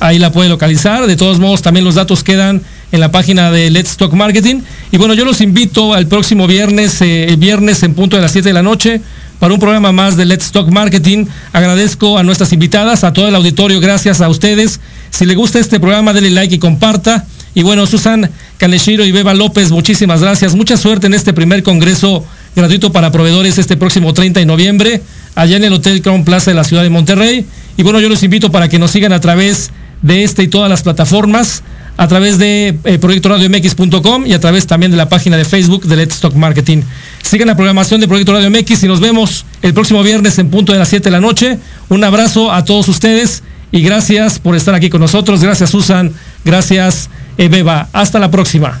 ahí 0.00 0.18
la 0.18 0.32
pueden 0.32 0.50
localizar, 0.50 1.06
de 1.06 1.16
todos 1.16 1.38
modos 1.38 1.62
también 1.62 1.84
los 1.84 1.94
datos 1.94 2.24
quedan 2.24 2.62
en 2.92 3.00
la 3.00 3.10
página 3.10 3.50
de 3.50 3.70
Let's 3.70 3.96
Talk 3.96 4.12
Marketing, 4.14 4.62
y 4.90 4.96
bueno, 4.96 5.14
yo 5.14 5.24
los 5.24 5.40
invito 5.40 5.94
al 5.94 6.06
próximo 6.06 6.46
viernes, 6.46 7.00
eh, 7.02 7.26
el 7.28 7.36
viernes 7.36 7.82
en 7.82 7.94
punto 7.94 8.16
de 8.16 8.22
las 8.22 8.32
7 8.32 8.48
de 8.48 8.52
la 8.54 8.62
noche, 8.62 9.00
para 9.38 9.54
un 9.54 9.60
programa 9.60 9.92
más 9.92 10.16
de 10.16 10.24
Let's 10.24 10.52
Talk 10.52 10.70
Marketing. 10.70 11.26
Agradezco 11.52 12.18
a 12.18 12.22
nuestras 12.22 12.52
invitadas, 12.52 13.04
a 13.04 13.12
todo 13.12 13.28
el 13.28 13.34
auditorio, 13.34 13.80
gracias 13.80 14.20
a 14.20 14.28
ustedes. 14.28 14.80
Si 15.10 15.26
le 15.26 15.34
gusta 15.34 15.58
este 15.58 15.80
programa, 15.80 16.12
denle 16.12 16.30
like 16.30 16.54
y 16.54 16.58
comparta. 16.58 17.26
Y 17.54 17.62
bueno, 17.62 17.86
Susan 17.86 18.30
Caneshiro 18.58 19.04
y 19.04 19.12
Beba 19.12 19.32
López, 19.32 19.70
muchísimas 19.70 20.20
gracias. 20.20 20.54
Mucha 20.54 20.76
suerte 20.76 21.06
en 21.06 21.14
este 21.14 21.32
primer 21.32 21.62
congreso 21.62 22.24
gratuito 22.56 22.92
para 22.92 23.12
proveedores 23.12 23.58
este 23.58 23.76
próximo 23.76 24.12
30 24.12 24.40
de 24.40 24.46
noviembre, 24.46 25.02
allá 25.34 25.56
en 25.56 25.64
el 25.64 25.72
Hotel 25.72 26.02
Crown 26.02 26.24
Plaza 26.24 26.50
de 26.50 26.56
la 26.56 26.64
ciudad 26.64 26.82
de 26.82 26.90
Monterrey. 26.90 27.46
Y 27.76 27.82
bueno, 27.82 28.00
yo 28.00 28.08
los 28.08 28.22
invito 28.22 28.50
para 28.50 28.68
que 28.68 28.78
nos 28.78 28.90
sigan 28.90 29.12
a 29.12 29.20
través 29.20 29.70
de 30.02 30.24
este 30.24 30.42
y 30.42 30.48
todas 30.48 30.68
las 30.68 30.82
plataformas, 30.82 31.62
a 31.96 32.08
través 32.08 32.38
de 32.38 32.76
eh, 32.84 32.98
Proyecto 32.98 33.28
Radio 33.28 33.48
MX.com 33.48 34.26
y 34.26 34.32
a 34.32 34.40
través 34.40 34.66
también 34.66 34.90
de 34.90 34.96
la 34.96 35.08
página 35.08 35.36
de 35.36 35.44
Facebook 35.44 35.84
de 35.86 35.96
Let's 35.96 36.14
Stock 36.14 36.34
Marketing. 36.34 36.82
Sigan 37.22 37.48
la 37.48 37.56
programación 37.56 38.00
de 38.00 38.08
Proyecto 38.08 38.32
Radio 38.32 38.50
MX 38.50 38.82
y 38.84 38.88
nos 38.88 39.00
vemos 39.00 39.44
el 39.62 39.74
próximo 39.74 40.02
viernes 40.02 40.38
en 40.38 40.50
punto 40.50 40.72
de 40.72 40.78
las 40.78 40.88
7 40.88 41.04
de 41.04 41.10
la 41.10 41.20
noche. 41.20 41.58
Un 41.88 42.02
abrazo 42.04 42.52
a 42.52 42.64
todos 42.64 42.88
ustedes 42.88 43.42
y 43.70 43.82
gracias 43.82 44.38
por 44.38 44.56
estar 44.56 44.74
aquí 44.74 44.90
con 44.90 45.00
nosotros. 45.00 45.42
Gracias 45.42 45.70
Susan, 45.70 46.12
gracias 46.44 47.10
Beba. 47.36 47.88
Hasta 47.92 48.18
la 48.18 48.30
próxima. 48.30 48.80